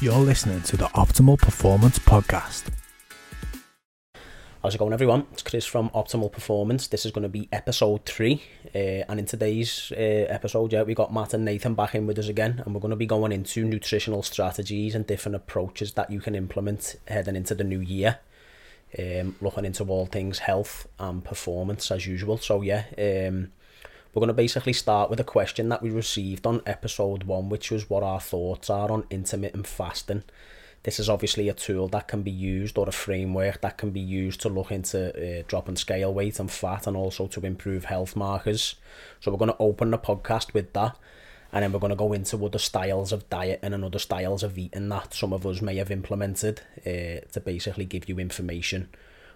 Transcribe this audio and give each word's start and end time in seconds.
You're 0.00 0.20
listening 0.20 0.62
to 0.62 0.76
the 0.76 0.84
Optimal 0.84 1.36
Performance 1.38 1.98
Podcast. 1.98 2.70
How's 4.62 4.76
it 4.76 4.78
going, 4.78 4.92
everyone? 4.92 5.26
It's 5.32 5.42
Chris 5.42 5.66
from 5.66 5.90
Optimal 5.90 6.30
Performance. 6.30 6.86
This 6.86 7.04
is 7.04 7.10
going 7.10 7.24
to 7.24 7.28
be 7.28 7.48
episode 7.50 8.06
three, 8.06 8.44
uh, 8.72 9.02
and 9.08 9.18
in 9.18 9.26
today's 9.26 9.90
uh, 9.90 9.96
episode, 9.96 10.72
yeah, 10.72 10.84
we 10.84 10.94
got 10.94 11.12
Matt 11.12 11.34
and 11.34 11.44
Nathan 11.44 11.74
back 11.74 11.96
in 11.96 12.06
with 12.06 12.16
us 12.16 12.28
again, 12.28 12.62
and 12.64 12.72
we're 12.72 12.80
going 12.80 12.90
to 12.90 12.96
be 12.96 13.06
going 13.06 13.32
into 13.32 13.64
nutritional 13.64 14.22
strategies 14.22 14.94
and 14.94 15.04
different 15.04 15.34
approaches 15.34 15.94
that 15.94 16.12
you 16.12 16.20
can 16.20 16.36
implement 16.36 16.94
heading 17.08 17.34
into 17.34 17.56
the 17.56 17.64
new 17.64 17.80
year. 17.80 18.20
Um, 18.96 19.34
looking 19.40 19.64
into 19.64 19.82
all 19.84 20.06
things 20.06 20.38
health 20.38 20.86
and 21.00 21.24
performance 21.24 21.90
as 21.90 22.06
usual. 22.06 22.38
So 22.38 22.62
yeah, 22.62 22.84
um, 22.96 23.50
we're 24.12 24.20
going 24.20 24.28
to 24.28 24.34
basically 24.34 24.72
start 24.72 25.10
with 25.10 25.20
a 25.20 25.24
question 25.24 25.68
that 25.68 25.82
we 25.82 25.90
received 25.90 26.46
on 26.46 26.62
episode 26.66 27.24
one, 27.24 27.48
which 27.48 27.70
was 27.70 27.90
what 27.90 28.02
our 28.02 28.20
thoughts 28.20 28.70
are 28.70 28.90
on 28.90 29.06
intermittent 29.10 29.66
fasting. 29.66 30.24
This 30.84 30.98
is 30.98 31.08
obviously 31.08 31.48
a 31.48 31.54
tool 31.54 31.88
that 31.88 32.08
can 32.08 32.22
be 32.22 32.30
used 32.30 32.78
or 32.78 32.88
a 32.88 32.92
framework 32.92 33.60
that 33.60 33.76
can 33.76 33.90
be 33.90 34.00
used 34.00 34.40
to 34.42 34.48
look 34.48 34.70
into 34.70 35.10
uh, 35.40 35.42
dropping 35.46 35.76
scale 35.76 36.14
weight 36.14 36.38
and 36.38 36.50
fat 36.50 36.86
and 36.86 36.96
also 36.96 37.26
to 37.26 37.44
improve 37.44 37.84
health 37.84 38.16
markers. 38.16 38.76
So 39.20 39.30
we're 39.30 39.38
going 39.38 39.50
to 39.50 39.56
open 39.58 39.90
the 39.90 39.98
podcast 39.98 40.54
with 40.54 40.72
that 40.72 40.96
and 41.52 41.62
then 41.62 41.72
we're 41.72 41.80
going 41.80 41.90
to 41.90 41.96
go 41.96 42.12
into 42.12 42.44
other 42.44 42.58
styles 42.58 43.12
of 43.12 43.28
diet 43.28 43.60
and 43.62 43.84
other 43.84 43.98
styles 43.98 44.42
of 44.42 44.56
eating 44.56 44.88
that 44.90 45.14
some 45.14 45.32
of 45.32 45.46
us 45.46 45.60
may 45.60 45.76
have 45.76 45.90
implemented 45.90 46.60
uh, 46.86 47.26
to 47.32 47.42
basically 47.44 47.84
give 47.84 48.08
you 48.08 48.18
information 48.18 48.88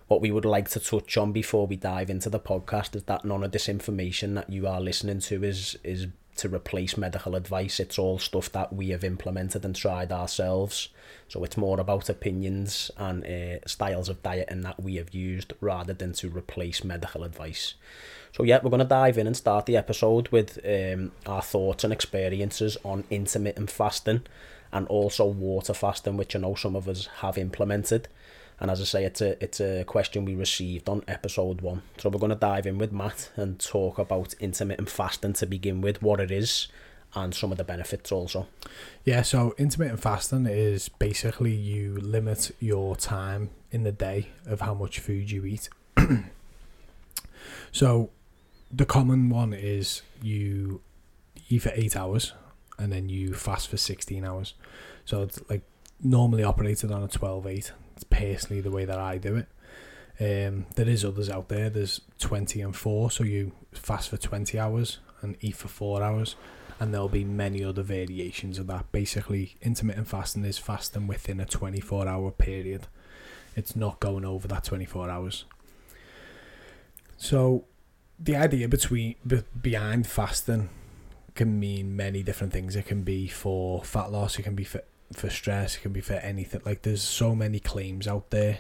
what 0.09 0.21
we 0.21 0.31
would 0.31 0.45
like 0.45 0.69
to 0.71 0.81
touch 0.81 1.17
on 1.17 1.33
before 1.33 1.67
we 1.67 1.77
dive 1.77 2.11
into 2.11 2.31
the 2.31 2.41
podcast 2.41 2.95
is 2.95 3.05
that 3.05 3.25
none 3.25 3.43
of 3.43 3.53
this 3.53 3.69
information 3.69 4.35
that 4.35 4.51
you 4.51 4.67
are 4.67 4.81
listening 4.81 5.21
to 5.21 5.43
is 5.45 5.77
is 5.85 6.07
to 6.37 6.49
replace 6.49 6.97
medical 6.97 7.35
advice. 7.35 7.79
It's 7.79 7.99
all 7.99 8.19
stuff 8.19 8.51
that 8.53 8.73
we 8.73 8.89
have 8.89 9.05
implemented 9.05 9.65
and 9.65 9.77
tried 9.77 10.11
ourselves. 10.11 10.89
So 11.29 11.45
it's 11.45 11.57
more 11.57 11.79
about 11.79 12.09
opinions 12.09 12.91
and 12.97 13.25
uh, 13.25 13.67
styles 13.67 14.09
of 14.09 14.23
diet 14.23 14.49
and 14.51 14.65
that 14.65 14.83
we 14.83 14.97
have 14.97 15.15
used 15.15 15.53
rather 15.61 15.93
than 15.93 16.13
to 16.15 16.31
replace 16.31 16.85
medical 16.85 17.23
advice. 17.25 17.75
So 18.33 18.45
yeah, 18.45 18.61
we're 18.63 18.71
going 18.71 18.81
to 18.81 18.87
dive 18.87 19.19
in 19.19 19.27
and 19.27 19.37
start 19.37 19.67
the 19.67 19.77
episode 19.77 20.29
with 20.29 20.59
um, 20.65 21.13
our 21.27 21.43
thoughts 21.43 21.85
and 21.85 21.93
experiences 21.93 22.79
on 22.83 23.05
intermittent 23.11 23.71
fasting 23.71 24.23
and 24.73 24.87
also 24.89 25.27
water 25.27 25.75
fasting, 25.75 26.17
which 26.17 26.35
I 26.35 26.39
know 26.39 26.55
some 26.55 26.75
of 26.75 26.89
us 26.89 27.07
have 27.19 27.37
implemented. 27.37 28.09
And 28.63 28.71
as 28.71 28.81
I 28.81 28.85
say, 28.85 29.05
it's 29.05 29.21
a 29.21 29.43
it's 29.43 29.61
a 29.61 29.83
question 29.83 30.25
we 30.25 30.37
received 30.37 30.89
on 30.89 31.03
episode 31.09 31.63
one. 31.63 31.83
So 31.99 32.09
we're 32.09 32.21
going 32.21 32.31
to 32.31 32.37
dive 32.37 32.65
in 32.65 32.79
with 32.79 32.93
Matt 32.93 33.33
and 33.35 33.59
talk 33.59 33.99
about 33.99 34.35
intermittent 34.35 34.89
fasting 34.89 35.33
to 35.33 35.47
begin 35.47 35.81
with, 35.81 36.01
what 36.01 36.21
it 36.21 36.31
is, 36.31 36.69
and 37.13 37.35
some 37.35 37.51
of 37.51 37.59
the 37.59 37.65
benefits 37.65 38.13
also. 38.13 38.47
Yeah, 39.05 39.23
so 39.23 39.53
intermittent 39.59 39.99
fasting 40.01 40.47
is 40.47 40.89
basically 40.89 41.53
you 41.53 41.97
limit 41.97 42.53
your 42.61 42.95
time 42.95 43.51
in 43.73 43.83
the 43.83 43.91
day 43.91 44.29
of 44.47 44.61
how 44.61 44.75
much 44.75 45.01
food 45.01 45.33
you 45.33 45.45
eat. 45.45 45.69
so 47.73 48.11
the 48.71 48.87
common 48.87 49.29
one 49.29 49.53
is 49.53 50.03
you 50.23 50.83
eat 51.49 51.63
for 51.63 51.73
eight 51.75 51.97
hours 51.97 52.33
and 52.79 52.93
then 52.93 53.09
you 53.09 53.35
fast 53.35 53.67
for 53.67 53.77
16 53.77 54.25
hours. 54.25 54.55
So 55.05 55.23
it's 55.23 55.41
like 55.51 55.63
normally 56.01 56.45
operated 56.45 56.93
on 56.93 57.03
a 57.03 57.09
12 57.09 57.47
8 57.49 57.73
personally 58.05 58.61
the 58.61 58.71
way 58.71 58.85
that 58.85 58.99
I 58.99 59.19
do 59.19 59.37
it. 59.37 59.49
Um, 60.21 60.67
there 60.77 60.89
is 60.89 61.05
others 61.05 61.31
out 61.31 61.49
there. 61.49 61.71
There's 61.71 62.01
20 62.19 62.61
and 62.61 62.77
4, 62.77 63.11
so 63.11 63.25
you 63.25 63.53
fast 63.73 64.11
for 64.11 64.17
20 64.17 64.59
hours 64.59 64.99
and 65.21 65.37
eat 65.41 65.57
for 65.57 65.69
4 65.69 66.03
hours. 66.03 66.37
And 66.79 66.93
there'll 66.93 67.09
be 67.09 67.25
many 67.25 67.65
other 67.65 67.83
variations 67.83 68.59
of 68.59 68.67
that. 68.67 68.91
Basically, 68.93 69.57
intermittent 69.63 70.09
fasting 70.09 70.45
is 70.45 70.59
fasting 70.59 71.07
within 71.07 71.41
a 71.41 71.47
24 71.47 72.09
hour 72.09 72.31
period. 72.31 72.89
It's 73.55 73.77
not 73.77 74.01
going 74.01 74.25
over 74.25 74.49
that 74.49 74.65
24 74.65 75.09
hours. 75.09 75.45
So, 77.17 77.67
the 78.19 78.37
idea 78.37 78.69
between 78.69 79.15
behind 79.61 80.07
fasting 80.07 80.71
can 81.35 81.59
mean 81.59 81.97
many 81.97 82.23
different 82.23 82.53
things. 82.53 82.77
It 82.77 82.87
can 82.87 83.03
be 83.03 83.29
for 83.29 83.85
fat 83.85 84.11
loss, 84.11 84.39
it 84.39 84.43
can 84.43 84.55
be 84.55 84.65
for 84.65 84.83
for 85.13 85.31
stress, 85.31 85.77
it 85.77 85.81
can 85.81 85.93
be 85.93 86.01
for 86.01 86.15
anything. 86.15 86.63
Like 86.65 86.83
there's 86.83 87.03
so 87.03 87.35
many 87.35 87.61
claims 87.61 88.07
out 88.07 88.31
there. 88.31 88.59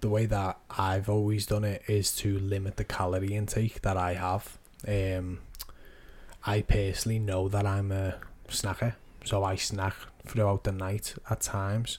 The 0.00 0.08
way 0.08 0.26
that 0.26 0.58
I've 0.70 1.08
always 1.08 1.46
done 1.46 1.64
it 1.64 1.82
is 1.86 2.14
to 2.16 2.38
limit 2.38 2.76
the 2.76 2.84
calorie 2.84 3.34
intake 3.34 3.82
that 3.82 3.96
I 3.96 4.14
have. 4.14 4.58
Um, 4.86 5.40
I 6.44 6.60
personally 6.62 7.18
know 7.18 7.48
that 7.48 7.66
I'm 7.66 7.90
a 7.90 8.16
snacker, 8.48 8.94
so 9.24 9.44
I 9.44 9.56
snack 9.56 9.94
throughout 10.26 10.64
the 10.64 10.72
night 10.72 11.14
at 11.30 11.40
times. 11.40 11.98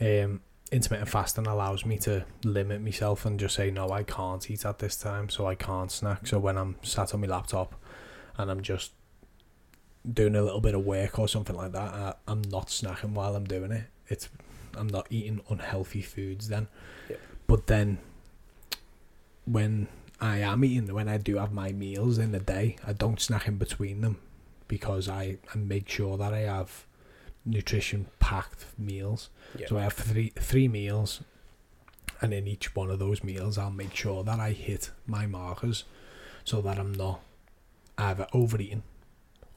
Um, 0.00 0.40
intermittent 0.72 1.08
fasting 1.08 1.46
allows 1.46 1.86
me 1.86 1.96
to 1.98 2.24
limit 2.44 2.82
myself 2.82 3.24
and 3.24 3.38
just 3.38 3.54
say 3.54 3.70
no, 3.70 3.90
I 3.90 4.02
can't 4.02 4.50
eat 4.50 4.64
at 4.64 4.80
this 4.80 4.96
time, 4.96 5.28
so 5.28 5.46
I 5.46 5.54
can't 5.54 5.92
snack. 5.92 6.26
So 6.26 6.38
when 6.38 6.58
I'm 6.58 6.76
sat 6.82 7.14
on 7.14 7.20
my 7.20 7.28
laptop 7.28 7.74
and 8.36 8.50
I'm 8.50 8.62
just 8.62 8.92
doing 10.12 10.36
a 10.36 10.42
little 10.42 10.60
bit 10.60 10.74
of 10.74 10.84
work 10.84 11.18
or 11.18 11.28
something 11.28 11.56
like 11.56 11.72
that, 11.72 11.94
I, 11.94 12.14
I'm 12.28 12.42
not 12.42 12.68
snacking 12.68 13.12
while 13.12 13.34
I'm 13.36 13.44
doing 13.44 13.72
it. 13.72 13.84
It's 14.08 14.28
I'm 14.76 14.88
not 14.88 15.06
eating 15.10 15.40
unhealthy 15.48 16.02
foods 16.02 16.48
then. 16.48 16.68
Yeah. 17.08 17.16
But 17.46 17.66
then 17.66 17.98
when 19.44 19.88
I 20.20 20.38
am 20.38 20.64
eating, 20.64 20.92
when 20.92 21.08
I 21.08 21.18
do 21.18 21.36
have 21.36 21.52
my 21.52 21.72
meals 21.72 22.18
in 22.18 22.32
the 22.32 22.38
day, 22.38 22.76
I 22.86 22.92
don't 22.92 23.20
snack 23.20 23.48
in 23.48 23.56
between 23.56 24.00
them 24.00 24.18
because 24.68 25.08
I, 25.08 25.38
I 25.54 25.58
make 25.58 25.88
sure 25.88 26.16
that 26.18 26.32
I 26.32 26.40
have 26.40 26.86
nutrition 27.44 28.06
packed 28.18 28.66
meals. 28.76 29.30
Yeah. 29.58 29.68
So 29.68 29.78
I 29.78 29.82
have 29.82 29.92
three 29.92 30.32
three 30.36 30.68
meals 30.68 31.20
and 32.20 32.32
in 32.32 32.46
each 32.46 32.74
one 32.74 32.90
of 32.90 32.98
those 32.98 33.22
meals 33.22 33.58
I'll 33.58 33.70
make 33.70 33.94
sure 33.94 34.24
that 34.24 34.40
I 34.40 34.50
hit 34.50 34.90
my 35.06 35.26
markers 35.26 35.84
so 36.44 36.60
that 36.62 36.78
I'm 36.78 36.92
not 36.92 37.20
either 37.98 38.26
overeating 38.32 38.82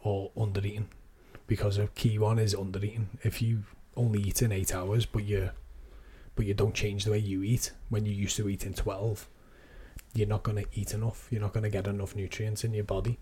or 0.04 0.32
under 0.38 0.66
eating 0.66 0.90
because 1.48 1.78
a 1.78 1.88
key 1.88 2.18
one 2.18 2.40
is 2.40 2.56
under 2.56 2.84
eating. 2.84 3.10
If 3.24 3.42
you 3.42 3.64
only 3.98 4.22
eat 4.22 4.42
in 4.42 4.52
eight 4.52 4.74
hours, 4.74 5.06
but 5.06 5.24
you 5.26 5.50
but 6.36 6.46
you 6.46 6.54
don't 6.54 6.74
change 6.74 7.04
the 7.04 7.12
way 7.12 7.18
you 7.18 7.44
eat 7.44 7.72
when 7.90 8.06
you 8.06 8.14
used 8.14 8.38
to 8.38 8.48
eat 8.48 8.66
in 8.66 8.74
twelve, 8.74 9.28
you're 10.14 10.28
not 10.28 10.44
gonna 10.44 10.64
eat 10.74 10.94
enough. 10.94 11.28
You're 11.30 11.42
not 11.42 11.54
gonna 11.54 11.70
get 11.70 11.88
enough 11.88 12.16
nutrients 12.16 12.64
in 12.64 12.74
your 12.74 12.86
body, 12.86 13.20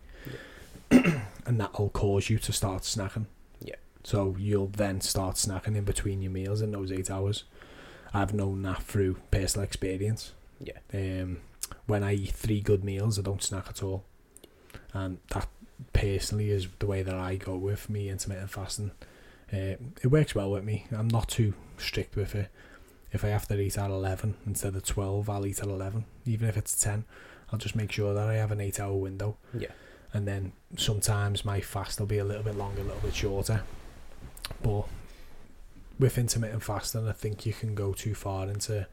yeah. 0.91 1.21
and 1.45 1.59
that'll 1.59 1.89
cause 1.89 2.29
you 2.29 2.37
to 2.39 2.53
start 2.53 2.83
snacking. 2.83 3.25
Yeah. 3.61 3.75
So 4.03 4.35
you'll 4.37 4.67
then 4.67 5.01
start 5.01 5.35
snacking 5.35 5.75
in 5.75 5.83
between 5.83 6.21
your 6.21 6.31
meals 6.31 6.61
in 6.61 6.71
those 6.71 6.91
eight 6.91 7.09
hours. 7.09 7.45
I've 8.13 8.33
known 8.33 8.61
that 8.63 8.83
through 8.83 9.17
personal 9.31 9.65
experience. 9.65 10.33
Yeah. 10.59 10.77
Um, 10.93 11.39
when 11.85 12.03
I 12.03 12.13
eat 12.13 12.31
three 12.31 12.61
good 12.61 12.83
meals, 12.83 13.17
I 13.17 13.21
don't 13.21 13.43
snack 13.43 13.67
at 13.69 13.83
all, 13.83 14.05
and 14.93 15.17
that 15.29 15.47
personally 15.93 16.49
is 16.49 16.67
the 16.79 16.87
way 16.87 17.03
that 17.03 17.15
I 17.15 17.35
go 17.35 17.55
with 17.55 17.89
me 17.89 18.09
intermittent 18.09 18.49
fasting. 18.49 18.91
Uh, 19.51 19.77
it 20.01 20.07
works 20.07 20.35
well 20.35 20.51
with 20.51 20.63
me. 20.63 20.85
I'm 20.91 21.07
not 21.07 21.29
too 21.29 21.53
strict 21.77 22.15
with 22.15 22.35
it. 22.35 22.49
If 23.13 23.23
I 23.23 23.29
have 23.29 23.47
to 23.47 23.59
eat 23.59 23.77
at 23.77 23.89
11 23.89 24.35
instead 24.45 24.75
of 24.75 24.83
12, 24.83 25.29
I'll 25.29 25.45
eat 25.45 25.59
at 25.59 25.67
11. 25.67 26.05
Even 26.25 26.49
if 26.49 26.57
it's 26.57 26.79
10, 26.81 27.05
I'll 27.51 27.59
just 27.59 27.75
make 27.75 27.91
sure 27.91 28.13
that 28.13 28.27
I 28.27 28.35
have 28.35 28.51
an 28.51 28.59
8 28.59 28.79
hour 28.79 28.95
window. 28.95 29.37
Yeah. 29.57 29.71
And 30.13 30.27
then 30.27 30.51
sometimes 30.75 31.45
my 31.45 31.61
fast 31.61 31.99
will 31.99 32.07
be 32.07 32.17
a 32.17 32.25
little 32.25 32.43
bit 32.43 32.55
longer, 32.55 32.81
a 32.81 32.85
little 32.85 32.99
bit 33.01 33.15
shorter. 33.15 33.63
But 34.61 34.85
with 35.99 36.17
intermittent 36.17 36.63
fasting, 36.63 37.07
I 37.07 37.13
think 37.13 37.45
you 37.45 37.53
can 37.53 37.75
go 37.75 37.93
too 37.93 38.13
far 38.15 38.47
into 38.47 38.87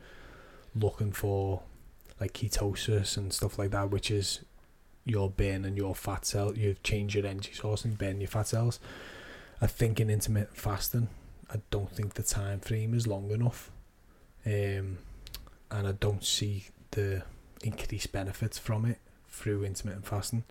looking 0.75 1.13
for 1.13 1.63
like 2.21 2.33
ketosis 2.33 3.17
and 3.17 3.33
stuff 3.33 3.59
like 3.59 3.71
that, 3.71 3.91
which 3.91 4.11
is 4.11 4.41
you're 5.05 5.29
burning 5.29 5.77
your 5.77 5.95
fat 5.95 6.25
cell, 6.27 6.57
you've 6.57 6.83
changed 6.83 7.15
your 7.15 7.27
energy 7.27 7.53
source 7.53 7.85
and 7.85 7.99
burn 7.99 8.21
your 8.21 8.29
fat 8.29 8.49
cells. 8.49 8.81
I 9.61 9.67
think 9.67 10.01
in 10.01 10.11
intermittent 10.11 10.57
fasting, 10.57 11.09
I 11.51 11.61
don't 11.71 11.91
think 11.91 12.15
the 12.15 12.23
time 12.23 12.61
frame 12.61 12.95
is 12.95 13.07
long 13.07 13.31
enough, 13.31 13.71
um, 14.47 14.99
and 15.71 15.87
I 15.87 15.93
don't 15.93 16.25
see 16.25 16.65
the 16.91 17.23
increased 17.63 18.13
benefits 18.13 18.59
from 18.59 18.85
it 18.85 18.99
through 19.29 19.65
intermittent 19.65 20.07
fasting. 20.07 20.45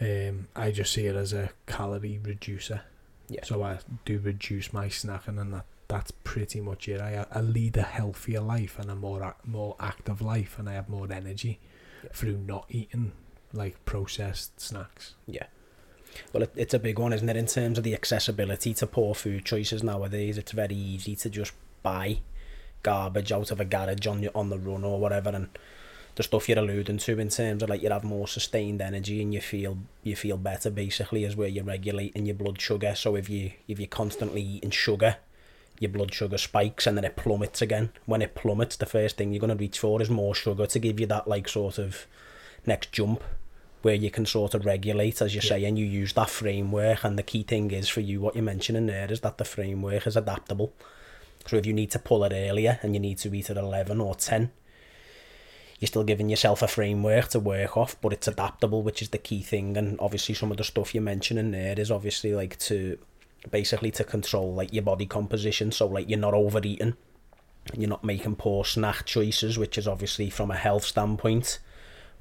Um, 0.00 0.48
I 0.56 0.70
just 0.70 0.92
see 0.92 1.06
it 1.06 1.16
as 1.16 1.32
a 1.32 1.50
calorie 1.66 2.18
reducer. 2.22 2.82
Yeah. 3.28 3.44
So 3.44 3.62
I 3.62 3.78
do 4.04 4.18
reduce 4.18 4.72
my 4.72 4.86
snacking, 4.88 5.40
and 5.40 5.52
that 5.54 5.66
that's 5.88 6.10
pretty 6.10 6.60
much 6.60 6.88
it. 6.88 7.00
I 7.00 7.26
I 7.30 7.40
lead 7.40 7.76
a 7.76 7.82
healthier 7.82 8.40
life 8.40 8.78
and 8.78 8.90
a 8.90 8.96
more 8.96 9.36
more 9.44 9.76
active 9.78 10.20
life, 10.20 10.58
and 10.58 10.68
I 10.68 10.74
have 10.74 10.88
more 10.88 11.10
energy 11.10 11.60
yeah. 12.02 12.10
through 12.12 12.38
not 12.38 12.66
eating 12.68 13.12
like 13.54 13.84
processed 13.84 14.60
snacks. 14.60 15.14
Yeah. 15.26 15.46
Well, 16.32 16.44
it, 16.44 16.52
it's 16.54 16.74
a 16.74 16.78
big 16.78 16.98
one, 16.98 17.12
isn't 17.12 17.28
it? 17.28 17.36
In 17.36 17.46
terms 17.46 17.78
of 17.78 17.84
the 17.84 17.94
accessibility 17.94 18.74
to 18.74 18.86
poor 18.86 19.14
food 19.14 19.44
choices 19.44 19.82
nowadays, 19.82 20.38
it's 20.38 20.52
very 20.52 20.74
easy 20.74 21.16
to 21.16 21.30
just 21.30 21.52
buy 21.82 22.20
garbage 22.82 23.32
out 23.32 23.50
of 23.50 23.60
a 23.60 23.64
garage 23.64 24.06
on 24.06 24.28
on 24.34 24.50
the 24.50 24.58
run 24.58 24.84
or 24.84 25.00
whatever, 25.00 25.30
and 25.30 25.48
the 26.16 26.22
stuff 26.22 26.48
you're 26.48 26.58
alluding 26.58 26.98
to 26.98 27.18
in 27.18 27.28
terms 27.28 27.62
of 27.62 27.68
like 27.68 27.82
you 27.82 27.90
have 27.90 28.04
more 28.04 28.28
sustained 28.28 28.80
energy 28.80 29.20
and 29.20 29.34
you 29.34 29.40
feel 29.40 29.78
you 30.02 30.14
feel 30.14 30.36
better 30.36 30.70
basically 30.70 31.24
is 31.24 31.34
where 31.34 31.48
you're 31.48 31.64
regulating 31.64 32.26
your 32.26 32.36
blood 32.36 32.60
sugar. 32.60 32.94
So 32.94 33.16
if 33.16 33.28
you 33.28 33.52
if 33.66 33.78
you're 33.78 33.88
constantly 33.88 34.42
eating 34.42 34.70
sugar, 34.70 35.16
your 35.80 35.90
blood 35.90 36.14
sugar 36.14 36.38
spikes 36.38 36.86
and 36.86 36.96
then 36.96 37.04
it 37.04 37.16
plummets 37.16 37.60
again. 37.60 37.90
When 38.06 38.22
it 38.22 38.34
plummets, 38.34 38.76
the 38.76 38.86
first 38.86 39.16
thing 39.16 39.32
you're 39.32 39.46
to 39.46 39.54
reach 39.54 39.78
for 39.78 40.00
is 40.00 40.10
more 40.10 40.34
sugar 40.34 40.66
to 40.66 40.78
give 40.78 41.00
you 41.00 41.06
that 41.06 41.26
like 41.26 41.48
sort 41.48 41.78
of 41.78 42.06
next 42.66 42.92
jump 42.92 43.22
where 43.84 43.94
you 43.94 44.10
can 44.10 44.24
sort 44.24 44.54
of 44.54 44.64
regulate, 44.64 45.20
as 45.20 45.34
you're 45.34 45.44
yeah. 45.44 45.50
saying, 45.50 45.76
you 45.76 45.84
use 45.84 46.14
that 46.14 46.30
framework. 46.30 47.04
And 47.04 47.18
the 47.18 47.22
key 47.22 47.42
thing 47.42 47.70
is 47.70 47.88
for 47.88 48.00
you, 48.00 48.20
what 48.20 48.34
you're 48.34 48.42
mentioning 48.42 48.86
there 48.86 49.12
is 49.12 49.20
that 49.20 49.36
the 49.36 49.44
framework 49.44 50.06
is 50.06 50.16
adaptable. 50.16 50.72
So 51.46 51.56
if 51.56 51.66
you 51.66 51.74
need 51.74 51.90
to 51.90 51.98
pull 51.98 52.24
it 52.24 52.32
earlier 52.32 52.78
and 52.82 52.94
you 52.94 53.00
need 53.00 53.18
to 53.18 53.34
eat 53.34 53.50
at 53.50 53.58
11 53.58 54.00
or 54.00 54.14
10, 54.14 54.50
you're 55.78 55.86
still 55.86 56.04
giving 56.04 56.30
yourself 56.30 56.62
a 56.62 56.68
framework 56.68 57.28
to 57.28 57.40
work 57.40 57.76
off, 57.76 58.00
but 58.00 58.14
it's 58.14 58.26
adaptable, 58.26 58.82
which 58.82 59.02
is 59.02 59.10
the 59.10 59.18
key 59.18 59.42
thing. 59.42 59.76
And 59.76 60.00
obviously, 60.00 60.34
some 60.34 60.50
of 60.50 60.56
the 60.56 60.64
stuff 60.64 60.94
you're 60.94 61.02
mentioning 61.02 61.50
there 61.50 61.78
is 61.78 61.90
obviously 61.90 62.34
like 62.34 62.58
to 62.60 62.98
basically 63.50 63.90
to 63.90 64.04
control 64.04 64.54
like 64.54 64.72
your 64.72 64.82
body 64.82 65.04
composition. 65.04 65.70
So 65.70 65.86
like 65.86 66.08
you're 66.08 66.18
not 66.18 66.32
overeating, 66.32 66.96
you're 67.76 67.90
not 67.90 68.02
making 68.02 68.36
poor 68.36 68.64
snack 68.64 69.04
choices, 69.04 69.58
which 69.58 69.76
is 69.76 69.86
obviously 69.86 70.30
from 70.30 70.50
a 70.50 70.56
health 70.56 70.84
standpoint 70.84 71.58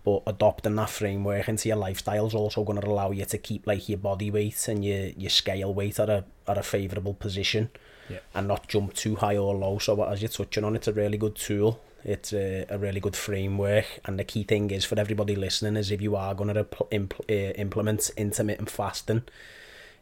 but 0.03 0.21
adopting 0.27 0.75
that 0.75 0.89
framework 0.89 1.47
into 1.47 1.69
your 1.69 1.77
lifestyle 1.77 2.27
is 2.27 2.33
also 2.33 2.63
going 2.63 2.79
to 2.79 2.87
allow 2.87 3.11
you 3.11 3.25
to 3.25 3.37
keep 3.37 3.65
like 3.65 3.87
your 3.87 3.97
body 3.97 4.29
weight 4.29 4.67
and 4.67 4.83
your, 4.83 5.07
your 5.17 5.29
scale 5.29 5.73
weight 5.73 5.99
at 5.99 6.09
a 6.09 6.25
at 6.47 6.57
a 6.57 6.63
favourable 6.63 7.13
position 7.13 7.69
yeah. 8.09 8.19
and 8.35 8.47
not 8.47 8.67
jump 8.67 8.93
too 8.93 9.15
high 9.15 9.37
or 9.37 9.55
low. 9.55 9.79
So 9.79 10.03
as 10.03 10.21
you're 10.21 10.29
touching 10.29 10.63
on 10.63 10.75
it's 10.75 10.87
a 10.87 10.93
really 10.93 11.17
good 11.17 11.35
tool. 11.35 11.79
It's 12.05 12.33
a, 12.33 12.65
a 12.69 12.77
really 12.77 12.99
good 12.99 13.15
framework. 13.15 13.85
And 14.03 14.19
the 14.19 14.25
key 14.25 14.43
thing 14.43 14.71
is 14.71 14.83
for 14.83 14.99
everybody 14.99 15.37
listening 15.37 15.77
is 15.77 15.89
if 15.89 16.01
you 16.01 16.17
are 16.17 16.35
going 16.35 16.53
to 16.53 16.65
impl- 16.65 17.29
uh, 17.29 17.53
implement 17.53 18.11
intermittent 18.17 18.69
fasting 18.69 19.23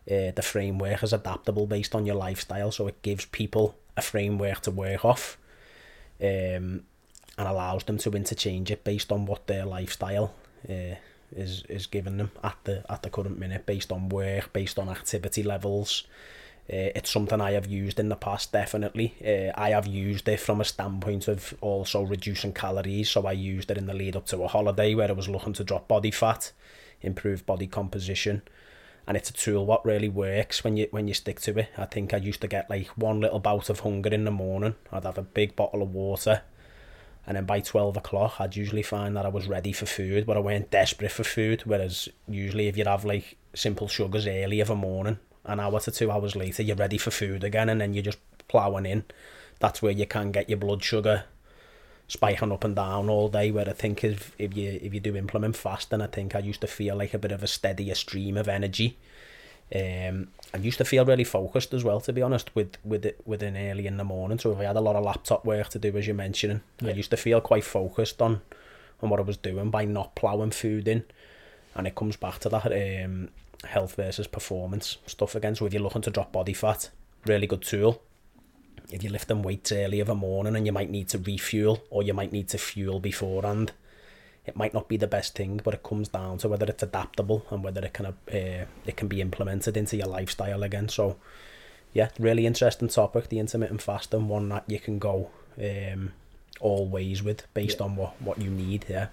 uh, 0.10 0.32
the 0.36 0.42
framework 0.42 1.04
is 1.04 1.14
adaptable 1.14 1.68
based 1.68 1.94
on 1.94 2.06
your 2.06 2.16
lifestyle. 2.16 2.72
So 2.72 2.88
it 2.88 3.02
gives 3.02 3.26
people 3.26 3.76
a 3.96 4.02
framework 4.02 4.62
to 4.62 4.72
work 4.72 5.06
off. 5.06 5.38
Um, 6.22 6.84
and 7.38 7.48
allows 7.48 7.84
them 7.84 7.98
to 8.00 8.12
interchange 8.12 8.72
it 8.72 8.84
based 8.84 9.12
on 9.12 9.26
what 9.26 9.48
their 9.48 9.66
lifestyle 9.66 10.34
uh, 10.70 10.96
is 11.36 11.64
is 11.70 11.88
giving 11.88 12.18
them 12.18 12.32
at 12.44 12.58
the 12.66 12.84
at 12.92 13.04
the 13.04 13.10
current 13.10 13.40
minute 13.40 13.66
based 13.66 13.92
on 13.92 14.10
work 14.10 14.52
based 14.54 14.78
on 14.78 14.90
activity 14.90 15.44
levels. 15.44 16.04
Uh, 16.72 16.94
it's 16.96 17.10
something 17.10 17.42
I 17.42 17.52
have 17.52 17.66
used 17.66 18.00
in 18.00 18.10
the 18.10 18.16
past 18.16 18.52
definitely. 18.52 19.16
Uh, 19.26 19.52
I 19.60 19.70
have 19.70 19.88
used 19.88 20.28
it 20.28 20.40
from 20.40 20.62
a 20.62 20.66
standpoint 20.66 21.28
of 21.28 21.54
also 21.60 22.04
reducing 22.04 22.54
calories 22.54 23.10
so 23.10 23.26
I 23.26 23.32
used 23.32 23.72
it 23.72 23.78
in 23.78 23.88
the 23.88 23.94
lead 23.94 24.16
up 24.16 24.28
to 24.28 24.44
a 24.44 24.48
holiday 24.48 24.94
where 24.94 25.10
I 25.10 25.14
was 25.14 25.28
looking 25.28 25.54
to 25.54 25.64
drop 25.64 25.88
body 25.88 26.12
fat 26.12 26.52
improve 27.02 27.46
body 27.46 27.68
composition. 27.68 28.42
And 29.08 29.18
it's 29.18 29.32
a 29.32 29.34
tool 29.34 29.66
what 29.66 29.86
really 29.86 30.10
works 30.10 30.64
when 30.64 30.78
you 30.78 30.88
when 30.92 31.08
you 31.08 31.14
stick 31.14 31.40
to 31.42 31.58
it. 31.60 31.70
I 31.78 31.86
think 31.86 32.14
I 32.14 32.18
used 32.18 32.42
to 32.42 32.48
get 32.48 32.70
like 32.70 32.88
one 32.90 33.20
little 33.20 33.40
bout 33.40 33.70
of 33.70 33.80
hunger 33.80 34.10
in 34.10 34.26
the 34.26 34.32
morning. 34.32 34.76
I'd 34.92 35.04
have 35.04 35.18
a 35.18 35.24
big 35.24 35.56
bottle 35.56 35.82
of 35.82 35.94
water 35.94 36.44
and 37.28 37.38
then 37.38 37.46
by 37.46 37.60
12 37.60 37.98
o'clock 37.98 38.36
I'd 38.40 38.56
usually 38.56 38.82
find 38.82 39.16
that 39.16 39.26
I 39.26 39.30
was 39.30 39.48
ready 39.48 39.72
for 39.72 39.86
food 39.86 40.26
but 40.26 40.38
I 40.38 40.40
weren't 40.40 40.72
desperate 40.72 41.12
for 41.12 41.24
food 41.24 41.62
whereas 41.66 42.10
usually 42.28 42.68
if 42.68 42.78
you'd 42.78 42.88
have 42.88 43.06
like 43.06 43.38
simple 43.54 43.88
sugars 43.88 44.28
early 44.28 44.60
of 44.60 44.70
a 44.70 44.76
morning 44.76 45.20
an 45.46 45.60
hour 45.60 45.80
to 45.80 45.92
two 45.92 46.12
hours 46.12 46.36
later 46.36 46.64
you're 46.64 46.76
ready 46.76 46.98
for 46.98 47.12
food 47.12 47.44
again 47.44 47.70
and 47.70 47.82
then 47.82 47.94
you're 47.94 48.04
just 48.04 48.20
ploughing 48.48 48.86
in. 48.86 49.04
That's 49.60 49.82
where 49.82 49.92
you 49.92 50.06
can 50.06 50.32
get 50.32 50.50
your 50.50 50.58
blood 50.58 50.84
sugar 50.84 51.26
spiking 52.08 52.52
up 52.52 52.66
and 52.66 52.76
down 52.76 53.10
all 53.10 53.30
day 53.30 53.52
where 53.52 53.70
I 53.70 53.72
think 53.72 54.04
if, 54.04 54.36
if 54.38 54.56
you 54.56 54.78
if 54.82 54.94
you 54.94 55.00
do 55.00 55.16
implement 55.16 55.56
fasting 55.56 56.02
I 56.02 56.08
think 56.08 56.36
I 56.36 56.40
used 56.40 56.60
to 56.60 56.68
feel 56.68 56.98
like 56.98 57.14
a 57.14 57.18
bit 57.18 57.32
of 57.32 57.42
a 57.42 57.48
steadier 57.48 57.96
stream 57.96 58.36
of 58.36 58.50
energy 58.50 58.98
um, 59.76 60.28
I 60.54 60.58
used 60.58 60.78
to 60.80 60.86
feel 60.86 61.06
really 61.06 61.24
focused 61.24 61.74
as 61.74 61.84
well, 61.84 62.02
to 62.02 62.14
be 62.14 62.22
honest, 62.22 62.54
with 62.56 62.78
with 62.84 63.06
it 63.06 63.22
within 63.26 63.56
early 63.56 63.88
in 63.88 63.98
the 63.98 64.04
morning. 64.04 64.38
So 64.40 64.52
if 64.52 64.60
I 64.60 64.66
had 64.66 64.76
a 64.76 64.82
lot 64.82 64.96
of 64.96 65.04
laptop 65.04 65.46
work 65.46 65.70
to 65.70 65.80
do, 65.80 65.96
as 65.98 66.08
you're 66.08 66.16
mentioning, 66.16 66.62
yeah. 66.82 66.90
I 66.90 66.94
used 66.94 67.12
to 67.12 67.18
feel 67.18 67.42
quite 67.42 67.64
focused 67.64 68.22
on 68.22 68.42
on 69.02 69.10
what 69.10 69.20
I 69.20 69.24
was 69.24 69.38
doing 69.38 69.70
by 69.70 69.86
not 69.86 70.16
ploughing 70.16 70.52
food 70.52 70.88
in, 70.88 71.06
and 71.76 71.88
it 71.88 71.96
comes 71.96 72.18
back 72.18 72.40
to 72.40 72.50
that 72.50 72.72
um, 73.06 73.30
health 73.66 73.96
versus 73.96 74.28
performance 74.28 74.98
stuff 75.06 75.36
again. 75.36 75.56
So 75.56 75.66
if 75.66 75.74
you're 75.74 75.82
looking 75.82 76.02
to 76.04 76.12
drop 76.12 76.32
body 76.32 76.54
fat, 76.54 76.90
really 77.26 77.48
good 77.48 77.62
tool. 77.62 78.02
If 78.92 79.04
you're 79.04 79.12
lifting 79.14 79.42
weights 79.42 79.72
early 79.72 80.02
of 80.02 80.10
a 80.10 80.16
morning 80.16 80.56
and 80.56 80.66
you 80.66 80.74
might 80.74 80.90
need 80.90 81.08
to 81.10 81.18
refuel 81.18 81.82
or 81.90 82.04
you 82.04 82.14
might 82.14 82.34
need 82.34 82.50
to 82.50 82.58
fuel 82.58 83.00
beforehand, 83.00 83.72
it 84.46 84.56
might 84.56 84.74
not 84.74 84.88
be 84.88 84.98
the 84.98 85.08
best 85.08 85.36
thing, 85.36 85.62
but 85.64 85.74
it 85.74 85.84
comes 85.84 86.08
down 86.08 86.40
to 86.40 86.50
whether 86.50 86.66
it's 86.66 86.84
adaptable 86.84 87.46
and 87.50 87.64
whether 87.64 87.84
it 87.84 87.94
can 87.94 88.08
uh, 88.08 88.14
it 88.32 88.98
can 88.98 89.08
be 89.08 89.22
implemented 89.22 89.78
into 89.78 89.98
your 89.98 90.08
lifestyle 90.08 90.64
again. 90.64 90.90
So, 90.90 91.18
yeah, 91.94 92.10
really 92.20 92.46
interesting 92.46 92.88
topic, 92.88 93.30
the 93.30 93.40
intermittent 93.40 93.82
fasting, 93.82 94.28
one 94.28 94.50
that 94.50 94.64
you 94.68 94.80
can 94.80 94.98
go 94.98 95.30
um, 95.60 96.14
all 96.60 96.88
ways 96.88 97.22
with 97.22 97.52
based 97.54 97.80
yeah. 97.80 97.86
on 97.86 97.96
what, 97.96 98.20
what 98.22 98.40
you 98.40 98.50
need. 98.50 98.86
Yeah. 98.90 99.08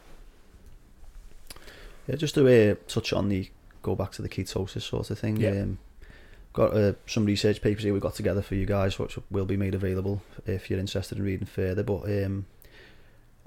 Yeah, 2.07 2.17
just 2.17 2.35
to 2.37 2.73
uh, 2.73 2.77
touch 2.87 3.13
on 3.13 3.29
the 3.29 3.51
go 3.83 3.95
back 3.95 4.13
to 4.13 4.23
the 4.23 4.29
ketosis 4.29 4.83
sort 4.83 5.11
of 5.11 5.19
thing. 5.19 5.37
Yeah. 5.37 5.51
Um, 5.51 5.79
got 6.55 6.75
uh, 6.75 6.95
some 7.07 7.27
research 7.27 7.61
papers 7.61 7.85
here 7.85 7.93
we 7.93 8.01
got 8.01 8.15
together 8.15 8.43
for 8.43 8.55
you 8.55 8.65
guys, 8.65 8.99
which 8.99 9.19
will 9.31 9.45
be 9.45 9.59
made 9.59 9.75
available 9.75 10.23
if 10.47 10.71
you're 10.71 10.81
interested 10.81 11.19
in 11.19 11.25
reading 11.25 11.47
further. 11.47 11.83
But 11.83 12.05
um, 12.05 12.47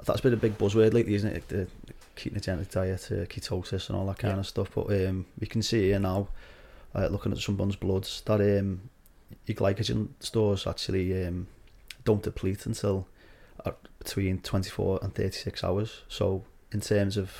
that's 0.06 0.22
been 0.22 0.34
a 0.34 0.38
big 0.38 0.58
buzzword 0.58 0.94
lately, 0.94 1.16
isn't 1.16 1.36
it? 1.36 1.48
The 1.48 1.68
ketogenic 2.16 2.72
diet, 2.72 3.08
uh, 3.12 3.26
ketosis, 3.26 3.90
and 3.90 3.98
all 3.98 4.06
that 4.08 4.20
kind 4.20 4.36
yeah. 4.36 4.40
of 4.40 4.48
stuff. 4.48 4.72
But 4.74 4.88
um, 5.08 5.26
we 5.40 5.48
can 5.48 5.62
see 5.62 5.88
here 5.88 6.00
now, 6.00 6.28
uh, 6.96 7.08
looking 7.08 7.32
at 7.32 7.38
someone's 7.40 7.76
bloods, 7.76 8.22
that 8.26 8.42
um, 8.42 8.90
your 9.46 9.56
glycogen 9.56 10.10
stores 10.20 10.68
actually 10.68 11.26
um, 11.26 11.48
don't 12.04 12.24
deplete 12.24 12.66
until 12.66 13.08
uh, 13.66 13.72
between 14.00 14.40
24 14.40 15.00
and 15.04 15.14
36 15.14 15.64
hours. 15.64 16.02
So, 16.08 16.44
in 16.72 16.82
terms 16.82 17.18
of 17.18 17.34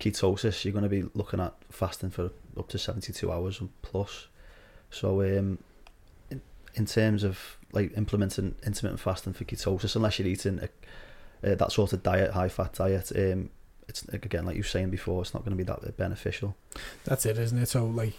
ketosis, 0.00 0.64
you're 0.64 0.72
going 0.72 0.82
to 0.84 0.88
be 0.88 1.04
looking 1.14 1.40
at 1.40 1.54
fasting 1.70 2.10
for 2.10 2.30
up 2.56 2.68
to 2.68 2.78
72 2.78 3.30
hours 3.30 3.60
and 3.60 3.70
plus. 3.82 4.28
So, 4.90 5.22
um, 5.22 5.58
in, 6.30 6.42
in 6.74 6.86
terms 6.86 7.24
of 7.24 7.56
like 7.72 7.96
implementing 7.96 8.54
intermittent 8.64 9.00
fasting 9.00 9.32
for 9.32 9.44
ketosis, 9.44 9.96
unless 9.96 10.18
you're 10.18 10.28
eating 10.28 10.58
a 10.58 10.68
uh, 11.44 11.54
that 11.54 11.72
sort 11.72 11.92
of 11.92 12.02
diet, 12.02 12.32
high 12.32 12.48
fat 12.48 12.74
diet, 12.74 13.12
um, 13.16 13.50
it's 13.88 14.04
again 14.08 14.46
like 14.46 14.56
you 14.56 14.62
were 14.62 14.68
saying 14.68 14.90
before, 14.90 15.22
it's 15.22 15.34
not 15.34 15.44
going 15.44 15.56
to 15.56 15.64
be 15.64 15.64
that 15.64 15.96
beneficial. 15.96 16.56
That's 17.04 17.26
it, 17.26 17.38
isn't 17.38 17.58
it? 17.58 17.68
So 17.68 17.84
like, 17.86 18.14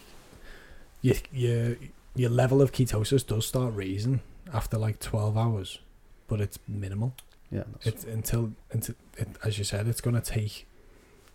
your 1.01 1.15
your 1.31 1.75
your 2.15 2.29
level 2.29 2.61
of 2.61 2.71
ketosis 2.71 3.25
does 3.25 3.47
start 3.47 3.73
raising 3.75 4.21
after 4.53 4.77
like 4.77 4.99
twelve 4.99 5.37
hours, 5.37 5.79
but 6.27 6.41
it's 6.41 6.59
minimal. 6.67 7.13
Yeah, 7.51 7.63
it's 7.83 8.03
until 8.03 8.51
until 8.71 8.95
it, 9.17 9.29
as 9.43 9.57
you 9.57 9.63
said, 9.63 9.87
it's 9.87 10.01
going 10.01 10.15
to 10.15 10.21
take 10.21 10.67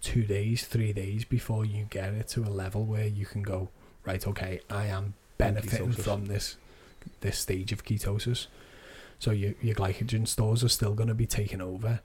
two 0.00 0.22
days, 0.22 0.66
three 0.66 0.92
days 0.92 1.24
before 1.24 1.64
you 1.64 1.86
get 1.90 2.12
it 2.14 2.28
to 2.28 2.44
a 2.44 2.50
level 2.50 2.84
where 2.84 3.06
you 3.06 3.26
can 3.26 3.42
go 3.42 3.68
right. 4.04 4.26
Okay, 4.26 4.60
I 4.70 4.86
am 4.86 5.14
benefiting 5.38 5.92
from 5.92 6.26
this 6.26 6.56
this 7.20 7.38
stage 7.38 7.72
of 7.72 7.84
ketosis. 7.84 8.46
So 9.18 9.30
your 9.30 9.54
your 9.60 9.74
glycogen 9.74 10.26
stores 10.26 10.62
are 10.62 10.68
still 10.68 10.94
going 10.94 11.08
to 11.08 11.14
be 11.14 11.26
taken 11.26 11.60
over 11.60 12.00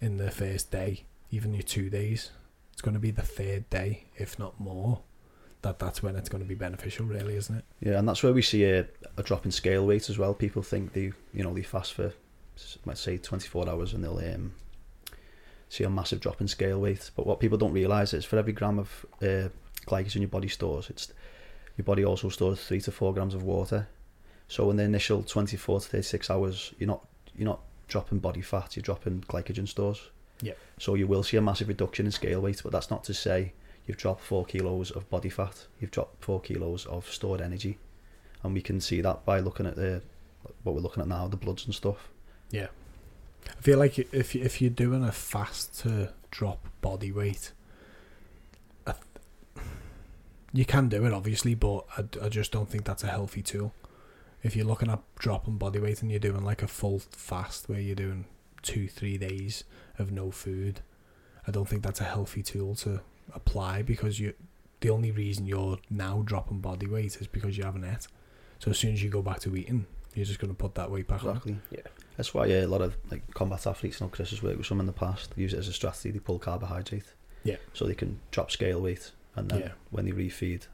in 0.00 0.16
the 0.16 0.30
first 0.30 0.70
day, 0.70 1.04
even 1.30 1.54
your 1.54 1.62
two 1.62 1.90
days. 1.90 2.30
It's 2.72 2.82
going 2.82 2.94
to 2.94 3.00
be 3.00 3.10
the 3.10 3.22
third 3.22 3.68
day, 3.70 4.04
if 4.16 4.38
not 4.38 4.58
more. 4.58 5.00
That 5.62 5.78
that's 5.78 6.02
when 6.02 6.16
it's 6.16 6.28
going 6.28 6.42
to 6.42 6.48
be 6.48 6.54
beneficial, 6.54 7.06
really, 7.06 7.36
isn't 7.36 7.56
it? 7.56 7.64
Yeah, 7.80 7.98
and 7.98 8.08
that's 8.08 8.22
where 8.22 8.32
we 8.32 8.42
see 8.42 8.64
a, 8.64 8.86
a 9.16 9.22
drop 9.22 9.44
in 9.44 9.52
scale 9.52 9.86
weight 9.86 10.08
as 10.08 10.18
well. 10.18 10.34
People 10.34 10.62
think 10.62 10.92
they 10.92 11.12
you 11.32 11.42
know 11.44 11.52
they 11.54 11.62
fast 11.62 11.94
for 11.94 12.12
let's 12.84 13.00
say 13.00 13.16
24 13.16 13.68
hours 13.68 13.94
and 13.94 14.04
they'll 14.04 14.18
um, 14.18 14.52
see 15.68 15.84
a 15.84 15.90
massive 15.90 16.20
drop 16.20 16.40
in 16.40 16.48
scale 16.48 16.80
weight. 16.80 17.10
But 17.16 17.26
what 17.26 17.40
people 17.40 17.58
don't 17.58 17.72
realise 17.72 18.12
is 18.12 18.24
for 18.24 18.38
every 18.38 18.52
gram 18.52 18.78
of 18.78 19.06
uh, 19.22 19.48
glycogen 19.86 20.20
your 20.20 20.28
body 20.28 20.48
stores, 20.48 20.90
it's 20.90 21.12
your 21.76 21.84
body 21.84 22.04
also 22.04 22.28
stores 22.28 22.62
three 22.64 22.80
to 22.82 22.92
four 22.92 23.14
grams 23.14 23.34
of 23.34 23.42
water. 23.42 23.88
So 24.52 24.68
in 24.68 24.76
the 24.76 24.82
initial 24.82 25.22
24 25.22 25.80
to 25.80 25.88
36 25.88 26.28
hours, 26.28 26.74
you're 26.78 26.86
not 26.86 27.02
you're 27.34 27.48
not 27.48 27.60
dropping 27.88 28.18
body 28.18 28.42
fat, 28.42 28.76
you're 28.76 28.82
dropping 28.82 29.22
glycogen 29.22 29.66
stores. 29.66 30.10
Yeah. 30.42 30.52
So 30.78 30.94
you 30.94 31.06
will 31.06 31.22
see 31.22 31.38
a 31.38 31.40
massive 31.40 31.68
reduction 31.68 32.04
in 32.04 32.12
scale 32.12 32.42
weight, 32.42 32.60
but 32.62 32.70
that's 32.70 32.90
not 32.90 33.02
to 33.04 33.14
say 33.14 33.54
you've 33.86 33.96
dropped 33.96 34.20
four 34.20 34.44
kilos 34.44 34.90
of 34.90 35.08
body 35.08 35.30
fat. 35.30 35.68
You've 35.80 35.90
dropped 35.90 36.22
four 36.22 36.38
kilos 36.38 36.84
of 36.84 37.10
stored 37.10 37.40
energy, 37.40 37.78
and 38.42 38.52
we 38.52 38.60
can 38.60 38.78
see 38.78 39.00
that 39.00 39.24
by 39.24 39.40
looking 39.40 39.64
at 39.64 39.76
the 39.76 40.02
what 40.64 40.74
we're 40.74 40.82
looking 40.82 41.02
at 41.02 41.08
now, 41.08 41.28
the 41.28 41.38
bloods 41.38 41.64
and 41.64 41.74
stuff. 41.74 42.10
Yeah. 42.50 42.66
I 43.48 43.62
feel 43.62 43.78
like 43.78 43.98
if 43.98 44.36
if 44.36 44.60
you're 44.60 44.68
doing 44.68 45.02
a 45.02 45.12
fast 45.12 45.80
to 45.80 46.12
drop 46.30 46.68
body 46.82 47.10
weight, 47.10 47.52
you 50.52 50.66
can 50.66 50.90
do 50.90 51.06
it 51.06 51.14
obviously, 51.14 51.54
but 51.54 51.86
I, 51.96 52.04
I 52.26 52.28
just 52.28 52.52
don't 52.52 52.68
think 52.68 52.84
that's 52.84 53.02
a 53.02 53.06
healthy 53.08 53.40
tool 53.40 53.72
if 54.42 54.56
you're 54.56 54.66
looking 54.66 54.90
at 54.90 55.00
dropping 55.18 55.56
body 55.58 55.78
weight 55.78 56.02
and 56.02 56.10
you're 56.10 56.20
doing 56.20 56.44
like 56.44 56.62
a 56.62 56.66
full 56.68 56.98
fast 56.98 57.68
where 57.68 57.80
you're 57.80 57.94
doing 57.94 58.24
two, 58.62 58.88
three 58.88 59.16
days 59.18 59.64
of 59.98 60.10
no 60.10 60.30
food, 60.30 60.80
I 61.46 61.50
don't 61.50 61.68
think 61.68 61.82
that's 61.82 62.00
a 62.00 62.04
healthy 62.04 62.42
tool 62.42 62.74
to 62.76 63.00
apply 63.34 63.82
because 63.82 64.18
you 64.20 64.34
the 64.80 64.90
only 64.90 65.12
reason 65.12 65.46
you're 65.46 65.78
now 65.90 66.22
dropping 66.24 66.58
body 66.60 66.86
weight 66.88 67.16
is 67.20 67.28
because 67.28 67.56
you 67.56 67.62
haven't 67.64 67.84
ate. 67.84 68.08
So 68.58 68.70
as 68.72 68.78
soon 68.78 68.92
as 68.94 69.02
you 69.02 69.10
go 69.10 69.22
back 69.22 69.38
to 69.40 69.54
eating, 69.56 69.86
You're 70.14 70.26
just 70.26 70.40
going 70.40 70.52
to 70.52 70.56
put 70.56 70.74
that 70.74 70.90
weight 70.90 71.06
back 71.08 71.22
on. 71.24 71.30
Exactly. 71.30 71.56
Yeah. 71.70 71.80
That's 72.16 72.34
why 72.34 72.46
yeah, 72.46 72.64
a 72.64 72.66
lot 72.66 72.82
of 72.82 72.96
like 73.10 73.22
combat 73.32 73.66
athletes, 73.66 74.00
you 74.00 74.06
know, 74.06 74.10
Chris 74.10 74.30
has 74.30 74.42
worked 74.42 74.58
with 74.58 74.66
some 74.66 74.80
in 74.80 74.86
the 74.86 74.92
past, 74.92 75.32
use 75.36 75.54
it 75.54 75.58
as 75.58 75.68
a 75.68 75.72
strategy, 75.72 76.10
they 76.10 76.18
pull 76.18 76.38
carbohydrate. 76.38 77.14
Yeah. 77.44 77.56
So 77.74 77.86
they 77.86 77.94
can 77.94 78.20
drop 78.32 78.50
scale 78.50 78.80
weight 78.80 79.12
and 79.36 79.48
then 79.48 79.60
Yeah. 79.60 79.72
when 79.90 80.04
they 80.04 80.12
refeed, 80.12 80.66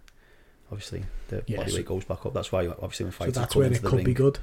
obviously 0.71 1.05
the 1.29 1.43
Yeah, 1.47 1.59
body 1.59 1.71
so- 1.71 1.77
weight 1.79 1.87
goes 1.87 2.05
back 2.05 2.25
up. 2.27 2.35
That's 2.35 2.53
why 2.53 2.67
obviously 2.67 3.05
when 3.05 3.13
So 3.13 3.19
fighters 3.19 3.35
that's 3.35 3.53
come 3.55 3.61
where 3.61 3.67
into 3.69 3.79
it 3.79 3.83
the 3.83 3.89
could 3.91 3.97
ring, 3.97 4.05
be 4.05 4.15
good. 4.15 4.39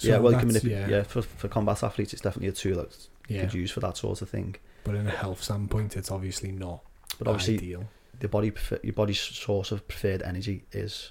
yeah, 0.00 0.18
well, 0.18 0.32
you 0.32 0.38
can 0.38 0.50
manip- 0.50 0.64
yeah, 0.64 0.88
yeah, 0.88 1.02
for, 1.02 1.22
for 1.22 1.48
combat 1.48 1.82
athletes, 1.82 2.12
it's 2.12 2.22
definitely 2.22 2.48
a 2.48 2.52
tool 2.52 2.76
that 2.76 2.96
you 3.28 3.36
yeah. 3.36 3.42
could 3.42 3.54
use 3.54 3.70
for 3.70 3.80
that 3.80 3.96
sort 3.96 4.22
of 4.22 4.28
thing. 4.30 4.56
But 4.84 4.94
in 4.94 5.06
a 5.06 5.10
health 5.10 5.42
standpoint, 5.42 5.96
it's 5.96 6.10
obviously 6.10 6.50
not 6.52 6.82
But 7.18 7.28
obviously, 7.28 7.54
ideal. 7.58 7.88
the 8.20 8.28
body 8.28 8.50
prefer- 8.50 8.80
your 8.82 8.94
body's 8.94 9.20
source 9.20 9.70
of 9.72 9.86
preferred 9.88 10.22
energy 10.22 10.64
is 10.72 11.10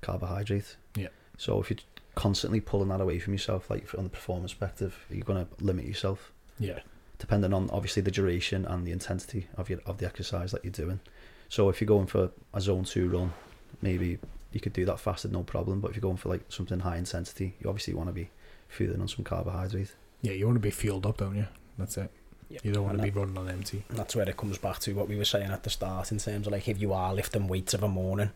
carbohydrate. 0.00 0.76
Yeah. 0.94 1.08
So 1.36 1.60
if 1.60 1.70
you're 1.70 1.78
constantly 2.14 2.60
pulling 2.60 2.88
that 2.88 3.00
away 3.00 3.18
from 3.18 3.32
yourself, 3.34 3.70
like 3.70 3.86
on 3.96 4.04
the 4.04 4.10
performance 4.10 4.52
perspective, 4.52 5.06
you're 5.10 5.22
going 5.24 5.44
to 5.46 5.64
limit 5.64 5.84
yourself, 5.86 6.32
Yeah, 6.58 6.80
depending 7.18 7.52
on 7.52 7.70
obviously 7.70 8.02
the 8.02 8.10
duration 8.10 8.64
and 8.64 8.86
the 8.86 8.92
intensity 8.92 9.46
of 9.56 9.68
your 9.70 9.80
of 9.86 9.98
the 9.98 10.06
exercise 10.06 10.52
that 10.52 10.64
you're 10.64 10.72
doing. 10.72 11.00
So 11.48 11.68
if 11.70 11.80
you're 11.80 11.86
going 11.88 12.06
for 12.06 12.30
a 12.52 12.60
zone 12.60 12.84
two 12.84 13.08
run, 13.08 13.32
maybe 13.82 14.18
you 14.52 14.60
could 14.60 14.72
do 14.72 14.84
that 14.86 15.00
fasted, 15.00 15.32
no 15.32 15.42
problem. 15.42 15.80
But 15.80 15.90
if 15.90 15.96
you're 15.96 16.02
going 16.02 16.16
for 16.16 16.28
like 16.30 16.42
something 16.48 16.80
high 16.80 16.96
intensity, 16.96 17.54
you 17.60 17.68
obviously 17.68 17.94
want 17.94 18.08
to 18.08 18.12
be 18.14 18.30
fueling 18.68 19.00
on 19.00 19.08
some 19.08 19.24
carbohydrate. 19.24 19.94
yeah. 20.22 20.32
You 20.32 20.46
want 20.46 20.56
to 20.56 20.60
be 20.60 20.70
fueled 20.70 21.06
up, 21.06 21.18
don't 21.18 21.36
you? 21.36 21.46
That's 21.78 21.96
it. 21.96 22.10
Yeah. 22.50 22.60
You 22.62 22.72
don't 22.72 22.84
want 22.84 22.94
And 22.96 23.06
to 23.06 23.12
be 23.12 23.18
running 23.18 23.36
on 23.36 23.48
empty. 23.48 23.84
That's 23.90 24.16
where 24.16 24.28
it 24.28 24.36
comes 24.36 24.56
back 24.58 24.78
to 24.80 24.94
what 24.94 25.06
we 25.08 25.16
were 25.16 25.24
saying 25.26 25.50
at 25.50 25.64
the 25.64 25.70
start 25.70 26.10
in 26.12 26.18
terms 26.18 26.46
of 26.46 26.52
like 26.52 26.66
if 26.68 26.80
you 26.80 26.92
are 26.94 27.12
lifting 27.14 27.46
weights 27.46 27.74
of 27.74 27.82
a 27.82 27.88
morning 27.88 28.30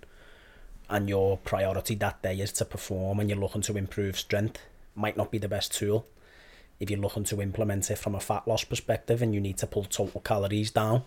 and 0.90 1.08
your 1.08 1.38
priority 1.38 1.94
that 1.96 2.20
day 2.22 2.38
is 2.38 2.52
to 2.52 2.66
perform 2.66 3.20
and 3.20 3.30
you're 3.30 3.38
looking 3.38 3.62
to 3.62 3.76
improve 3.78 4.18
strength, 4.18 4.60
might 4.94 5.16
not 5.16 5.30
be 5.30 5.38
the 5.38 5.48
best 5.48 5.72
tool. 5.72 6.06
If 6.78 6.90
you're 6.90 7.00
looking 7.00 7.24
to 7.24 7.40
implement 7.40 7.90
it 7.90 7.96
from 7.96 8.14
a 8.14 8.20
fat 8.20 8.46
loss 8.46 8.64
perspective 8.64 9.22
and 9.22 9.34
you 9.34 9.40
need 9.40 9.56
to 9.58 9.66
pull 9.66 9.84
total 9.84 10.20
calories 10.20 10.70
down, 10.70 11.04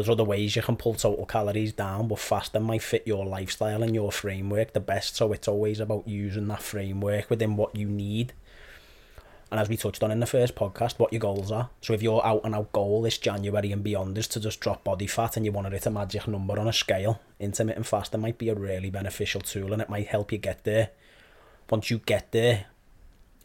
there's 0.00 0.08
other 0.08 0.24
ways 0.24 0.56
you 0.56 0.62
can 0.62 0.76
pull 0.76 0.94
total 0.94 1.26
calories 1.26 1.74
down, 1.74 2.08
but 2.08 2.18
fasting 2.18 2.62
might 2.62 2.82
fit 2.82 3.06
your 3.06 3.26
lifestyle 3.26 3.82
and 3.82 3.94
your 3.94 4.10
framework 4.10 4.72
the 4.72 4.80
best. 4.80 5.14
So 5.14 5.32
it's 5.34 5.46
always 5.46 5.78
about 5.78 6.08
using 6.08 6.48
that 6.48 6.62
framework 6.62 7.28
within 7.28 7.56
what 7.56 7.76
you 7.76 7.86
need. 7.86 8.32
And 9.50 9.60
as 9.60 9.68
we 9.68 9.76
touched 9.76 10.02
on 10.02 10.10
in 10.10 10.20
the 10.20 10.26
first 10.26 10.54
podcast, 10.54 10.98
what 10.98 11.12
your 11.12 11.20
goals 11.20 11.52
are. 11.52 11.68
So 11.82 11.92
if 11.92 12.02
your 12.02 12.24
out 12.24 12.42
and 12.44 12.54
out 12.54 12.72
goal 12.72 13.02
this 13.02 13.18
January 13.18 13.72
and 13.72 13.82
beyond 13.82 14.16
is 14.16 14.26
to 14.28 14.40
just 14.40 14.60
drop 14.60 14.84
body 14.84 15.06
fat 15.06 15.36
and 15.36 15.44
you 15.44 15.52
want 15.52 15.66
to 15.66 15.72
hit 15.72 15.84
a 15.84 15.90
magic 15.90 16.26
number 16.26 16.58
on 16.58 16.66
a 16.66 16.72
scale, 16.72 17.20
intermittent 17.38 17.86
fasting 17.86 18.22
might 18.22 18.38
be 18.38 18.48
a 18.48 18.54
really 18.54 18.88
beneficial 18.88 19.42
tool 19.42 19.74
and 19.74 19.82
it 19.82 19.90
might 19.90 20.06
help 20.06 20.32
you 20.32 20.38
get 20.38 20.64
there. 20.64 20.90
Once 21.68 21.90
you 21.90 21.98
get 21.98 22.32
there, 22.32 22.66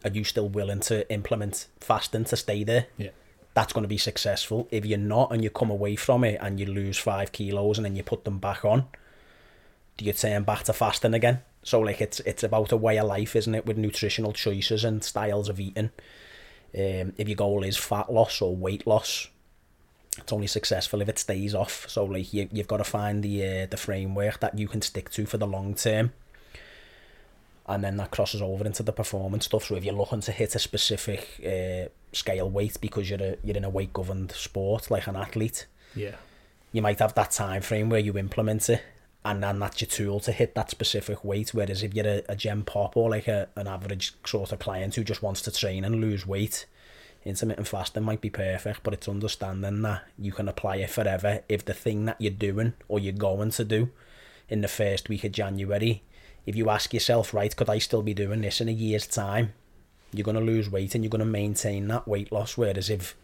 are 0.06 0.12
you 0.12 0.24
still 0.24 0.48
willing 0.48 0.80
to 0.80 1.12
implement 1.12 1.68
fasting 1.82 2.24
to 2.26 2.38
stay 2.38 2.64
there? 2.64 2.86
Yeah. 2.98 3.10
That's 3.56 3.74
going 3.74 3.84
to 3.84 3.90
be 3.90 3.98
successful. 3.98 4.68
If 4.70 4.86
you're 4.86 5.00
not 5.00 5.32
and 5.32 5.44
you 5.44 5.50
come 5.50 5.72
away 5.72 5.96
from 5.96 6.24
it 6.24 6.40
and 6.42 6.60
you 6.60 6.68
lose 6.68 6.98
five 7.00 7.32
kilos 7.32 7.80
and 7.80 7.86
then 7.86 7.96
you 7.96 8.04
put 8.04 8.24
them 8.26 8.38
back 8.38 8.64
on, 8.64 8.86
do 9.98 10.06
you 10.06 10.14
turn 10.14 10.44
back 10.44 10.66
to 10.66 10.74
fasting 10.74 11.14
again? 11.14 11.40
So 11.64 11.80
like 11.80 12.00
it's 12.02 12.20
it's 12.20 12.44
about 12.44 12.72
a 12.72 12.78
way 12.78 13.00
of 13.00 13.08
life, 13.08 13.36
isn't 13.36 13.56
it, 13.56 13.66
with 13.66 13.78
nutritional 13.78 14.34
choices 14.34 14.84
and 14.84 15.04
styles 15.04 15.50
of 15.50 15.60
eating. 15.60 15.90
Um, 16.78 17.14
if 17.18 17.28
your 17.28 17.38
goal 17.38 17.64
is 17.64 17.78
fat 17.78 18.12
loss 18.12 18.42
or 18.42 18.56
weight 18.56 18.86
loss, 18.86 19.30
it's 20.18 20.34
only 20.34 20.48
successful 20.48 21.02
if 21.02 21.10
it 21.10 21.18
stays 21.18 21.56
off. 21.56 21.90
So 21.90 22.06
like 22.06 22.34
you 22.34 22.50
you've 22.52 22.68
got 22.68 22.78
to 22.78 22.84
find 22.84 23.24
the 23.24 23.64
uh, 23.64 23.66
the 23.68 23.78
framework 23.78 24.42
that 24.42 24.60
you 24.60 24.68
can 24.68 24.82
stick 24.82 25.10
to 25.12 25.26
for 25.26 25.38
the 25.38 25.48
long 25.48 25.76
term. 25.76 26.12
And 27.68 27.84
then 27.84 27.98
that 27.98 28.12
crosses 28.12 28.44
over 28.44 28.64
into 28.64 28.84
the 28.84 28.92
performance 28.92 29.46
stuff. 29.46 29.66
So 29.66 29.76
if 29.76 29.84
you're 29.84 29.96
looking 29.96 30.22
to 30.22 30.32
hit 30.32 30.54
a 30.54 30.60
specific 30.60 31.42
uh, 31.44 31.90
scale 32.16 32.50
weight 32.50 32.78
because 32.82 33.10
you're 33.10 33.22
a, 33.22 33.38
you're 33.44 33.58
in 33.58 33.64
a 33.64 33.70
weight 33.70 33.94
governed 33.94 34.32
sport 34.32 34.90
like 34.90 35.08
an 35.08 35.16
athlete, 35.16 35.68
Yeah, 35.96 36.16
you 36.72 36.82
might 36.82 37.00
have 37.00 37.14
that 37.16 37.32
time 37.32 37.62
frame 37.62 37.90
where 37.90 38.00
you 38.00 38.18
implement 38.18 38.70
it 38.70 38.82
and 39.24 39.42
then 39.42 39.58
that's 39.58 39.82
your 39.82 39.88
tool 39.88 40.20
to 40.20 40.32
hit 40.32 40.54
that 40.54 40.70
specific 40.70 41.26
weight. 41.26 41.50
Whereas 41.52 41.82
if 41.82 41.96
you're 41.96 42.08
a, 42.08 42.24
a 42.30 42.36
gem 42.36 42.64
pop 42.64 42.96
or 42.96 43.10
like 43.10 43.28
a, 43.28 43.50
an 43.56 43.68
average 43.68 44.14
sort 44.24 44.52
of 44.52 44.60
client 44.60 44.94
who 44.94 45.04
just 45.04 45.24
wants 45.24 45.42
to 45.42 45.52
train 45.52 45.84
and 45.84 46.00
lose 46.00 46.28
weight 46.28 46.68
intermittent 47.26 47.68
fasting 47.68 48.04
might 48.04 48.22
be 48.22 48.30
perfect 48.30 48.84
but 48.84 48.94
it's 48.94 49.10
understanding 49.10 49.82
that 49.82 50.04
you 50.18 50.32
can 50.32 50.48
apply 50.48 50.78
it 50.78 50.90
forever. 50.92 51.42
If 51.50 51.66
the 51.66 51.74
thing 51.74 52.06
that 52.06 52.22
you're 52.22 52.32
doing 52.32 52.74
or 52.88 53.00
you're 53.00 53.14
going 53.14 53.50
to 53.52 53.66
do 53.66 53.90
in 54.48 54.62
the 54.62 54.68
first 54.68 55.10
week 55.10 55.24
of 55.24 55.32
January 55.32 56.04
if 56.46 56.56
you 56.56 56.70
ask 56.70 56.94
yourself 56.94 57.34
right 57.34 57.56
could 57.56 57.70
I 57.70 57.80
still 57.80 58.04
be 58.04 58.14
doing 58.14 58.42
this 58.42 58.62
in 58.62 58.70
a 58.70 58.72
year's 58.72 59.08
time 59.08 59.54
you're 60.18 60.24
going 60.26 60.36
to 60.36 60.42
lose 60.42 60.70
weight 60.70 60.96
and 60.96 61.04
you're 61.04 61.10
going 61.10 61.20
to 61.20 61.26
maintain 61.26 61.88
that 61.88 62.08
weight 62.08 62.32
loss 62.32 62.58
whereas 62.58 62.90
if 62.90 63.16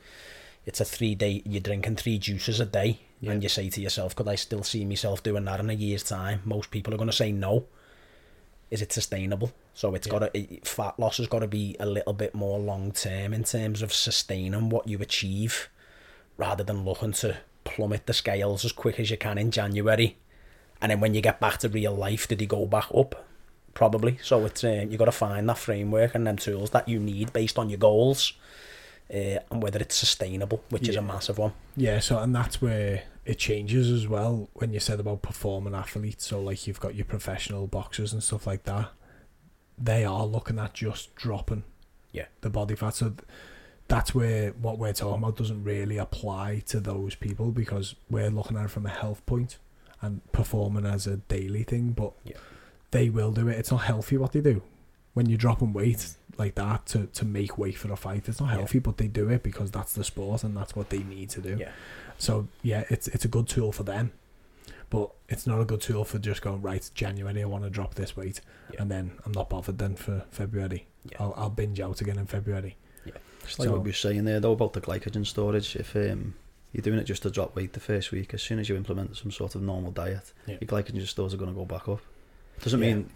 it's 0.66 0.80
a 0.80 0.86
three 0.86 1.16
day 1.16 1.42
you're 1.46 1.62
drinking 1.62 1.96
three 1.96 2.18
juices 2.20 2.60
a 2.60 2.66
day 2.66 3.00
Yeah. 3.20 3.32
and 3.32 3.44
you 3.44 3.50
say 3.50 3.70
to 3.70 3.82
yourself 3.82 4.16
could 4.16 4.28
i 4.28 4.36
still 4.36 4.64
see 4.64 4.86
myself 4.86 5.24
doing 5.24 5.46
that 5.46 5.60
in 5.60 5.70
a 5.70 5.74
year's 5.74 6.04
time? 6.04 6.42
Most 6.46 6.72
people 6.72 6.94
are 6.94 6.98
going 6.98 7.10
to 7.10 7.16
say 7.16 7.32
no. 7.32 7.66
Is 8.70 8.82
it 8.82 8.94
sustainable? 8.94 9.52
So 9.74 9.94
it's 9.96 10.08
Yeah. 10.08 10.12
got 10.20 10.34
to 10.34 10.48
fat 10.64 11.00
loss 11.00 11.18
has 11.18 11.28
got 11.28 11.40
to 11.40 11.48
be 11.48 11.76
a 11.80 11.86
little 11.86 12.14
bit 12.14 12.34
more 12.36 12.60
long 12.60 12.92
term 12.92 13.34
in 13.34 13.44
terms 13.44 13.82
of 13.82 13.92
sustaining 13.94 14.70
what 14.70 14.88
you 14.88 15.00
achieve 15.00 15.70
rather 16.38 16.64
than 16.64 16.86
looking 16.86 17.12
to 17.14 17.38
plummet 17.64 18.06
the 18.06 18.14
scales 18.14 18.64
as 18.66 18.72
quick 18.72 19.00
as 19.00 19.12
you 19.12 19.18
can 19.18 19.38
in 19.38 19.52
january. 19.52 20.18
And 20.82 20.90
then 20.92 21.00
when 21.00 21.14
you 21.14 21.22
get 21.22 21.40
back 21.40 21.58
to 21.60 21.70
real 21.70 21.94
life 21.96 22.28
did 22.28 22.40
he 22.40 22.46
go 22.48 22.66
back 22.66 22.88
up 22.96 23.26
probably 23.74 24.18
so 24.22 24.46
it's 24.46 24.63
um, 24.63 24.92
you 24.92 24.98
got 24.98 25.06
to 25.06 25.12
find 25.12 25.48
that 25.50 25.58
framework 25.58 26.13
and 26.16 26.25
then 26.28 26.38
tools 26.38 26.70
that 26.72 26.88
you 26.88 27.00
need 27.00 27.32
based 27.34 27.58
on 27.60 27.70
your 27.70 27.78
goals 27.80 28.34
uh, 29.13 29.40
and 29.50 29.62
whether 29.63 29.80
it's 29.80 29.96
sustainable 29.96 30.63
which 30.70 30.88
is 30.88 30.96
a 30.96 31.01
massive 31.01 31.38
one 31.38 31.54
yeah. 31.75 32.00
So 32.00 32.20
and 32.20 32.36
that's 32.36 32.62
where 32.62 33.04
it 33.25 33.38
changes 33.38 33.90
as 33.90 34.08
well 34.08 34.50
when 34.54 34.74
you 34.74 34.80
said 34.80 35.00
about 35.00 35.22
performing 35.22 35.75
athletes. 35.75 36.25
So 36.28 36.42
like 36.42 36.66
you've 36.68 36.80
got 36.80 36.96
your 36.96 37.06
professional 37.06 37.68
boxers 37.68 38.13
and 38.13 38.22
stuff 38.24 38.46
like 38.48 38.63
that. 38.63 38.90
They 39.78 40.04
are 40.06 40.25
looking 40.25 40.60
at 40.60 40.74
just 40.74 41.16
dropping, 41.16 41.63
Yeah. 42.12 42.25
the 42.42 42.50
body 42.50 42.75
fat. 42.75 42.96
So 42.96 43.10
th- 43.10 43.20
that's 43.88 44.13
where 44.16 44.51
what 44.51 44.78
we're 44.80 44.94
talking 44.94 45.24
about 45.24 45.38
doesn't 45.38 45.63
really 45.63 45.98
apply 45.98 46.63
to 46.68 46.80
those 46.80 47.16
people 47.16 47.51
because 47.51 47.96
we're 48.10 48.30
looking 48.30 48.58
at 48.58 48.66
it 48.66 48.72
from 48.72 48.86
a 48.86 48.90
health 48.90 49.25
point 49.25 49.58
and 50.01 50.22
performing 50.32 50.86
as 50.86 51.06
a 51.08 51.18
daily 51.18 51.63
thing. 51.63 51.92
But 51.92 52.13
Yeah. 52.24 52.38
They 52.92 53.10
will 53.10 53.32
do 53.32 53.48
it. 53.48 53.58
It's 53.58 53.72
not 53.72 53.82
healthy 53.84 54.18
what 54.18 54.32
they 54.34 54.42
do. 54.42 54.62
When 55.14 55.28
you're 55.28 55.38
dropping 55.38 55.74
weight 55.74 56.16
like 56.38 56.56
that 56.56 56.86
to, 56.88 57.08
to 57.08 57.26
make 57.26 57.58
weight 57.58 57.78
for 57.78 57.92
a 57.92 57.96
fight, 57.98 58.30
it's 58.30 58.40
not 58.40 58.50
Yeah. 58.50 58.58
healthy, 58.58 58.80
but 58.80 58.98
they 58.98 59.08
do 59.08 59.30
it 59.30 59.44
because 59.44 59.72
that's 59.72 59.94
the 59.94 60.04
sport 60.04 60.44
and 60.44 60.56
that's 60.56 60.76
what 60.76 60.90
they 60.90 61.00
need 61.00 61.30
to 61.32 61.42
do. 61.42 61.58
Yeah. 61.60 61.72
So 62.18 62.48
yeah, 62.64 62.84
it's 62.90 63.08
it's 63.10 63.26
a 63.26 63.28
good 63.28 63.48
tool 63.50 63.72
for 63.72 63.84
them, 63.84 64.12
but 64.90 65.12
it's 65.28 65.46
not 65.48 65.60
a 65.60 65.66
good 65.66 65.82
tool 65.82 66.06
for 66.06 66.20
just 66.20 66.42
going 66.42 66.62
right. 66.62 66.90
January, 66.94 67.42
I 67.42 67.46
want 67.46 67.64
to 67.64 67.70
drop 67.70 67.96
this 67.96 68.16
weight, 68.16 68.42
Yeah. 68.74 68.82
and 68.84 68.92
then 68.92 69.12
I'm 69.26 69.32
not 69.34 69.50
bothered. 69.50 69.78
Then 69.80 69.96
for 69.96 70.26
February, 70.32 70.88
Yeah. 71.12 71.18
I'll 71.20 71.34
I'll 71.36 71.50
binge 71.50 71.80
out 71.82 72.00
again 72.02 72.18
in 72.18 72.28
February. 72.28 72.78
Yeah. 73.06 73.14
It's 73.44 73.58
like 73.60 73.68
So- 73.68 73.74
what 73.74 73.84
we 73.84 73.90
were 73.90 73.94
saying 73.94 74.24
there 74.26 74.40
though 74.40 74.54
about 74.54 74.74
the 74.74 74.82
glycogen 74.82 75.26
storage. 75.26 75.76
If 75.76 75.96
um, 75.96 76.36
you're 76.72 76.82
doing 76.84 77.00
it 77.00 77.04
just 77.06 77.24
to 77.24 77.30
drop 77.32 77.56
weight 77.56 77.74
the 77.74 77.80
first 77.80 78.12
week, 78.12 78.34
as 78.34 78.42
soon 78.42 78.60
as 78.60 78.70
you 78.70 78.76
implement 78.78 79.18
some 79.18 79.32
sort 79.32 79.56
of 79.56 79.62
normal 79.62 79.92
diet, 79.92 80.32
Yeah. 80.46 80.58
your 80.62 80.68
glycogen 80.68 81.06
stores 81.08 81.34
are 81.34 81.38
going 81.38 81.52
to 81.52 81.56
go 81.58 81.66
back 81.66 81.90
up. 81.90 82.02
Doesn't 82.63 82.82
Yeah. 82.82 82.94
mean 82.96 83.10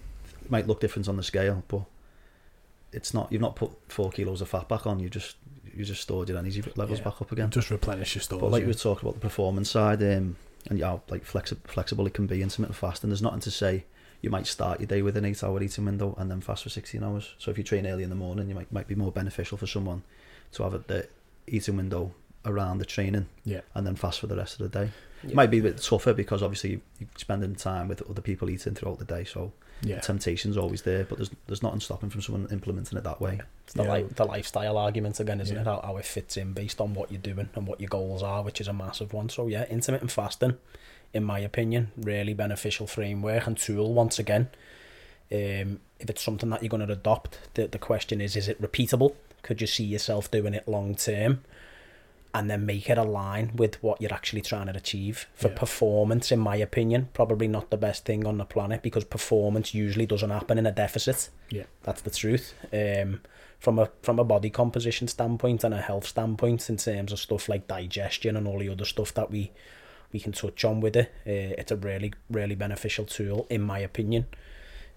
it 0.43 0.51
might 0.51 0.67
look 0.67 0.79
different 0.79 1.07
on 1.07 1.17
the 1.17 1.23
scale, 1.23 1.63
but 1.67 1.83
it's 2.91 3.13
not. 3.13 3.31
You've 3.31 3.41
not 3.41 3.55
put 3.55 3.71
four 3.89 4.11
kilos 4.11 4.41
of 4.41 4.49
fat 4.49 4.67
back 4.69 4.85
on. 4.87 4.99
You 4.99 5.09
just 5.09 5.37
you 5.75 5.83
just 5.83 6.01
stored 6.01 6.29
your 6.29 6.37
energy 6.37 6.63
levels 6.77 6.99
Yeah. 6.99 7.05
back 7.05 7.21
up 7.21 7.31
again. 7.33 7.49
Just 7.49 7.69
replenish 7.69 8.15
your 8.15 8.21
stores. 8.21 8.39
But 8.41 8.51
like 8.51 8.61
yeah. 8.61 8.67
we 8.67 8.71
were 8.71 8.77
talking 8.79 9.07
about 9.07 9.15
the 9.15 9.19
performance 9.19 9.69
side, 9.69 10.01
um, 10.01 10.37
and 10.69 10.81
how 10.81 11.01
like 11.09 11.25
flexi- 11.25 11.57
flexible 11.67 12.07
it 12.07 12.13
can 12.13 12.27
be 12.27 12.41
intermittent 12.41 12.77
fasting. 12.77 13.09
There's 13.09 13.21
nothing 13.21 13.41
to 13.41 13.51
say 13.51 13.83
you 14.21 14.29
might 14.29 14.47
start 14.47 14.79
your 14.79 14.87
day 14.87 15.01
with 15.01 15.17
an 15.17 15.25
eight-hour 15.25 15.61
eating 15.61 15.85
window 15.85 16.15
and 16.17 16.31
then 16.31 16.39
fast 16.41 16.63
for 16.63 16.69
16 16.69 17.03
hours. 17.03 17.33
So 17.37 17.51
if 17.51 17.57
you 17.57 17.63
train 17.63 17.85
early 17.85 18.03
in 18.03 18.09
the 18.09 18.15
morning, 18.15 18.47
you 18.49 18.55
might 18.55 18.71
might 18.71 18.87
be 18.87 18.95
more 18.95 19.11
beneficial 19.11 19.57
for 19.57 19.67
someone 19.67 20.03
to 20.53 20.63
have 20.63 20.73
a, 20.73 20.77
the 20.79 21.07
eating 21.47 21.75
window 21.75 22.13
around 22.45 22.77
the 22.77 22.85
training 22.85 23.27
Yeah. 23.43 23.61
and 23.73 23.85
then 23.85 23.95
fast 23.95 24.19
for 24.21 24.27
the 24.27 24.35
rest 24.37 24.59
of 24.61 24.71
the 24.71 24.79
day. 24.85 24.91
Yeah. 25.25 25.31
It 25.31 25.35
might 25.35 25.51
be 25.51 25.59
a 25.59 25.63
bit 25.63 25.77
tougher 25.81 26.13
because 26.13 26.41
obviously 26.43 26.81
you're 26.99 27.09
spending 27.17 27.55
time 27.55 27.87
with 27.87 28.01
other 28.09 28.21
people 28.21 28.49
eating 28.49 28.73
throughout 28.75 28.99
the 28.99 29.05
day, 29.05 29.23
so 29.23 29.51
yeah. 29.81 29.95
the 29.95 30.01
temptation's 30.01 30.57
always 30.57 30.83
there. 30.83 31.03
But 31.03 31.17
there's 31.17 31.31
there's 31.47 31.63
nothing 31.63 31.79
stopping 31.79 32.09
from 32.09 32.21
someone 32.21 32.47
implementing 32.51 32.97
it 32.97 33.03
that 33.03 33.19
way. 33.21 33.39
It's 33.65 33.73
the, 33.73 33.83
Yeah. 33.83 33.93
li- 33.93 34.03
the 34.15 34.25
lifestyle 34.25 34.77
argument 34.77 35.19
again, 35.19 35.41
isn't 35.41 35.55
Yeah. 35.55 35.61
it? 35.61 35.65
How, 35.65 35.81
how 35.83 35.97
it 35.97 36.05
fits 36.05 36.37
in 36.37 36.53
based 36.53 36.79
on 36.79 36.93
what 36.93 37.11
you're 37.11 37.21
doing 37.21 37.49
and 37.55 37.67
what 37.67 37.81
your 37.81 37.89
goals 37.89 38.21
are, 38.23 38.43
which 38.43 38.61
is 38.61 38.67
a 38.67 38.73
massive 38.73 39.13
one. 39.13 39.29
So 39.29 39.47
yeah, 39.47 39.65
intermittent 39.65 40.11
fasting, 40.11 40.57
in 41.13 41.23
my 41.23 41.39
opinion, 41.39 41.91
really 41.97 42.33
beneficial 42.33 42.87
framework 42.87 43.47
and 43.47 43.57
tool 43.57 43.93
once 43.93 44.19
again. 44.19 44.49
Um, 45.31 45.79
if 45.99 46.09
it's 46.09 46.21
something 46.23 46.49
that 46.51 46.61
you're 46.61 46.69
going 46.69 46.85
to 46.85 46.93
adopt, 46.93 47.39
the, 47.55 47.67
the 47.67 47.79
question 47.79 48.21
is, 48.21 48.35
is 48.35 48.47
it 48.47 48.61
repeatable? 48.61 49.15
Could 49.41 49.61
you 49.61 49.67
see 49.67 49.83
yourself 49.83 50.29
doing 50.29 50.53
it 50.53 50.67
long 50.67 50.93
term? 50.95 51.43
And 52.35 52.49
then 52.49 52.65
make 52.65 52.89
it 52.89 52.97
align 52.97 53.51
with 53.55 53.81
what 53.81 53.99
you're 54.01 54.13
actually 54.13 54.41
trying 54.41 54.67
to 54.67 54.75
achieve. 54.75 55.27
For 55.33 55.47
Yeah. 55.47 55.55
performance, 55.57 56.31
in 56.31 56.39
my 56.39 56.57
opinion, 56.57 57.09
probably 57.13 57.47
not 57.47 57.69
the 57.71 57.77
best 57.77 58.05
thing 58.05 58.27
on 58.27 58.37
the 58.37 58.45
planet 58.45 58.83
because 58.83 59.05
performance 59.05 59.73
usually 59.73 60.05
doesn't 60.05 60.29
happen 60.29 60.57
in 60.57 60.65
a 60.67 60.71
deficit. 60.71 61.29
Yeah. 61.49 61.63
That's 61.83 62.01
the 62.01 62.09
truth. 62.11 62.53
Um, 62.73 63.21
from 63.57 63.79
a 63.79 63.89
from 64.01 64.19
a 64.19 64.23
body 64.23 64.49
composition 64.49 65.07
standpoint 65.07 65.63
and 65.63 65.73
a 65.73 65.81
health 65.81 66.05
standpoint, 66.05 66.69
in 66.69 66.77
terms 66.77 67.11
of 67.13 67.19
stuff 67.19 67.47
like 67.49 67.67
digestion 67.67 68.35
and 68.35 68.47
all 68.47 68.59
the 68.59 68.69
other 68.69 68.85
stuff 68.85 69.13
that 69.13 69.31
we 69.31 69.51
we 70.11 70.19
can 70.19 70.33
touch 70.33 70.63
on 70.65 70.81
with 70.81 70.95
it, 70.95 71.07
uh, 71.25 71.55
it's 71.61 71.71
a 71.71 71.75
really 71.77 72.11
really 72.29 72.55
beneficial 72.55 73.05
tool, 73.05 73.47
in 73.49 73.61
my 73.61 73.79
opinion. 73.79 74.25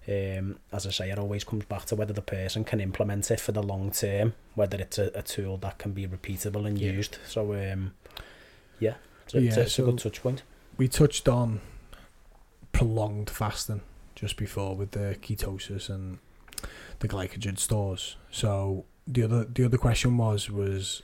Um, 0.09 0.57
as 0.71 0.87
I 0.87 0.91
say, 0.91 1.11
it 1.11 1.19
always 1.19 1.43
comes 1.43 1.65
back 1.65 1.85
to 1.85 1.95
whether 1.95 2.13
the 2.13 2.21
person 2.21 2.63
can 2.63 2.79
implement 2.79 3.29
it 3.29 3.39
for 3.39 3.51
the 3.51 3.61
long 3.61 3.91
term, 3.91 4.33
whether 4.55 4.77
it's 4.77 4.97
a, 4.97 5.11
a 5.13 5.21
tool 5.21 5.57
that 5.57 5.77
can 5.77 5.91
be 5.91 6.07
repeatable 6.07 6.65
and 6.65 6.79
Yeah. 6.79 6.91
used. 6.93 7.17
So, 7.27 7.53
um, 7.53 7.93
yeah, 8.79 8.95
it's, 9.25 9.35
a, 9.35 9.37
it's, 9.37 9.55
Yeah, 9.55 9.61
a, 9.61 9.65
it's 9.65 9.79
a 9.79 9.81
good 9.83 9.99
so- 9.99 10.09
touch 10.09 10.23
point. 10.23 10.41
we 10.77 10.87
touched 10.87 11.27
on 11.27 11.61
prolonged 12.71 13.29
fasting 13.29 13.81
just 14.15 14.37
before 14.37 14.75
with 14.75 14.91
the 14.91 15.15
ketosis 15.21 15.89
and 15.89 16.17
the 16.99 17.07
glycogen 17.07 17.57
stores. 17.59 18.15
So 18.31 18.85
the 19.07 19.23
other 19.23 19.45
the 19.45 19.65
other 19.65 19.77
question 19.77 20.17
was 20.17 20.49
was 20.49 21.01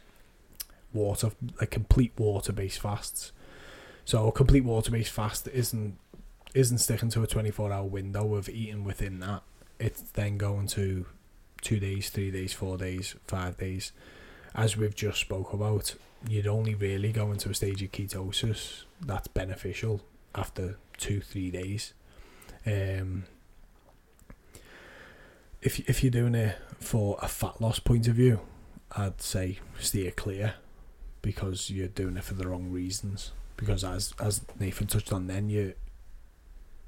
water 0.94 1.32
like 1.60 1.72
complete 1.72 2.14
water 2.18 2.54
based 2.54 2.80
fasts. 2.80 3.32
So 4.06 4.28
a 4.28 4.32
complete 4.32 4.64
water 4.64 4.92
based 4.92 5.12
fast 5.12 5.48
isn't 5.48 5.98
isn't 6.56 6.80
sticking 6.80 7.10
to 7.10 7.22
a 7.22 7.28
twenty 7.28 7.52
four 7.52 7.72
hour 7.72 7.86
window 7.86 8.34
of 8.34 8.50
eating 8.50 8.84
within 8.84 9.20
that. 9.20 9.44
It's 9.80 10.02
then 10.02 10.38
going 10.38 10.68
to 10.70 11.06
two 11.62 11.80
days, 11.80 12.10
three 12.10 12.32
days, 12.32 12.54
four 12.54 12.78
days, 12.78 13.16
five 13.28 13.58
days. 13.58 13.92
As 14.56 14.78
we've 14.78 14.96
just 14.96 15.20
spoke 15.20 15.52
about, 15.52 15.96
you'd 16.28 16.48
only 16.48 16.74
really 16.74 17.12
go 17.12 17.32
into 17.32 17.50
a 17.50 17.54
stage 17.54 17.84
of 17.84 17.92
ketosis 17.92 18.84
that's 19.06 19.28
beneficial 19.28 20.02
after 20.34 20.78
two, 20.98 21.20
three 21.20 21.52
days. 21.52 21.94
Um, 22.66 23.26
if 25.62 25.88
if 25.90 26.04
you're 26.04 26.12
doing 26.12 26.36
it 26.36 26.58
for 26.80 27.18
a 27.22 27.28
fat 27.28 27.60
loss 27.60 27.80
point 27.80 28.08
of 28.08 28.16
view, 28.16 28.40
I'd 28.92 29.22
say 29.22 29.60
steer 29.80 30.12
clear 30.12 30.56
because 31.22 31.70
you're 31.70 31.88
doing 31.90 32.16
it 32.16 32.24
for 32.24 32.36
the 32.36 32.48
wrong 32.48 32.72
reasons. 32.72 33.34
Because 33.58 33.84
as 33.84 34.14
as 34.20 34.42
Nathan 34.60 34.88
touched 34.88 35.12
on, 35.12 35.28
then 35.28 35.50
you 35.50 35.74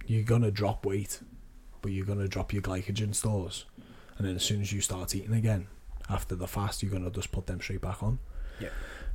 you're 0.07 0.23
gonna 0.23 0.51
drop 0.51 0.85
weight, 0.85 1.19
but 1.81 1.91
you're 1.91 2.05
gonna 2.05 2.27
drop 2.27 2.53
your 2.53 2.61
glycogen 2.61 3.13
stores, 3.13 3.65
and 4.17 4.27
then 4.27 4.35
as 4.35 4.43
soon 4.43 4.61
as 4.61 4.71
you 4.71 4.81
start 4.81 5.13
eating 5.15 5.33
again 5.33 5.67
after 6.09 6.35
the 6.35 6.47
fast, 6.47 6.81
you're 6.81 6.91
gonna 6.91 7.09
just 7.09 7.31
put 7.31 7.47
them 7.47 7.59
straight 7.61 7.81
back 7.81 8.01
on. 8.01 8.19
Yeah. 8.59 8.69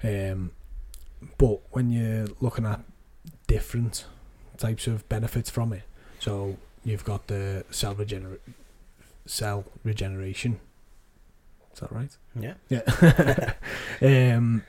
Um, 0.05 0.53
but 1.39 1.61
when 1.71 1.91
you're 1.91 2.27
looking 2.41 2.67
at 2.67 2.81
different 3.47 4.05
types 4.57 4.87
of 4.87 5.09
benefits 5.09 5.51
from 5.51 5.73
it, 5.73 5.83
so 6.19 6.57
you've 6.85 7.05
got 7.05 7.27
the 7.29 7.65
cell 7.71 7.95
regener- 7.95 8.39
cell 9.27 9.65
regeneration. 9.85 10.61
Is 11.73 11.81
that 11.81 11.93
right? 11.93 12.17
Yeah. 12.39 12.55
Yeah. 12.69 13.55
um, 14.37 14.63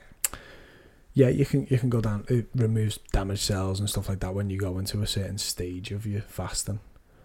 yeah, 1.14 1.28
you 1.28 1.46
can 1.46 1.66
you 1.70 1.78
can 1.78 1.88
go 1.90 2.00
down. 2.00 2.24
It 2.28 2.48
removes 2.54 2.98
damaged 3.12 3.42
cells 3.42 3.80
and 3.80 3.88
stuff 3.88 4.08
like 4.08 4.20
that 4.20 4.34
when 4.34 4.50
you 4.50 4.58
go 4.58 4.78
into 4.78 5.00
a 5.02 5.06
certain 5.06 5.38
stage 5.38 5.90
of 5.92 6.06
your 6.06 6.22
fasting. 6.22 6.80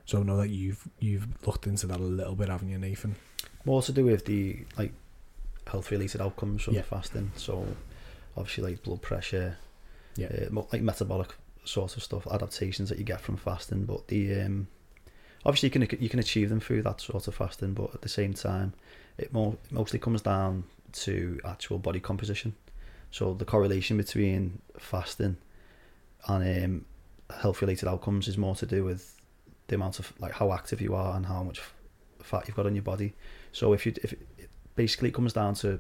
So 0.05 0.19
I 0.22 0.24
know 0.24 0.38
that 0.38 0.50
you've 0.50 0.88
you've 1.00 1.27
looked 1.46 1.67
into 1.67 1.88
that 1.88 2.00
a 2.00 2.03
little 2.03 2.36
bit, 2.36 2.50
haven't 2.50 2.69
you, 2.69 2.77
Nathan? 2.77 3.15
More 3.65 3.81
to 3.81 3.91
do 3.91 4.05
with 4.05 4.25
the 4.25 4.60
like 4.77 4.93
health 5.67 5.91
related 5.91 6.22
outcomes 6.22 6.63
from 6.63 6.75
Yeah. 6.75 6.81
the 6.81 6.88
fasting. 6.88 7.31
So 7.36 7.65
obviously 8.38 8.63
like 8.72 8.84
blood 8.84 9.01
pressure, 9.01 9.58
Yeah. 10.15 10.27
uh, 10.55 10.63
like 10.72 10.81
metabolic 10.81 11.34
sort 11.65 11.96
of 11.98 12.03
stuff, 12.03 12.25
adaptations 12.31 12.89
that 12.89 12.98
you 12.98 13.03
get 13.03 13.22
from 13.22 13.38
fasting. 13.38 13.86
But 13.86 14.08
the 14.08 14.41
um, 14.41 14.67
obviously 15.46 15.67
you 15.67 15.72
can 15.88 16.01
you 16.01 16.10
can 16.10 16.19
achieve 16.19 16.50
them 16.50 16.60
through 16.60 16.84
that 16.84 17.01
sort 17.01 17.27
of 17.27 17.36
fasting, 17.36 17.74
but 17.74 17.93
at 17.93 18.01
the 18.01 18.10
same 18.10 18.34
time, 18.34 18.74
it 19.17 19.34
more 19.34 19.58
mostly 19.72 20.00
comes 20.00 20.22
down 20.22 20.63
to 20.93 21.39
actual 21.46 21.77
body 21.79 22.00
composition. 22.00 22.55
So 23.12 23.34
the 23.34 23.45
correlation 23.45 23.98
between 23.98 24.62
fasting 24.78 25.38
and 26.28 26.65
um, 26.65 26.86
health 27.41 27.62
related 27.62 27.88
outcomes 27.88 28.28
is 28.28 28.38
more 28.38 28.56
to 28.56 28.65
do 28.65 28.84
with 28.84 29.15
the 29.67 29.76
amount 29.76 30.00
of 30.00 30.13
like 30.19 30.34
how 30.34 30.52
active 30.52 30.82
you 30.82 30.95
are 30.95 31.15
and 31.15 31.26
how 31.26 31.43
much 31.43 31.62
fat 32.22 32.48
you've 32.48 32.56
got 32.56 32.65
on 32.65 32.76
your 32.76 32.84
body. 32.84 33.13
So 33.52 33.74
if 33.74 33.86
you 33.86 33.93
if 34.04 34.13
it 34.13 34.50
basically 34.76 35.10
it 35.10 35.15
comes 35.15 35.34
down 35.34 35.54
to 35.56 35.80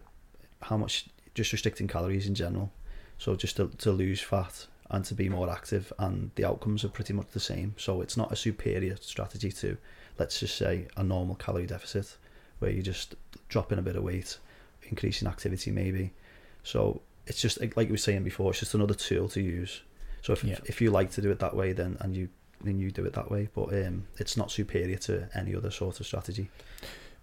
how 0.61 0.77
much 0.77 1.07
just 1.33 1.51
restricting 1.51 1.87
calories 1.87 2.27
in 2.27 2.35
general. 2.35 2.71
So 3.17 3.35
just 3.35 3.57
to, 3.57 3.67
to 3.79 3.91
lose 3.91 4.21
fat 4.21 4.65
and 4.89 5.05
to 5.05 5.13
be 5.13 5.29
more 5.29 5.49
active 5.49 5.91
and 5.99 6.31
the 6.35 6.45
outcomes 6.45 6.83
are 6.83 6.89
pretty 6.89 7.13
much 7.13 7.27
the 7.31 7.39
same. 7.39 7.75
So 7.77 8.01
it's 8.01 8.17
not 8.17 8.31
a 8.31 8.35
superior 8.35 8.95
strategy 9.01 9.51
to 9.53 9.77
let's 10.17 10.39
just 10.39 10.55
say 10.57 10.87
a 10.97 11.03
normal 11.03 11.35
calorie 11.35 11.67
deficit 11.67 12.17
where 12.59 12.71
you're 12.71 12.83
just 12.83 13.15
dropping 13.47 13.79
a 13.79 13.81
bit 13.81 13.95
of 13.95 14.03
weight, 14.03 14.37
increasing 14.89 15.27
activity 15.27 15.71
maybe. 15.71 16.11
So 16.63 17.01
it's 17.29 17.41
just 17.41 17.59
like 17.77 17.87
you 17.87 17.93
were 17.93 17.97
saying 17.97 18.23
before, 18.23 18.51
it's 18.51 18.59
just 18.59 18.73
another 18.73 18.93
tool 18.93 19.29
to 19.29 19.41
use. 19.41 19.81
So 20.21 20.33
if 20.33 20.43
Yeah. 20.43 20.59
if 20.65 20.81
you 20.81 20.91
like 20.91 21.11
to 21.11 21.21
do 21.21 21.31
it 21.31 21.39
that 21.39 21.55
way 21.55 21.71
then 21.73 21.97
and 22.01 22.15
you 22.15 22.27
then 22.61 22.77
you 22.77 22.91
do 22.91 23.05
it 23.05 23.13
that 23.13 23.31
way. 23.31 23.47
But 23.53 23.67
um 23.85 24.07
it's 24.17 24.35
not 24.35 24.51
superior 24.51 24.97
to 25.07 25.29
any 25.33 25.55
other 25.55 25.71
sort 25.71 25.99
of 25.99 26.05
strategy. 26.05 26.49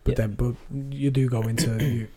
But 0.05 0.13
Yeah. 0.13 0.17
then, 0.27 0.33
but 0.35 0.55
you 0.93 1.11
do 1.11 1.29
go 1.29 1.43
into 1.43 1.71
you. 1.85 2.09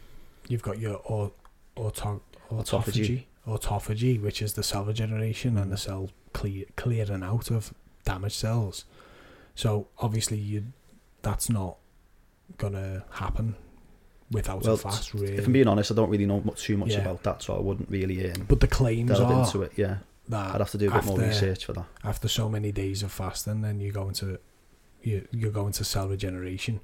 You've 0.48 0.62
got 0.62 0.80
your 0.80 0.96
au- 1.12 1.34
auto, 1.76 2.22
autophagy, 2.52 3.26
autophagy, 3.48 4.22
which 4.22 4.42
is 4.42 4.54
the 4.54 4.64
cell 4.64 4.86
regeneration 4.86 5.58
and 5.58 5.72
the 5.72 5.78
cell 5.78 6.10
clear, 6.34 6.66
clearing 6.76 7.24
out 7.24 7.52
of 7.52 7.74
damaged 8.06 8.36
cells. 8.36 8.86
So 9.56 9.88
obviously, 9.98 10.38
you 10.38 10.66
that's 11.22 11.50
not 11.50 11.78
gonna 12.58 13.06
happen 13.12 13.56
without 14.32 14.64
Well, 14.64 14.76
a 14.76 14.78
fast. 14.78 15.14
Really, 15.14 15.38
If 15.38 15.48
I'm 15.48 15.54
being 15.54 15.68
honest, 15.68 15.92
I 15.92 15.96
don't 15.96 16.10
really 16.10 16.26
know 16.26 16.42
much, 16.42 16.64
too 16.64 16.78
much 16.78 16.90
Yeah. 16.92 17.00
about 17.02 17.24
that, 17.24 17.42
so 17.44 17.56
I 17.56 17.60
wouldn't 17.60 17.90
really 17.90 18.32
um, 18.32 18.46
but 18.48 18.60
the 18.60 18.68
claims 18.68 19.10
delve 19.12 19.32
are 19.32 19.40
into 19.44 19.62
it. 19.64 19.72
Yeah, 19.76 19.98
that 20.30 20.56
I'd 20.56 20.62
have 20.62 20.72
to 20.72 20.78
do 20.78 20.90
a 20.90 20.94
bit 20.94 21.06
more 21.06 21.20
research 21.20 21.66
for 21.66 21.74
that. 21.74 21.86
after 22.04 22.28
so 22.28 22.48
many 22.50 22.72
days 22.72 23.02
of 23.04 23.12
fasting, 23.12 23.62
then 23.62 23.80
you 23.80 23.92
go 23.92 24.08
into 24.08 24.40
you 25.02 25.28
you 25.32 25.50
go 25.50 25.66
into 25.68 25.84
cell 25.84 26.08
regeneration, 26.10 26.80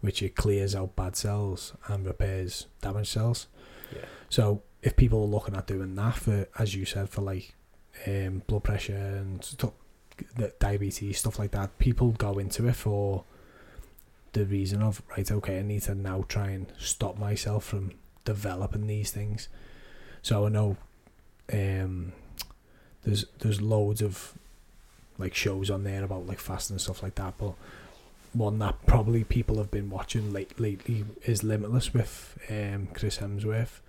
which 0.00 0.22
it 0.22 0.34
clears 0.36 0.74
out 0.74 0.96
bad 0.96 1.16
cells 1.16 1.72
and 1.88 2.04
repairs 2.06 2.66
damaged 2.82 3.08
cells. 3.10 3.46
Yeah. 3.94 4.04
So 4.28 4.62
if 4.82 4.96
people 4.96 5.22
are 5.22 5.26
looking 5.26 5.54
at 5.56 5.66
doing 5.66 5.94
that 5.94 6.14
for, 6.16 6.48
as 6.58 6.74
you 6.74 6.84
said, 6.84 7.08
for 7.08 7.22
like 7.22 7.54
um, 8.06 8.42
blood 8.46 8.64
pressure 8.64 8.96
and 8.96 9.42
stuff, 9.44 9.72
the 10.36 10.52
diabetes 10.58 11.18
stuff 11.18 11.38
like 11.38 11.50
that, 11.52 11.78
people 11.78 12.10
go 12.12 12.38
into 12.38 12.66
it 12.68 12.76
for 12.76 13.24
the 14.32 14.44
reason 14.44 14.82
of 14.82 15.02
right, 15.16 15.30
okay, 15.30 15.58
I 15.58 15.62
need 15.62 15.82
to 15.82 15.94
now 15.94 16.24
try 16.28 16.50
and 16.50 16.66
stop 16.78 17.18
myself 17.18 17.64
from 17.64 17.92
developing 18.24 18.86
these 18.86 19.10
things. 19.10 19.48
So 20.22 20.46
I 20.46 20.48
know 20.48 20.76
um, 21.52 22.12
there's 23.02 23.26
there's 23.38 23.60
loads 23.60 24.02
of 24.02 24.34
like 25.18 25.34
shows 25.34 25.70
on 25.70 25.84
there 25.84 26.04
about 26.04 26.26
like 26.26 26.38
fasting 26.38 26.74
and 26.74 26.80
stuff 26.80 27.02
like 27.02 27.16
that, 27.16 27.34
but 27.38 27.54
one 28.32 28.58
that 28.60 28.86
probably 28.86 29.24
people 29.24 29.58
have 29.58 29.70
been 29.70 29.90
watching 29.90 30.32
late 30.32 30.58
lately 30.60 31.04
is 31.24 31.42
Limitless 31.42 31.92
with 31.92 32.38
um, 32.48 32.88
Chris 32.94 33.18
Hemsworth. 33.18 33.80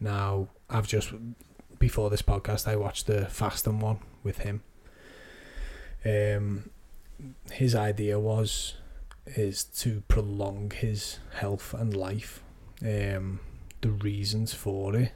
Now 0.00 0.48
I've 0.70 0.88
just 0.88 1.12
before 1.78 2.08
this 2.08 2.22
podcast 2.22 2.66
I 2.66 2.76
watched 2.76 3.06
the 3.06 3.26
fasting 3.26 3.80
one 3.80 3.98
with 4.22 4.38
him. 4.38 4.62
Um, 6.04 6.70
his 7.52 7.74
idea 7.74 8.18
was 8.18 8.74
is 9.26 9.64
to 9.64 10.02
prolong 10.08 10.70
his 10.70 11.18
health 11.34 11.74
and 11.74 11.96
life. 11.96 12.42
Um, 12.82 13.40
the 13.80 13.90
reasons 13.90 14.52
for 14.52 14.94
it 14.96 15.12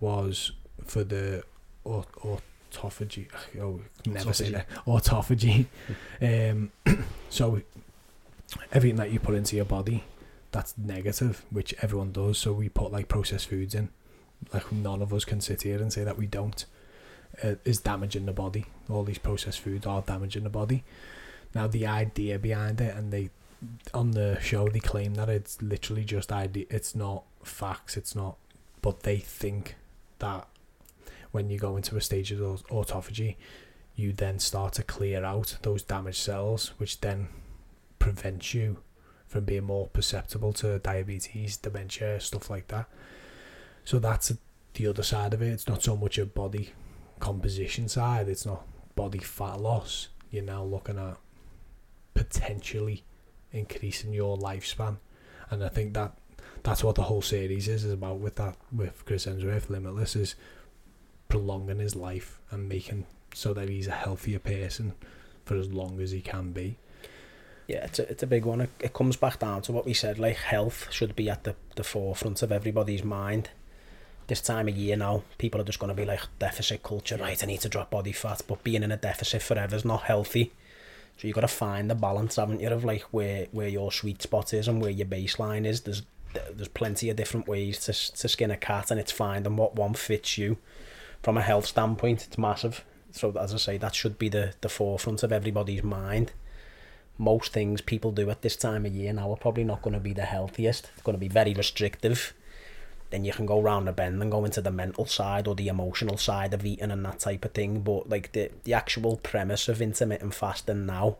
was 0.00 0.52
for 0.84 1.04
the 1.04 1.44
aut- 1.84 2.40
autophagy. 2.72 3.28
Oh, 3.60 3.80
never 4.06 4.32
say 4.32 4.50
that. 4.50 4.68
Autophagy. 4.86 5.66
um, 6.22 6.72
so 7.28 7.60
everything 8.72 8.96
that 8.96 9.10
you 9.10 9.20
put 9.20 9.34
into 9.34 9.56
your 9.56 9.64
body, 9.64 10.04
that's 10.50 10.76
negative, 10.76 11.44
which 11.50 11.74
everyone 11.82 12.12
does. 12.12 12.38
So 12.38 12.52
we 12.52 12.68
put 12.68 12.92
like 12.92 13.08
processed 13.08 13.48
foods 13.48 13.74
in. 13.74 13.90
Like 14.52 14.72
none 14.72 15.02
of 15.02 15.14
us 15.14 15.24
can 15.24 15.40
sit 15.40 15.62
here 15.62 15.80
and 15.80 15.92
say 15.92 16.04
that 16.04 16.18
we 16.18 16.26
don't. 16.26 16.64
Uh, 17.42 17.54
is 17.64 17.80
damaging 17.80 18.26
the 18.26 18.32
body. 18.32 18.66
All 18.90 19.04
these 19.04 19.18
processed 19.18 19.60
foods 19.60 19.86
are 19.86 20.02
damaging 20.02 20.42
the 20.44 20.50
body. 20.50 20.84
Now 21.54 21.66
the 21.66 21.86
idea 21.86 22.38
behind 22.38 22.80
it, 22.80 22.94
and 22.94 23.10
they 23.10 23.30
on 23.94 24.12
the 24.12 24.38
show 24.40 24.68
they 24.68 24.80
claim 24.80 25.14
that 25.14 25.28
it's 25.28 25.60
literally 25.62 26.04
just 26.04 26.32
idea. 26.32 26.66
It's 26.70 26.94
not 26.94 27.24
facts. 27.42 27.96
It's 27.96 28.14
not. 28.14 28.36
But 28.80 29.00
they 29.00 29.18
think 29.18 29.76
that 30.18 30.46
when 31.30 31.50
you 31.50 31.58
go 31.58 31.76
into 31.76 31.96
a 31.96 32.00
stage 32.00 32.32
of 32.32 32.38
autophagy, 32.68 33.36
you 33.94 34.12
then 34.12 34.38
start 34.38 34.74
to 34.74 34.82
clear 34.82 35.24
out 35.24 35.56
those 35.62 35.82
damaged 35.82 36.18
cells, 36.18 36.72
which 36.78 37.00
then 37.00 37.28
prevents 37.98 38.54
you 38.54 38.78
from 39.26 39.44
being 39.44 39.64
more 39.64 39.86
perceptible 39.88 40.52
to 40.52 40.78
diabetes, 40.78 41.56
dementia, 41.56 42.20
stuff 42.20 42.50
like 42.50 42.68
that. 42.68 42.86
So 43.84 43.98
that's 43.98 44.32
the 44.74 44.86
other 44.86 45.02
side 45.02 45.34
of 45.34 45.42
it. 45.42 45.48
It's 45.48 45.68
not 45.68 45.82
so 45.82 45.96
much 45.96 46.18
a 46.18 46.26
body 46.26 46.70
composition 47.20 47.88
side. 47.88 48.28
It's 48.28 48.46
not 48.46 48.66
body 48.94 49.20
fat 49.20 49.60
loss. 49.60 50.08
You're 50.30 50.44
now 50.44 50.64
looking 50.64 50.98
at 50.98 51.16
potentially 52.14 53.04
increasing 53.52 54.12
your 54.12 54.36
lifespan, 54.36 54.96
and 55.50 55.64
I 55.64 55.68
think 55.68 55.94
that 55.94 56.12
that's 56.62 56.84
what 56.84 56.94
the 56.94 57.02
whole 57.02 57.22
series 57.22 57.68
is, 57.68 57.84
is 57.84 57.92
about 57.92 58.18
with 58.18 58.36
that 58.36 58.56
with 58.70 59.04
Chris 59.04 59.26
Hemsworth 59.26 59.68
Limitless 59.68 60.16
is 60.16 60.34
prolonging 61.28 61.78
his 61.78 61.96
life 61.96 62.38
and 62.50 62.68
making 62.68 63.06
so 63.34 63.54
that 63.54 63.68
he's 63.68 63.86
a 63.86 63.92
healthier 63.92 64.38
person 64.38 64.92
for 65.44 65.56
as 65.56 65.72
long 65.72 66.00
as 66.00 66.10
he 66.10 66.20
can 66.20 66.52
be. 66.52 66.76
Yeah, 67.66 67.84
it's 67.84 67.98
a, 67.98 68.10
it's 68.10 68.22
a 68.22 68.26
big 68.26 68.44
one. 68.44 68.60
It, 68.60 68.70
it 68.80 68.92
comes 68.92 69.16
back 69.16 69.38
down 69.38 69.62
to 69.62 69.72
what 69.72 69.86
we 69.86 69.94
said, 69.94 70.18
like 70.18 70.36
health 70.36 70.88
should 70.90 71.16
be 71.16 71.30
at 71.30 71.44
the, 71.44 71.56
the 71.76 71.84
forefront 71.84 72.42
of 72.42 72.52
everybody's 72.52 73.04
mind. 73.04 73.50
This 74.26 74.40
time 74.40 74.68
of 74.68 74.76
year 74.76 74.96
now, 74.96 75.24
people 75.38 75.60
are 75.60 75.64
just 75.64 75.78
going 75.78 75.88
to 75.88 75.94
be 75.94 76.04
like 76.04 76.20
deficit 76.38 76.82
culture, 76.82 77.16
right? 77.16 77.42
I 77.42 77.46
need 77.46 77.60
to 77.62 77.68
drop 77.68 77.90
body 77.90 78.12
fat, 78.12 78.42
but 78.46 78.62
being 78.62 78.82
in 78.82 78.92
a 78.92 78.96
deficit 78.96 79.42
forever 79.42 79.74
is 79.74 79.84
not 79.84 80.02
healthy. 80.02 80.52
So 81.16 81.28
you've 81.28 81.34
got 81.34 81.42
to 81.42 81.48
find 81.48 81.90
the 81.90 81.94
balance, 81.94 82.36
haven't 82.36 82.60
you, 82.60 82.68
of 82.68 82.84
like 82.84 83.02
where, 83.12 83.46
where 83.52 83.68
your 83.68 83.92
sweet 83.92 84.22
spot 84.22 84.52
is 84.52 84.66
and 84.66 84.80
where 84.80 84.90
your 84.90 85.06
baseline 85.06 85.66
is. 85.66 85.82
There's 85.82 86.02
there's 86.32 86.68
plenty 86.68 87.10
of 87.10 87.16
different 87.16 87.46
ways 87.46 87.78
to 87.80 87.92
to 87.92 88.28
skin 88.28 88.50
a 88.50 88.56
cat, 88.56 88.90
and 88.90 88.98
it's 88.98 89.12
finding 89.12 89.56
what 89.56 89.76
one 89.76 89.94
fits 89.94 90.38
you. 90.38 90.56
From 91.22 91.36
a 91.36 91.42
health 91.42 91.66
standpoint, 91.66 92.24
it's 92.26 92.38
massive. 92.38 92.84
So 93.12 93.32
as 93.38 93.54
I 93.54 93.58
say, 93.58 93.78
that 93.78 93.94
should 93.94 94.18
be 94.18 94.28
the 94.28 94.54
the 94.60 94.68
forefront 94.68 95.22
of 95.22 95.32
everybody's 95.32 95.82
mind. 95.82 96.32
Most 97.18 97.52
things 97.52 97.80
people 97.82 98.10
do 98.10 98.30
at 98.30 98.42
this 98.42 98.56
time 98.56 98.86
of 98.86 98.92
year 98.94 99.12
now 99.12 99.30
are 99.30 99.36
probably 99.36 99.64
not 99.64 99.82
going 99.82 99.94
to 99.94 100.00
be 100.00 100.14
the 100.14 100.22
healthiest. 100.22 100.90
It's 100.94 101.02
going 101.02 101.14
to 101.14 101.20
be 101.20 101.28
very 101.28 101.52
restrictive. 101.52 102.32
Then 103.12 103.26
you 103.26 103.32
can 103.34 103.44
go 103.44 103.60
round 103.60 103.86
the 103.86 103.92
bend 103.92 104.22
and 104.22 104.32
go 104.32 104.46
into 104.46 104.62
the 104.62 104.70
mental 104.70 105.04
side 105.04 105.46
or 105.46 105.54
the 105.54 105.68
emotional 105.68 106.16
side 106.16 106.54
of 106.54 106.64
eating 106.64 106.90
and 106.90 107.04
that 107.04 107.18
type 107.18 107.44
of 107.44 107.52
thing. 107.52 107.82
But 107.82 108.08
like 108.08 108.32
the 108.32 108.50
the 108.64 108.72
actual 108.72 109.18
premise 109.18 109.68
of 109.68 109.82
intermittent 109.82 110.34
fasting 110.34 110.86
now 110.86 111.18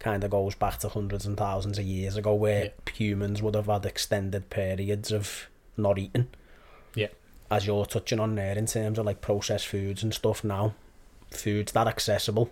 kind 0.00 0.24
of 0.24 0.32
goes 0.32 0.56
back 0.56 0.78
to 0.80 0.88
hundreds 0.88 1.26
and 1.26 1.36
thousands 1.36 1.78
of 1.78 1.84
years 1.84 2.16
ago 2.16 2.34
where 2.34 2.64
yeah. 2.64 2.92
humans 2.92 3.40
would 3.40 3.54
have 3.54 3.66
had 3.66 3.86
extended 3.86 4.50
periods 4.50 5.12
of 5.12 5.48
not 5.76 5.96
eating. 5.96 6.26
Yeah. 6.96 7.08
As 7.52 7.68
you're 7.68 7.86
touching 7.86 8.18
on 8.18 8.34
there 8.34 8.58
in 8.58 8.66
terms 8.66 8.98
of 8.98 9.06
like 9.06 9.20
processed 9.20 9.68
foods 9.68 10.02
and 10.02 10.12
stuff 10.12 10.42
now, 10.42 10.74
foods 11.30 11.70
that 11.70 11.86
accessible. 11.86 12.50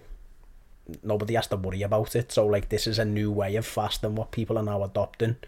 Nobody 1.02 1.34
has 1.34 1.48
to 1.48 1.56
worry 1.56 1.82
about 1.82 2.14
it. 2.14 2.30
So 2.30 2.46
like 2.46 2.68
this 2.68 2.86
is 2.86 3.00
a 3.00 3.04
new 3.04 3.32
way 3.32 3.56
of 3.56 3.66
fasting 3.66 4.14
what 4.14 4.30
people 4.30 4.56
are 4.56 4.62
now 4.62 4.84
adopting 4.84 5.38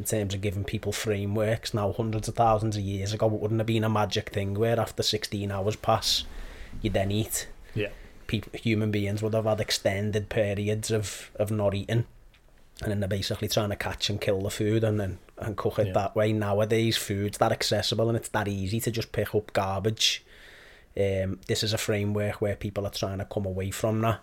in 0.00 0.04
terms 0.04 0.34
of 0.34 0.40
giving 0.40 0.64
people 0.64 0.90
frameworks. 0.90 1.72
Now 1.72 1.92
hundreds 1.92 2.26
of 2.26 2.34
thousands 2.34 2.76
of 2.76 2.82
years 2.82 3.12
ago 3.12 3.26
it 3.26 3.32
wouldn't 3.32 3.60
have 3.60 3.66
been 3.66 3.84
a 3.84 3.88
magic 3.88 4.30
thing 4.30 4.54
where 4.54 4.80
after 4.80 5.04
sixteen 5.04 5.52
hours 5.52 5.76
pass 5.76 6.24
you 6.82 6.90
then 6.90 7.12
eat. 7.12 7.46
Yeah 7.74 7.90
people, 8.30 8.52
human 8.54 8.92
beings 8.92 9.22
would 9.22 9.34
have 9.34 9.44
had 9.44 9.60
extended 9.60 10.28
periods 10.28 10.92
of, 10.92 11.32
of 11.34 11.50
not 11.50 11.74
eating 11.74 12.06
and 12.82 12.90
then 12.90 13.00
they're 13.00 13.08
basically 13.08 13.48
trying 13.48 13.70
to 13.70 13.76
catch 13.76 14.08
and 14.08 14.20
kill 14.20 14.40
the 14.40 14.50
food 14.50 14.84
and 14.84 14.98
then 14.98 15.18
and 15.36 15.56
cook 15.56 15.78
it 15.78 15.88
yeah. 15.88 15.92
that 15.92 16.16
way. 16.16 16.32
Nowadays, 16.32 16.96
food's 16.96 17.38
that 17.38 17.52
accessible 17.52 18.08
and 18.08 18.16
it's 18.16 18.28
that 18.30 18.48
easy 18.48 18.80
to 18.80 18.90
just 18.90 19.12
pick 19.12 19.34
up 19.34 19.52
garbage. 19.52 20.24
Um, 20.96 21.40
this 21.46 21.62
is 21.62 21.72
a 21.72 21.78
framework 21.78 22.40
where 22.40 22.56
people 22.56 22.86
are 22.86 22.90
trying 22.90 23.18
to 23.18 23.24
come 23.24 23.44
away 23.44 23.70
from 23.70 24.00
that. 24.00 24.20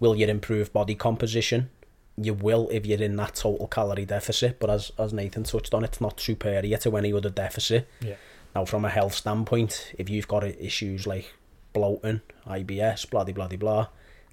Will 0.00 0.16
you 0.16 0.26
improve 0.26 0.72
body 0.72 0.94
composition? 0.94 1.70
You 2.20 2.34
will 2.34 2.68
if 2.70 2.84
you're 2.84 3.02
in 3.02 3.16
that 3.16 3.36
total 3.36 3.68
calorie 3.68 4.04
deficit, 4.04 4.58
but 4.58 4.70
as 4.70 4.92
as 4.98 5.12
Nathan 5.12 5.44
touched 5.44 5.74
on, 5.74 5.84
it's 5.84 6.00
not 6.00 6.20
superior 6.20 6.76
to 6.76 6.96
any 6.96 7.12
other 7.12 7.30
deficit. 7.30 7.88
Yeah. 8.00 8.16
Now, 8.54 8.64
from 8.64 8.84
a 8.84 8.88
health 8.88 9.14
standpoint, 9.14 9.92
if 9.98 10.08
you've 10.08 10.26
got 10.26 10.42
issues 10.42 11.06
like 11.06 11.34
bloating, 11.72 12.22
IBS, 12.46 13.08
blah, 13.08 13.24
blah, 13.24 13.46
blah, 13.46 13.56
blah. 13.56 13.88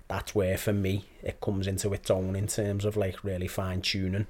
That's 0.08 0.34
where, 0.36 0.58
for 0.58 0.74
me, 0.74 1.06
it 1.24 1.42
comes 1.42 1.68
into 1.68 1.94
its 1.94 2.10
own 2.10 2.36
in 2.36 2.48
terms 2.48 2.86
of 2.86 2.96
like 2.96 3.24
really 3.24 3.48
fine 3.48 3.82
tuning 3.82 4.28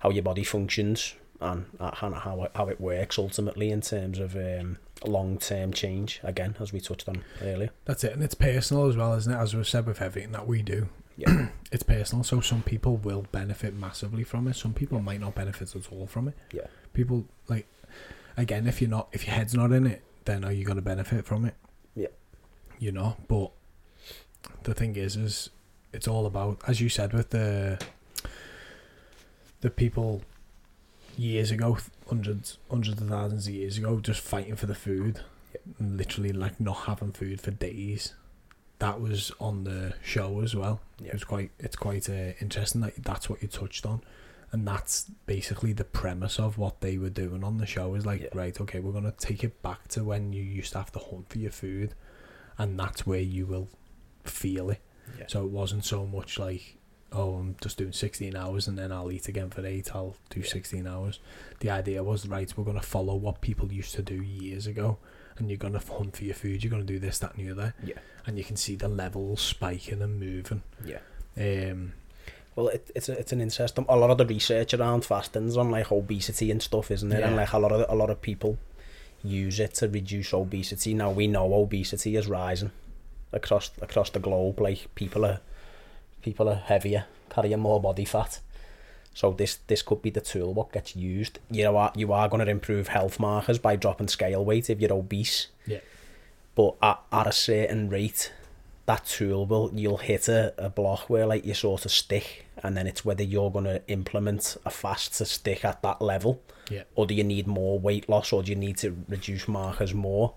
how 0.00 0.10
your 0.10 0.22
body 0.22 0.44
functions 0.44 1.14
and 1.40 1.66
how, 1.78 2.48
how 2.54 2.68
it 2.68 2.80
works 2.80 3.18
ultimately 3.18 3.70
in 3.70 3.80
terms 3.80 4.18
of 4.18 4.36
um, 4.36 4.78
long 5.04 5.38
term 5.38 5.72
change, 5.72 6.20
again, 6.22 6.56
as 6.60 6.72
we 6.72 6.80
touched 6.80 7.08
on 7.08 7.22
earlier. 7.42 7.70
That's 7.84 8.04
it. 8.04 8.12
And 8.12 8.22
it's 8.22 8.34
personal 8.34 8.88
as 8.88 8.96
well, 8.96 9.14
isn't 9.14 9.32
it? 9.32 9.36
As 9.36 9.54
we've 9.54 9.68
said 9.68 9.86
with 9.86 10.02
everything 10.02 10.32
that 10.32 10.46
we 10.46 10.62
do. 10.62 10.88
Yeah. 11.20 11.48
it's 11.72 11.82
personal. 11.82 12.24
So 12.24 12.40
some 12.40 12.62
people 12.62 12.96
will 12.96 13.26
benefit 13.32 13.74
massively 13.74 14.24
from 14.24 14.48
it. 14.48 14.56
Some 14.56 14.74
people 14.74 15.00
might 15.00 15.20
not 15.20 15.34
benefit 15.34 15.74
at 15.76 15.92
all 15.92 16.06
from 16.06 16.28
it. 16.28 16.34
Yeah. 16.52 16.66
People, 16.92 17.26
like, 17.48 17.66
again, 18.36 18.66
if 18.66 18.80
you're 18.80 18.90
not, 18.90 19.08
if 19.12 19.26
your 19.26 19.34
head's 19.34 19.54
not 19.54 19.72
in 19.72 19.86
it, 19.86 20.02
then 20.24 20.44
are 20.44 20.52
you 20.52 20.64
going 20.64 20.76
to 20.76 20.82
benefit 20.82 21.24
from 21.24 21.44
it? 21.44 21.54
Yeah. 21.94 22.08
You 22.78 22.92
know. 22.92 23.16
But 23.28 23.50
the 24.62 24.74
thing 24.74 24.96
is, 24.96 25.16
is 25.16 25.50
it's 25.92 26.08
all 26.08 26.26
about, 26.26 26.60
as 26.66 26.80
you 26.80 26.88
said, 26.88 27.12
with 27.12 27.30
the 27.30 27.80
the 29.60 29.70
people 29.70 30.22
years 31.16 31.50
ago, 31.50 31.76
hundreds, 32.08 32.58
hundreds 32.70 33.00
of 33.00 33.08
thousands 33.08 33.46
of 33.46 33.54
years 33.54 33.76
ago, 33.76 34.00
just 34.00 34.20
fighting 34.20 34.56
for 34.56 34.66
the 34.66 34.74
food, 34.74 35.20
and 35.78 35.96
literally 35.96 36.32
like 36.32 36.58
not 36.60 36.86
having 36.86 37.12
food 37.12 37.40
for 37.40 37.50
days. 37.50 38.14
That 38.80 39.00
was 39.00 39.32
on 39.40 39.64
the 39.64 39.94
show 40.02 40.40
as 40.40 40.54
well. 40.54 40.80
It 41.02 41.12
was 41.12 41.24
quite, 41.24 41.52
it's 41.58 41.76
quite 41.76 42.10
uh, 42.10 42.32
interesting 42.40 42.82
that 42.82 43.02
that's 43.02 43.30
what 43.30 43.40
you 43.40 43.48
touched 43.48 43.86
on, 43.86 44.02
and 44.52 44.66
that's 44.66 45.10
basically 45.26 45.72
the 45.72 45.84
premise 45.84 46.38
of 46.38 46.58
what 46.58 46.80
they 46.80 46.98
were 46.98 47.10
doing 47.10 47.44
on 47.44 47.58
the 47.58 47.66
show. 47.66 47.94
Is 47.94 48.04
like, 48.04 48.28
right, 48.34 48.60
okay, 48.60 48.80
we're 48.80 48.92
gonna 48.92 49.14
take 49.16 49.44
it 49.44 49.62
back 49.62 49.88
to 49.88 50.04
when 50.04 50.32
you 50.32 50.42
used 50.42 50.72
to 50.72 50.78
have 50.78 50.92
to 50.92 50.98
hunt 50.98 51.30
for 51.30 51.38
your 51.38 51.52
food 51.52 51.94
and 52.60 52.78
that's 52.78 53.06
where 53.06 53.20
you 53.20 53.46
will 53.46 53.68
feel 54.22 54.68
it. 54.68 54.82
Yeah. 55.18 55.24
So 55.28 55.44
it 55.44 55.50
wasn't 55.50 55.82
so 55.86 56.04
much 56.04 56.38
like, 56.38 56.76
oh, 57.10 57.36
I'm 57.36 57.56
just 57.62 57.78
doing 57.78 57.92
16 57.92 58.36
hours 58.36 58.68
and 58.68 58.78
then 58.78 58.92
I'll 58.92 59.10
eat 59.10 59.28
again 59.28 59.48
for 59.48 59.64
eight, 59.64 59.94
I'll 59.94 60.16
do 60.28 60.40
yeah. 60.40 60.46
16 60.46 60.86
hours. 60.86 61.20
The 61.60 61.70
idea 61.70 62.04
was, 62.04 62.26
right, 62.28 62.52
we're 62.54 62.64
going 62.64 62.78
to 62.78 62.86
follow 62.86 63.14
what 63.14 63.40
people 63.40 63.72
used 63.72 63.94
to 63.94 64.02
do 64.02 64.16
years 64.22 64.66
ago 64.66 64.98
and 65.40 65.50
you're 65.50 65.58
going 65.58 65.72
to 65.72 65.78
hunt 65.78 66.16
for 66.16 66.24
your 66.24 66.34
food, 66.34 66.62
you're 66.62 66.70
going 66.70 66.86
to 66.86 66.92
do 66.92 66.98
this, 66.98 67.18
that, 67.18 67.34
and 67.34 67.46
the 67.46 67.52
other. 67.52 67.74
Yeah. 67.82 67.94
And 68.26 68.38
you 68.38 68.44
can 68.44 68.56
see 68.56 68.76
the 68.76 68.88
levels 68.88 69.40
spiking 69.40 70.02
and 70.02 70.20
moving. 70.20 70.62
Yeah. 70.84 71.00
Um, 71.36 71.94
well, 72.54 72.68
it, 72.68 72.90
it's 72.94 73.08
a, 73.08 73.18
it's 73.18 73.32
an 73.32 73.40
interesting. 73.40 73.86
A 73.88 73.96
lot 73.96 74.10
of 74.10 74.18
the 74.18 74.26
research 74.26 74.74
around 74.74 75.04
fasting's 75.04 75.56
on 75.56 75.70
like 75.70 75.90
obesity 75.90 76.50
and 76.50 76.62
stuff, 76.62 76.90
isn't 76.90 77.10
it? 77.12 77.20
Yeah. 77.20 77.28
And 77.28 77.36
like 77.36 77.52
a 77.52 77.58
lot 77.58 77.72
of 77.72 77.86
a 77.88 77.94
lot 77.94 78.10
of 78.10 78.20
people 78.20 78.58
use 79.22 79.60
it 79.60 79.74
to 79.74 79.88
reduce 79.88 80.32
obesity. 80.34 80.94
Now 80.94 81.10
we 81.10 81.26
know 81.26 81.52
obesity 81.54 82.16
is 82.16 82.26
rising 82.26 82.72
across 83.32 83.70
across 83.80 84.10
the 84.10 84.18
globe. 84.18 84.60
Like 84.60 84.94
people 84.94 85.24
are 85.24 85.40
people 86.22 86.48
are 86.48 86.56
heavier, 86.56 87.06
carrying 87.30 87.60
more 87.60 87.80
body 87.80 88.04
fat. 88.04 88.40
So 89.12 89.32
this 89.32 89.58
this 89.66 89.82
could 89.82 90.02
be 90.02 90.10
the 90.10 90.20
tool 90.20 90.54
what 90.54 90.72
gets 90.72 90.96
used. 90.96 91.38
You 91.50 91.64
know 91.64 91.72
what 91.72 91.96
you 91.96 92.12
are 92.12 92.28
going 92.28 92.44
to 92.44 92.50
improve 92.50 92.88
health 92.88 93.18
markers 93.18 93.58
by 93.58 93.76
dropping 93.76 94.08
scale 94.08 94.44
weight 94.44 94.70
if 94.70 94.80
you're 94.80 94.92
obese. 94.92 95.48
Yeah. 95.66 95.80
But 96.54 96.76
at, 96.82 97.00
at 97.12 97.26
a 97.26 97.32
certain 97.32 97.88
rate, 97.88 98.32
that 98.90 99.06
tool 99.06 99.46
will 99.46 99.70
you'll 99.72 99.98
hit 99.98 100.28
a, 100.28 100.52
a 100.58 100.68
block 100.68 101.08
where 101.08 101.24
like 101.24 101.44
you 101.44 101.54
sort 101.54 101.84
of 101.84 101.92
stick 101.92 102.46
and 102.62 102.76
then 102.76 102.88
it's 102.88 103.04
whether 103.04 103.22
you're 103.22 103.50
going 103.50 103.64
to 103.64 103.80
implement 103.88 104.56
a 104.64 104.70
fast 104.70 105.14
to 105.14 105.24
stick 105.24 105.64
at 105.64 105.80
that 105.82 106.02
level 106.02 106.42
yeah. 106.70 106.82
or 106.96 107.06
do 107.06 107.14
you 107.14 107.22
need 107.22 107.46
more 107.46 107.78
weight 107.78 108.08
loss 108.08 108.32
or 108.32 108.42
do 108.42 108.50
you 108.50 108.56
need 108.56 108.76
to 108.76 108.96
reduce 109.08 109.46
markers 109.46 109.94
more 109.94 110.34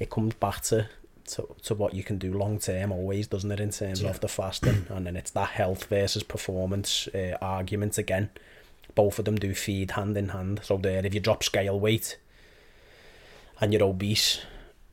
it 0.00 0.10
comes 0.10 0.34
back 0.34 0.60
to 0.62 0.88
to, 1.26 1.46
to 1.62 1.74
what 1.74 1.94
you 1.94 2.02
can 2.02 2.18
do 2.18 2.32
long 2.32 2.58
term 2.58 2.92
always 2.92 3.26
doesn't 3.26 3.50
it 3.50 3.60
in 3.60 3.70
terms 3.70 4.02
yeah. 4.02 4.10
of 4.10 4.20
the 4.20 4.28
fasting 4.28 4.86
and 4.88 5.06
then 5.06 5.16
it's 5.16 5.30
that 5.30 5.50
health 5.50 5.84
versus 5.84 6.22
performance 6.22 7.08
uh, 7.08 7.36
argument 7.40 7.98
again 7.98 8.30
both 8.94 9.18
of 9.18 9.24
them 9.24 9.36
do 9.36 9.54
feed 9.54 9.92
hand 9.92 10.16
in 10.16 10.30
hand 10.30 10.60
so 10.62 10.76
there 10.76 11.04
if 11.04 11.12
you 11.12 11.20
drop 11.20 11.42
scale 11.42 11.78
weight 11.78 12.18
and 13.60 13.72
you're 13.72 13.82
obese 13.82 14.40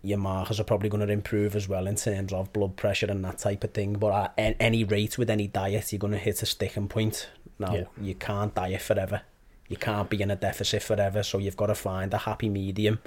your 0.03 0.17
markers 0.17 0.59
are 0.59 0.65
probably 0.65 0.89
going 0.89 1.05
to 1.05 1.11
improve 1.11 1.55
as 1.55 1.69
well 1.69 1.87
in 1.87 1.95
terms 1.95 2.33
of 2.33 2.51
blood 2.51 2.75
pressure 2.75 3.05
and 3.09 3.23
that 3.23 3.37
type 3.37 3.63
of 3.63 3.71
thing. 3.71 3.93
But 3.93 4.33
at 4.37 4.55
any 4.59 4.83
rate, 4.83 5.17
with 5.17 5.29
any 5.29 5.47
diet, 5.47 5.91
you're 5.91 5.99
going 5.99 6.11
to 6.11 6.19
hit 6.19 6.43
a 6.43 6.45
sticking 6.45 6.89
point. 6.89 7.29
Now, 7.57 7.73
yeah. 7.73 7.83
you 7.99 8.13
can't 8.13 8.53
diet 8.53 8.81
forever. 8.81 9.21
You 9.69 9.77
can't 9.77 10.09
be 10.09 10.21
in 10.21 10.29
a 10.29 10.35
deficit 10.35 10.83
forever. 10.83 11.23
So 11.23 11.37
you've 11.37 11.55
got 11.55 11.67
to 11.67 11.75
find 11.75 12.13
a 12.13 12.17
happy 12.17 12.49
medium 12.49 12.99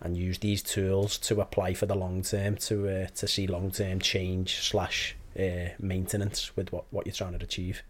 and 0.00 0.16
use 0.16 0.38
these 0.38 0.62
tools 0.62 1.18
to 1.18 1.40
apply 1.40 1.74
for 1.74 1.86
the 1.86 1.94
long 1.94 2.22
term 2.22 2.56
to 2.56 2.88
uh, 2.88 3.06
to 3.14 3.26
see 3.26 3.46
long 3.46 3.70
term 3.70 3.98
change 4.00 4.58
slash 4.60 5.16
uh, 5.38 5.70
maintenance 5.78 6.56
with 6.56 6.72
what, 6.72 6.84
what 6.90 7.06
you're 7.06 7.14
trying 7.14 7.38
to 7.38 7.44
achieve. 7.44 7.82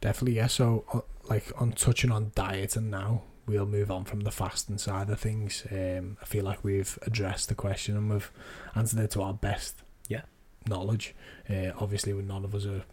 Definitely, 0.00 0.36
yeah. 0.36 0.48
So, 0.48 0.84
uh, 0.92 1.00
like 1.28 1.50
on 1.60 1.72
touching 1.72 2.10
on 2.10 2.32
diet 2.34 2.76
and 2.76 2.90
now, 2.90 3.22
we'll 3.46 3.66
move 3.66 3.90
on 3.90 4.04
from 4.04 4.20
the 4.20 4.30
fasting 4.30 4.78
side 4.78 5.10
of 5.10 5.20
things. 5.20 5.64
Um, 5.70 6.16
I 6.20 6.24
feel 6.26 6.44
like 6.44 6.62
we've 6.62 6.98
addressed 7.02 7.48
the 7.48 7.54
question 7.54 7.96
and 7.96 8.10
we've 8.10 8.30
answered 8.74 9.00
it 9.00 9.10
to 9.12 9.22
our 9.22 9.34
best 9.34 9.82
yeah 10.08 10.22
knowledge. 10.68 11.14
Uh, 11.48 11.72
obviously, 11.78 12.12
none 12.12 12.44
of 12.44 12.54
us 12.54 12.66
are 12.66 12.84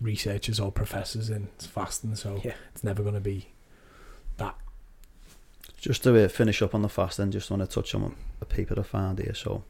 researchers 0.00 0.60
or 0.60 0.72
professors 0.72 1.30
in 1.30 1.48
fasting, 1.58 2.14
so 2.14 2.40
yeah. 2.44 2.54
it's 2.74 2.84
never 2.84 3.02
going 3.02 3.14
to 3.14 3.20
be 3.20 3.48
that 4.36 4.56
Just 5.86 6.02
to 6.02 6.24
uh, 6.24 6.26
finish 6.26 6.62
up 6.62 6.74
on 6.74 6.82
the 6.82 6.88
fasting, 6.88 7.30
just 7.30 7.48
want 7.48 7.62
to 7.62 7.68
touch 7.68 7.94
on 7.94 8.16
a 8.40 8.44
paper 8.44 8.74
I 8.76 8.82
found 8.82 9.20
here. 9.20 9.34
So, 9.34 9.62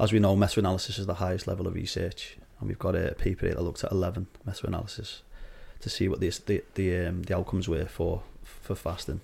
as 0.00 0.10
we 0.10 0.18
know, 0.18 0.34
meta-analysis 0.34 0.98
is 0.98 1.04
the 1.04 1.16
highest 1.16 1.46
level 1.46 1.66
of 1.66 1.74
research, 1.74 2.38
and 2.58 2.66
we've 2.66 2.78
got 2.78 2.96
a 2.96 3.14
paper 3.18 3.44
here 3.44 3.54
that 3.54 3.60
looked 3.60 3.84
at 3.84 3.92
11 3.92 4.26
meta-analysis 4.46 5.20
to 5.80 5.90
see 5.90 6.08
what 6.08 6.20
the 6.20 6.30
the 6.46 6.64
the, 6.76 7.06
um, 7.06 7.24
the 7.24 7.36
outcomes 7.36 7.68
were 7.68 7.84
for 7.84 8.22
for 8.42 8.74
fasting. 8.74 9.20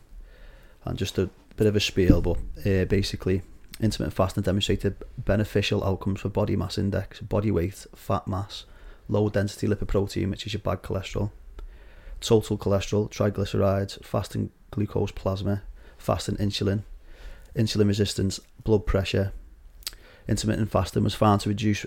And 0.84 0.98
just 0.98 1.16
a 1.16 1.30
bit 1.56 1.66
of 1.66 1.74
a 1.74 1.80
spiel, 1.80 2.20
but 2.20 2.36
uh, 2.66 2.84
basically, 2.84 3.40
intermittent 3.80 4.12
fasting 4.12 4.42
demonstrated 4.42 4.96
beneficial 5.16 5.82
outcomes 5.82 6.20
for 6.20 6.28
body 6.28 6.54
mass 6.54 6.76
index, 6.76 7.20
body 7.20 7.50
weight, 7.50 7.86
fat 7.94 8.28
mass, 8.28 8.66
low 9.08 9.30
density 9.30 9.66
lipoprotein, 9.68 10.28
which 10.28 10.46
is 10.46 10.52
your 10.52 10.60
bad 10.60 10.82
cholesterol, 10.82 11.30
total 12.20 12.58
cholesterol, 12.58 13.10
triglycerides, 13.10 14.04
fasting 14.04 14.50
glucose 14.70 15.12
plasma, 15.12 15.62
fasting 16.00 16.36
insulin, 16.36 16.82
insulin 17.54 17.86
resistance, 17.88 18.40
blood 18.64 18.86
pressure. 18.86 19.32
Intermittent 20.28 20.70
fasting 20.70 21.04
was 21.04 21.14
found 21.14 21.40
to 21.42 21.48
reduce 21.48 21.86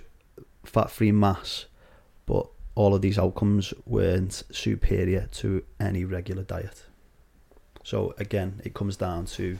fat 0.65 0.89
free 0.91 1.12
mass, 1.12 1.65
but 2.26 2.47
all 2.76 2.93
of 2.95 3.02
these 3.02 3.19
outcomes 3.19 3.73
weren't 3.86 4.43
superior 4.52 5.28
to 5.32 5.63
any 5.80 6.04
regular 6.06 6.43
diet. 6.43 6.84
So 7.84 8.13
again, 8.17 8.62
it 8.63 8.73
comes 8.73 8.97
down 8.97 9.26
to 9.28 9.60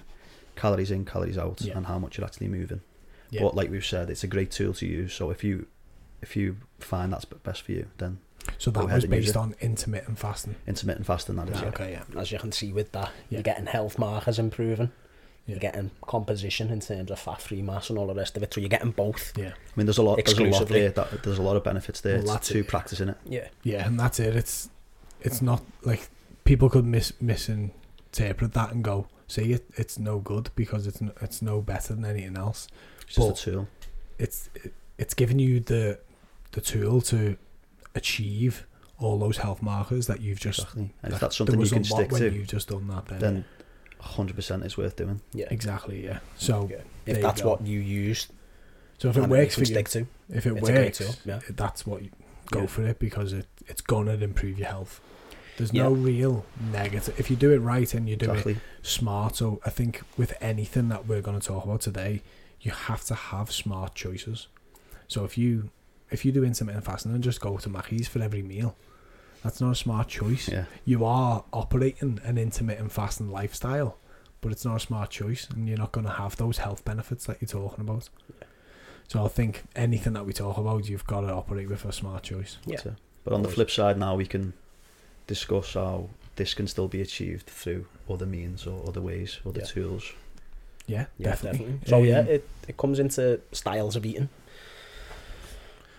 calories 0.56 0.92
in, 0.92 1.06
calories 1.06 1.38
out, 1.38 1.62
Yeah. 1.62 1.78
and 1.78 1.86
how 1.86 2.00
much 2.00 2.18
you're 2.18 2.26
actually 2.26 2.48
moving. 2.48 2.82
Yeah. 3.30 3.42
But 3.42 3.56
like 3.56 3.70
we've 3.70 3.86
said, 3.86 4.10
it's 4.10 4.24
a 4.24 4.28
great 4.28 4.52
tool 4.52 4.74
to 4.76 4.86
use. 4.86 5.14
So 5.14 5.30
if 5.30 5.44
you 5.44 5.68
if 6.22 6.36
you 6.38 6.56
find 6.80 7.12
that's 7.12 7.26
best 7.26 7.64
for 7.64 7.74
you, 7.74 7.88
then 7.98 8.20
So 8.58 8.72
that 8.72 8.86
was 8.86 9.06
based 9.06 9.36
on 9.38 9.56
intermittent 9.62 10.20
fasting. 10.20 10.56
intermittent 10.68 11.06
fasting 11.06 11.36
that 11.38 11.50
is. 11.50 11.62
Yeah. 11.62 11.68
okay, 11.70 11.92
yeah. 11.92 12.20
As 12.20 12.32
you 12.32 12.40
can 12.40 12.52
see 12.52 12.72
with 12.74 12.92
that, 12.94 13.12
Yeah. 13.30 13.38
you're 13.38 13.44
getting 13.44 13.66
health 13.66 13.98
markers 14.00 14.40
improving. 14.40 14.92
Yeah. 15.46 15.54
You're 15.56 15.60
getting 15.60 15.92
composition 16.08 16.70
in 16.70 16.80
terms 16.80 17.12
of 17.12 17.20
fat-free 17.20 17.62
mass 17.62 17.90
and 17.90 18.00
all 18.00 18.08
the 18.08 18.14
rest 18.14 18.38
of 18.38 18.44
it. 18.44 18.54
So 18.54 18.62
you're 18.62 18.70
getting 18.70 18.92
both. 18.92 19.34
Yeah. 19.38 19.50
I 19.50 19.72
mean, 19.76 19.86
there's 19.86 19.98
a 19.98 20.04
lot. 20.04 20.18
There's 20.24 20.38
a 20.38 20.44
lot 20.46 20.68
there. 20.70 20.90
That, 20.92 21.24
there's 21.24 21.38
a 21.38 21.42
lot 21.42 21.58
of 21.58 21.64
benefits 21.66 22.00
there 22.02 22.16
Well, 22.20 22.26
to, 22.28 22.32
that's 22.32 22.48
to 22.50 22.60
it. 22.60 22.68
practicing 22.68 23.10
it. 23.10 23.18
Yeah. 23.26 23.48
Yeah, 23.64 23.86
and 23.86 24.00
that's 24.00 24.20
it. 24.20 24.36
It's 24.36 24.70
it's 25.22 25.42
not 25.42 25.62
like 25.84 26.10
people 26.46 26.70
could 26.70 26.86
mis 26.86 27.12
misinterpret 27.20 28.54
that 28.54 28.72
and 28.72 28.84
go, 28.84 29.08
"See, 29.28 29.52
it 29.54 29.66
it's 29.76 29.98
no 30.00 30.20
good 30.20 30.50
because 30.56 30.88
it's 30.88 31.02
no, 31.02 31.12
it's 31.22 31.42
no 31.42 31.62
better 31.62 31.94
than 31.94 32.06
anything 32.06 32.38
else." 32.38 32.68
It's 33.08 33.16
just 33.16 33.28
But- 33.28 33.40
a 33.40 33.52
tool. 33.52 33.68
It's 34.20 34.50
it, 34.56 34.74
it's 34.98 35.14
giving 35.14 35.40
you 35.40 35.60
the 35.60 36.00
the 36.54 36.62
tool 36.62 37.02
to 37.02 37.36
achieve 37.96 38.66
all 39.00 39.18
those 39.20 39.38
health 39.38 39.62
markers 39.62 40.08
that 40.08 40.22
you've 40.22 40.40
just. 40.40 40.60
Exactly. 40.60 40.94
And 41.04 41.12
that 41.12 41.16
if 41.16 41.22
that's 41.22 41.36
something 41.38 41.60
you 41.60 41.68
can 41.70 41.84
stick 41.84 42.10
to, 42.10 42.30
you've 42.32 42.48
just 42.48 42.70
done 42.70 42.88
that. 42.88 43.06
Then, 43.08 43.20
then 43.20 43.46
100% 44.02 44.66
is 44.66 44.78
worth 44.78 44.96
doing. 44.96 45.22
Yeah. 45.34 45.48
exactly, 45.50 46.04
yeah. 46.04 46.20
So 46.38 46.68
Yeah. 46.72 46.78
If 47.06 47.22
that's 47.22 47.42
go. 47.42 47.50
what 47.50 47.66
you 47.66 47.80
use, 47.80 48.28
so 48.98 49.10
if 49.10 49.18
it 49.18 49.28
works 49.28 49.58
you 49.58 49.66
for 49.66 49.70
you, 49.70 49.76
stick 49.76 49.90
to, 49.90 50.08
if 50.30 50.46
it 50.46 50.54
it's 50.58 50.62
works, 50.62 50.98
tool. 51.00 51.16
Yeah. 51.26 51.40
that's 51.50 51.86
what 51.86 52.04
you 52.04 52.12
go 52.52 52.62
Yeah. 52.62 52.66
for 52.68 52.86
it 52.88 53.00
because 53.00 53.34
it 53.34 53.48
it's 53.68 53.82
gonna 53.82 54.14
improve 54.14 54.58
your 54.60 54.68
health. 54.70 55.02
There's 55.58 55.74
Yeah. 55.74 55.84
no 55.84 55.92
real 55.94 56.46
negative 56.72 57.20
if 57.20 57.30
you 57.30 57.36
do 57.36 57.52
it 57.52 57.60
right 57.60 57.94
and 57.94 58.08
you 58.10 58.16
do 58.16 58.32
it 58.32 58.58
smart. 58.82 59.36
So 59.36 59.60
I 59.66 59.70
think 59.70 60.02
with 60.18 60.34
anything 60.42 60.88
that 60.90 61.08
we're 61.08 61.22
going 61.22 61.40
to 61.40 61.46
talk 61.46 61.64
about 61.66 61.82
today, 61.82 62.22
you 62.62 62.72
have 62.72 63.04
to 63.06 63.14
have 63.16 63.52
smart 63.52 63.94
choices. 63.94 64.48
So 65.08 65.26
if 65.26 65.38
you 65.38 65.70
if 66.14 66.24
you 66.24 66.32
do 66.32 66.44
intermittent 66.44 66.86
fasting 66.86 67.12
and 67.14 67.24
just 67.24 67.42
go 67.42 67.58
to 67.58 67.70
Mackey's 67.70 68.08
for 68.08 68.22
every 68.22 68.42
meal, 68.42 68.76
that's 69.44 69.60
not 69.60 69.72
a 69.72 69.76
smart 69.76 70.08
choice. 70.08 70.48
Yeah. 70.48 70.66
You 70.86 71.04
are 71.06 71.44
operating 71.52 72.20
an 72.24 72.38
intermittent 72.38 72.92
fasting 72.92 73.30
lifestyle, 73.32 73.98
but 74.42 74.52
it's 74.52 74.64
not 74.64 74.78
a 74.78 74.80
smart 74.80 75.10
choice, 75.10 75.48
and 75.50 75.68
you're 75.68 75.78
not 75.78 75.92
going 75.92 76.06
to 76.06 76.14
have 76.14 76.38
those 76.38 76.60
health 76.60 76.86
benefits 76.86 77.26
that 77.26 77.38
you're 77.42 77.50
talking 77.50 77.82
about. 77.82 78.10
So 79.10 79.26
I 79.26 79.28
think 79.28 79.64
anything 79.76 80.14
that 80.14 80.26
we 80.26 80.32
talk 80.34 80.58
about, 80.58 80.88
you've 80.88 81.06
got 81.08 81.22
to 81.22 81.34
operate 81.34 81.70
with 81.70 81.84
a 81.86 81.92
smart 81.92 82.24
choice. 82.24 82.58
Yeah. 82.66 82.78
But 83.26 83.34
on 83.34 83.42
the 83.42 83.50
flip 83.50 83.70
side, 83.70 83.98
now 83.98 84.16
we 84.16 84.26
can 84.26 84.54
discuss 85.28 85.74
how 85.74 86.10
this 86.36 86.54
can 86.54 86.68
still 86.68 86.88
be 86.88 87.02
achieved 87.02 87.48
through 87.48 87.86
other 88.10 88.26
means 88.26 88.66
or 88.66 88.88
other 88.88 89.02
ways, 89.02 89.40
other 89.46 89.60
Yeah. 89.62 89.66
tools. 89.66 90.12
Yeah, 90.88 91.06
Yeah, 91.18 91.30
definitely. 91.30 91.60
definitely. 91.60 91.90
So 91.90 92.04
yeah, 92.04 92.20
Um, 92.20 92.28
it, 92.28 92.48
it 92.68 92.78
comes 92.78 93.00
into 93.00 93.40
styles 93.52 93.96
of 93.96 94.06
eating. 94.06 94.30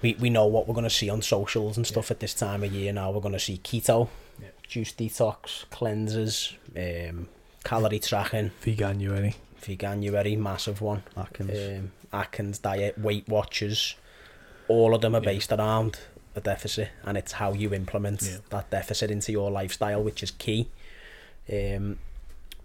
We 0.05 0.14
we 0.21 0.29
know 0.29 0.45
what 0.47 0.69
we're 0.69 0.75
going 0.75 0.85
to 0.85 0.90
see 1.03 1.09
on 1.09 1.23
socials 1.23 1.79
and 1.79 1.87
stuff 1.87 2.11
at 2.11 2.21
this 2.21 2.35
time 2.35 2.62
of 2.62 2.71
year 2.73 2.93
now. 2.93 3.11
We're 3.11 3.23
going 3.23 3.33
to 3.33 3.47
see 3.49 3.57
keto, 3.59 4.09
Yeah. 4.40 4.49
juice 4.69 4.93
detox, 4.93 5.64
cleansers, 5.71 6.53
um, 6.77 7.29
calorie 7.64 8.01
tracking, 8.01 8.51
veganuary. 8.62 9.35
veganuary, 9.62 10.37
massive 10.37 10.83
one, 10.83 11.03
Atkins. 11.17 11.59
um, 11.79 11.93
Atkins 12.12 12.59
diet, 12.59 12.99
Weight 12.99 13.27
Watchers. 13.29 13.95
All 14.69 14.95
of 14.95 15.01
them 15.01 15.14
are 15.14 15.23
Yeah. 15.23 15.33
based 15.33 15.51
around 15.53 15.99
a 16.37 16.40
deficit, 16.43 16.90
and 17.07 17.17
it's 17.17 17.33
how 17.33 17.55
you 17.55 17.73
implement 17.73 18.21
Yeah. 18.23 18.38
that 18.51 18.69
deficit 18.71 19.11
into 19.11 19.33
your 19.33 19.51
lifestyle, 19.51 20.03
which 20.03 20.23
is 20.23 20.33
key. 20.33 20.69
Um, 21.51 21.99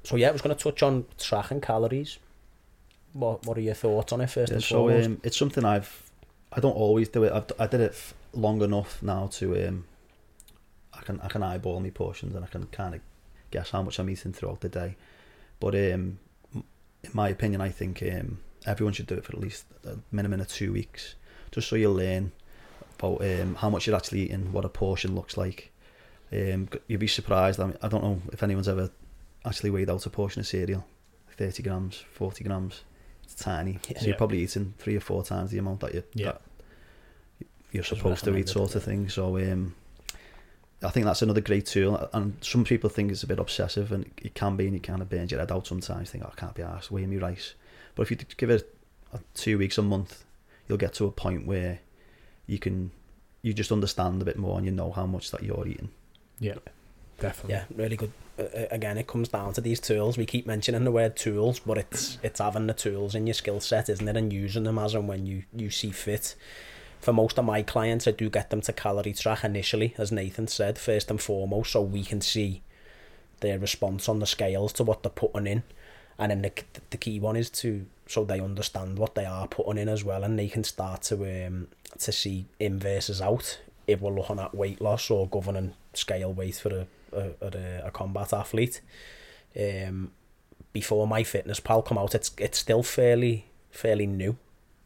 so 0.04 0.18
yeah, 0.18 0.28
I 0.28 0.32
was 0.32 0.42
going 0.42 0.56
to 0.58 0.62
touch 0.62 0.84
on 0.84 1.06
tracking 1.18 1.62
calories. 1.62 2.18
What 3.14 3.46
What 3.46 3.58
are 3.58 3.62
your 3.62 3.76
thoughts 3.76 4.12
on 4.12 4.20
it 4.20 4.30
first 4.30 4.50
Yeah, 4.52 4.56
and 4.56 4.64
so 4.64 4.90
um, 4.90 5.22
it's 5.24 5.38
something 5.38 5.64
I've 5.64 6.04
I 6.52 6.60
don't 6.60 6.76
always 6.76 7.10
do 7.10 7.24
it. 7.24 7.32
I've, 7.32 7.52
I 7.60 7.68
did 7.68 7.82
it 7.82 8.14
long 8.34 8.62
enough 8.62 9.02
now 9.04 9.28
to 9.34 9.68
um, 9.68 9.86
I 10.94 11.02
can 11.02 11.20
I 11.22 11.28
can 11.28 11.44
eyeball 11.44 11.80
my 11.80 11.90
portions 11.90 12.36
and 12.36 12.44
I 12.44 12.48
can 12.48 12.66
kind 12.68 12.96
of 12.96 13.02
guess 13.52 13.72
how 13.72 13.82
much 13.82 14.00
I'm 14.00 14.10
eating 14.10 14.34
throughout 14.34 14.62
the 14.62 14.70
day. 14.70 14.96
But 15.60 15.76
um, 15.76 16.20
in 16.54 17.12
my 17.14 17.30
opinion, 17.30 17.62
I 17.62 17.70
think 17.70 18.02
um, 18.04 18.40
everyone 18.66 18.94
should 18.94 19.08
do 19.08 19.16
it 19.16 19.26
for 19.26 19.34
at 19.34 19.40
least 19.40 19.66
a 19.86 19.98
minimum 20.12 20.42
of 20.42 20.48
two 20.48 20.74
weeks, 20.74 21.16
just 21.52 21.68
so 21.68 21.76
you 21.76 21.90
learn 21.90 22.32
about 22.98 23.22
um, 23.22 23.56
how 23.56 23.70
much 23.70 23.88
you're 23.88 23.96
actually 23.96 24.24
eating, 24.24 24.52
what 24.52 24.66
a 24.66 24.70
portion 24.70 25.16
looks 25.16 25.38
like. 25.38 25.72
Um, 26.32 26.70
you'd 26.88 27.00
be 27.00 27.08
surprised. 27.08 27.60
I, 27.60 27.66
mean, 27.66 27.78
I 27.82 27.88
don't 27.88 28.04
know 28.04 28.22
if 28.32 28.44
anyone's 28.44 28.68
ever 28.68 28.92
actually 29.46 29.70
weighed 29.70 29.90
out 29.90 30.06
a 30.06 30.10
portion 30.10 30.42
of 30.42 30.48
cereal, 30.48 30.86
thirty 31.32 31.64
grams, 31.64 32.04
forty 32.12 32.44
grams. 32.44 32.82
It's 33.40 33.46
tiny, 33.46 33.80
Yeah. 33.90 34.00
so 34.00 34.06
you're 34.08 34.16
probably 34.18 34.40
eating 34.40 34.74
three 34.78 34.96
or 34.98 35.00
four 35.00 35.24
times 35.24 35.52
the 35.52 35.58
amount 35.60 35.80
that 35.82 35.94
you 35.94 36.04
Yeah. 36.14 36.34
that 36.34 36.42
you're 37.72 37.84
supposed 37.84 38.24
to 38.26 38.36
eat, 38.36 38.50
sort 38.50 38.76
of 38.76 38.82
yeah. 38.82 38.86
thing. 38.86 39.10
So 39.10 39.38
um, 39.38 39.76
I 40.84 40.90
think 40.90 41.06
that's 41.06 41.22
another 41.22 41.42
great 41.42 41.66
tool. 41.66 42.10
And 42.14 42.38
some 42.42 42.64
people 42.64 42.90
think 42.90 43.12
it's 43.12 43.24
a 43.24 43.28
bit 43.28 43.40
obsessive, 43.40 43.92
and 43.92 44.06
it 44.18 44.34
can 44.36 44.56
be, 44.58 44.68
and 44.68 44.76
it 44.76 44.84
kind 44.84 45.02
of 45.02 45.10
burns 45.10 45.32
your 45.32 45.40
head 45.40 45.52
out 45.52 45.68
sometimes. 45.68 46.10
Think, 46.12 46.24
oh, 46.26 46.32
I 46.36 46.40
can't 46.40 46.54
be 46.56 46.64
asked 46.64 46.92
weighing 46.92 47.10
me 47.10 47.18
rice. 47.18 47.54
But 47.96 48.04
if 48.04 48.12
you 48.12 48.18
give 48.38 48.50
it 48.50 48.76
a, 49.14 49.20
two 49.34 49.58
weeks, 49.58 49.78
a 49.78 49.82
month, 49.82 50.26
you'll 50.68 50.78
get 50.78 50.94
to 50.96 51.06
a 51.06 51.12
point 51.12 51.46
where 51.46 51.80
you 52.48 52.60
can 52.60 52.92
you 53.42 53.54
just 53.54 53.72
understand 53.72 54.22
a 54.22 54.26
bit 54.26 54.38
more, 54.38 54.58
and 54.58 54.66
you 54.66 54.72
know 54.72 54.92
how 54.92 55.06
much 55.06 55.32
that 55.32 55.44
you're 55.44 55.66
eating. 55.68 55.90
Yeah, 56.40 56.56
definitely. 57.20 57.54
yeah, 57.54 57.64
really 57.76 57.96
good. 57.96 58.12
Again, 58.72 58.98
it 58.98 59.08
comes 59.08 59.30
down 59.30 59.54
to 59.54 59.62
these 59.62 59.80
tools. 59.80 60.18
We 60.18 60.26
keep 60.26 60.48
mentioning 60.48 60.86
the 60.86 60.92
word 60.92 61.16
tools, 61.16 61.60
but 61.60 61.78
it's 61.78 62.18
it's 62.24 62.40
having 62.40 62.68
the 62.68 62.74
tools 62.74 63.16
in 63.16 63.28
your 63.28 63.34
skill 63.34 63.60
set, 63.60 63.90
isn't 63.90 64.08
it, 64.08 64.16
and 64.18 64.32
using 64.32 64.64
them 64.64 64.80
as 64.80 64.96
and 64.96 65.08
when 65.08 65.26
you 65.26 65.44
you 65.56 65.70
see 65.70 65.92
fit. 65.92 66.36
For 67.02 67.14
most 67.14 67.38
of 67.40 67.46
my 67.46 67.62
clients, 67.62 68.08
I 68.08 68.12
do 68.12 68.30
get 68.30 68.50
them 68.50 68.62
to 68.62 68.74
calorie 68.74 69.14
track 69.14 69.44
initially, 69.44 69.94
as 69.98 70.12
Nathan 70.12 70.48
said, 70.48 70.78
first 70.78 71.10
and 71.10 71.22
foremost, 71.22 71.72
so 71.72 71.82
we 71.82 72.04
can 72.04 72.22
see 72.22 72.62
their 73.40 73.58
response 73.58 74.10
on 74.10 74.20
the 74.20 74.26
scales 74.26 74.74
to 74.74 74.84
what 74.84 75.02
they're 75.04 75.10
putting 75.10 75.48
in, 75.48 75.64
and 76.18 76.32
then 76.32 76.42
the 76.42 76.52
the 76.90 76.98
key 76.98 77.20
one 77.20 77.36
is 77.36 77.50
to 77.50 77.86
so 78.08 78.26
they 78.26 78.40
understand 78.40 78.98
what 78.98 79.16
they 79.16 79.26
are 79.26 79.48
putting 79.48 79.78
in 79.78 79.90
as 79.90 80.04
well, 80.04 80.24
and 80.24 80.38
they 80.38 80.48
can 80.48 80.64
start 80.64 81.02
to 81.04 81.16
um 81.46 81.68
to 81.98 82.12
see 82.12 82.46
in 82.60 82.80
versus 82.80 83.22
out 83.22 83.60
if 83.88 84.02
we're 84.02 84.12
looking 84.12 84.40
at 84.40 84.54
weight 84.54 84.80
loss 84.80 85.10
or 85.10 85.28
governing 85.28 85.74
scale 85.94 86.32
weight 86.32 86.56
for 86.56 86.70
a 86.70 86.88
a, 87.14 87.32
a, 87.42 87.88
a 87.88 87.92
combat 87.92 88.34
athlete. 88.34 88.82
Um, 89.60 90.12
before 90.74 91.08
MyFitnessPal 91.08 91.86
come 91.86 91.98
out, 91.98 92.14
it's 92.16 92.32
it's 92.38 92.60
still 92.60 92.84
fairly 92.84 93.46
fairly 93.72 94.06
new 94.08 94.38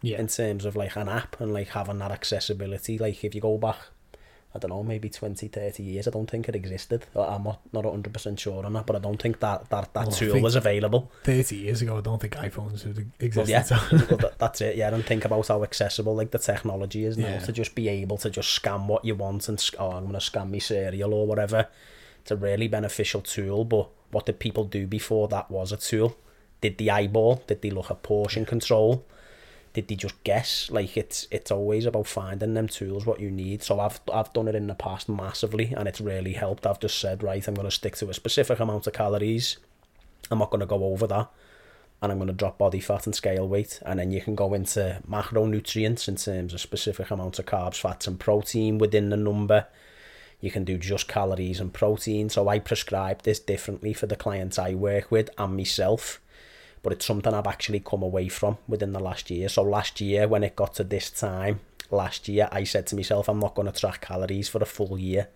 Yeah, 0.02 0.20
in 0.20 0.28
terms 0.28 0.66
of 0.66 0.76
like 0.76 0.96
an 0.96 1.10
app 1.10 1.40
and 1.42 1.54
like 1.54 1.70
having 1.70 2.00
that 2.00 2.12
accessibility. 2.12 2.98
Like 2.98 3.24
if 3.24 3.36
you 3.36 3.42
go 3.42 3.58
back, 3.58 3.78
I 4.56 4.60
don't 4.60 4.70
know, 4.70 4.84
maybe 4.84 5.10
20, 5.10 5.48
30 5.48 5.84
years, 5.84 6.08
I 6.08 6.12
don't 6.12 6.30
think 6.30 6.48
it 6.48 6.56
existed. 6.56 7.06
I'm 7.16 7.44
not 7.44 7.60
not 7.74 7.84
hundred 7.86 8.14
percent 8.14 8.40
sure 8.40 8.66
on 8.66 8.72
that, 8.74 8.86
but 8.86 8.96
I 8.96 9.00
don't 9.00 9.22
think 9.22 9.40
that 9.42 9.70
that, 9.70 9.94
that 9.94 10.08
Well, 10.08 10.16
tool 10.16 10.42
was 10.42 10.56
available. 10.56 11.12
thirty 11.24 11.58
years 11.58 11.82
ago, 11.82 11.98
I 11.98 12.02
don't 12.02 12.22
think 12.22 12.36
iPhones 12.36 12.86
would 12.86 12.98
Well, 12.98 13.06
exist. 13.20 13.50
yeah, 13.50 13.64
that, 13.92 14.36
that's 14.38 14.62
it. 14.62 14.78
Yeah, 14.78 14.94
and 14.94 15.04
think 15.06 15.26
about 15.26 15.48
how 15.50 15.64
accessible 15.64 16.16
like 16.16 16.32
the 16.32 16.40
technology 16.40 17.04
is 17.04 17.18
now 17.18 17.28
Yeah. 17.28 17.40
to 17.40 17.52
just 17.52 17.76
be 17.76 17.90
able 17.90 18.18
to 18.20 18.30
just 18.30 18.50
scan 18.52 18.88
what 18.88 19.04
you 19.04 19.16
want 19.16 19.50
and 19.50 19.62
oh, 19.80 19.92
I'm 19.92 20.06
gonna 20.06 20.22
scan 20.22 20.50
me 20.50 20.60
cereal 20.60 21.14
or 21.14 21.28
whatever. 21.28 21.68
It's 22.24 22.32
a 22.32 22.36
really 22.36 22.68
beneficial 22.68 23.22
tool. 23.22 23.64
But 23.64 23.90
what 24.12 24.26
did 24.26 24.40
people 24.40 24.64
do 24.64 24.88
before 24.88 25.28
that 25.28 25.52
was 25.52 25.72
a 25.72 25.78
tool? 25.78 26.18
Did 26.62 26.78
they 26.78 26.90
eyeball? 26.90 27.44
Did 27.48 27.62
they 27.62 27.70
look 27.70 27.92
at 27.92 28.04
portion 28.04 28.46
control? 28.46 29.06
Did 29.74 29.88
they 29.88 29.96
just 29.96 30.24
guess? 30.24 30.70
Like 30.72 30.98
it's 30.98 31.28
it's 31.30 31.52
always 31.52 31.86
about 31.86 32.08
finding 32.08 32.56
them 32.56 32.68
tools 32.68 33.06
what 33.06 33.20
you 33.20 33.30
need. 33.30 33.62
So 33.64 33.80
I've 33.80 34.00
I've 34.12 34.34
done 34.34 34.48
it 34.48 34.56
in 34.56 34.68
the 34.68 34.76
past 34.76 35.08
massively, 35.08 35.74
and 35.76 35.88
it's 35.88 36.02
really 36.02 36.34
helped. 36.34 36.66
I've 36.66 36.80
just 36.80 37.00
said 37.00 37.22
right, 37.24 37.48
I'm 37.48 37.56
gonna 37.56 37.72
stick 37.72 37.96
to 37.98 38.10
a 38.10 38.14
specific 38.14 38.60
amount 38.60 38.88
of 38.88 38.94
calories 38.94 39.58
I'm 40.32 40.40
not 40.40 40.50
going 40.50 40.62
to 40.62 40.66
go 40.66 40.84
over 40.86 41.08
that. 41.08 41.30
And 42.02 42.12
I'm 42.12 42.18
going 42.18 42.28
to 42.28 42.34
drop 42.34 42.58
body 42.58 42.82
fat 42.82 43.06
and 43.06 43.16
scale 43.16 43.48
weight. 43.48 43.80
And 43.86 44.00
then 44.00 44.12
you 44.12 44.20
can 44.20 44.36
go 44.36 44.54
into 44.54 45.02
macronutrients 45.10 46.08
in 46.10 46.18
terms 46.18 46.54
of 46.54 46.60
specific 46.60 47.10
amounts 47.12 47.40
of 47.40 47.46
carbs, 47.46 47.80
fats, 47.80 48.08
and 48.08 48.20
protein 48.20 48.78
within 48.78 49.10
the 49.10 49.16
number. 49.18 49.68
You 50.43 50.51
can 50.51 50.65
do 50.65 50.77
just 50.77 51.08
calories 51.08 51.62
and 51.62 51.73
protein. 51.73 52.27
So 52.29 52.49
I 52.49 52.60
prescribe 52.60 53.21
this 53.21 53.39
differently 53.39 53.93
for 53.93 54.08
the 54.08 54.17
clients 54.17 54.60
I 54.60 54.73
work 54.73 55.10
with 55.10 55.29
and 55.38 55.56
myself. 55.56 56.19
But 56.82 56.91
it's 56.91 57.06
something 57.06 57.34
I've 57.34 57.47
actually 57.47 57.79
come 57.79 58.03
away 58.03 58.27
from 58.27 58.58
within 58.67 58.91
the 58.91 58.99
last 58.99 59.32
year. 59.32 59.47
So 59.47 59.63
last 59.63 60.01
year, 60.01 60.27
when 60.27 60.43
it 60.43 60.58
got 60.58 60.73
to 60.75 60.84
this 60.84 61.10
time, 61.10 61.62
last 61.91 62.27
year, 62.27 62.49
I 62.51 62.65
said 62.65 62.88
to 62.88 62.95
myself, 62.97 63.29
I'm 63.29 63.39
not 63.39 63.56
going 63.56 63.71
to 63.71 63.79
track 63.79 64.01
calories 64.01 64.49
for 64.49 64.62
a 64.62 64.65
full 64.65 64.99
year 64.99 65.29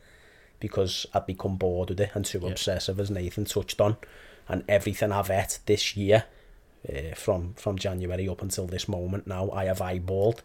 because 0.59 1.05
I'd 1.13 1.25
become 1.25 1.55
bored 1.55 1.87
with 1.89 2.01
it 2.01 2.11
and 2.13 2.25
too 2.25 2.41
Yeah. 2.43 2.49
obsessive, 2.49 2.99
as 2.99 3.09
Nathan 3.09 3.45
touched 3.45 3.79
on. 3.79 3.95
And 4.49 4.65
everything 4.67 5.13
I've 5.13 5.31
ate 5.31 5.59
this 5.67 5.95
year, 5.95 6.25
uh, 6.89 7.15
from 7.15 7.53
from 7.53 7.77
January 7.77 8.27
up 8.27 8.41
until 8.41 8.67
this 8.67 8.89
moment 8.89 9.25
now, 9.25 9.49
I 9.51 9.65
have 9.65 9.79
eyeballed 9.79 10.39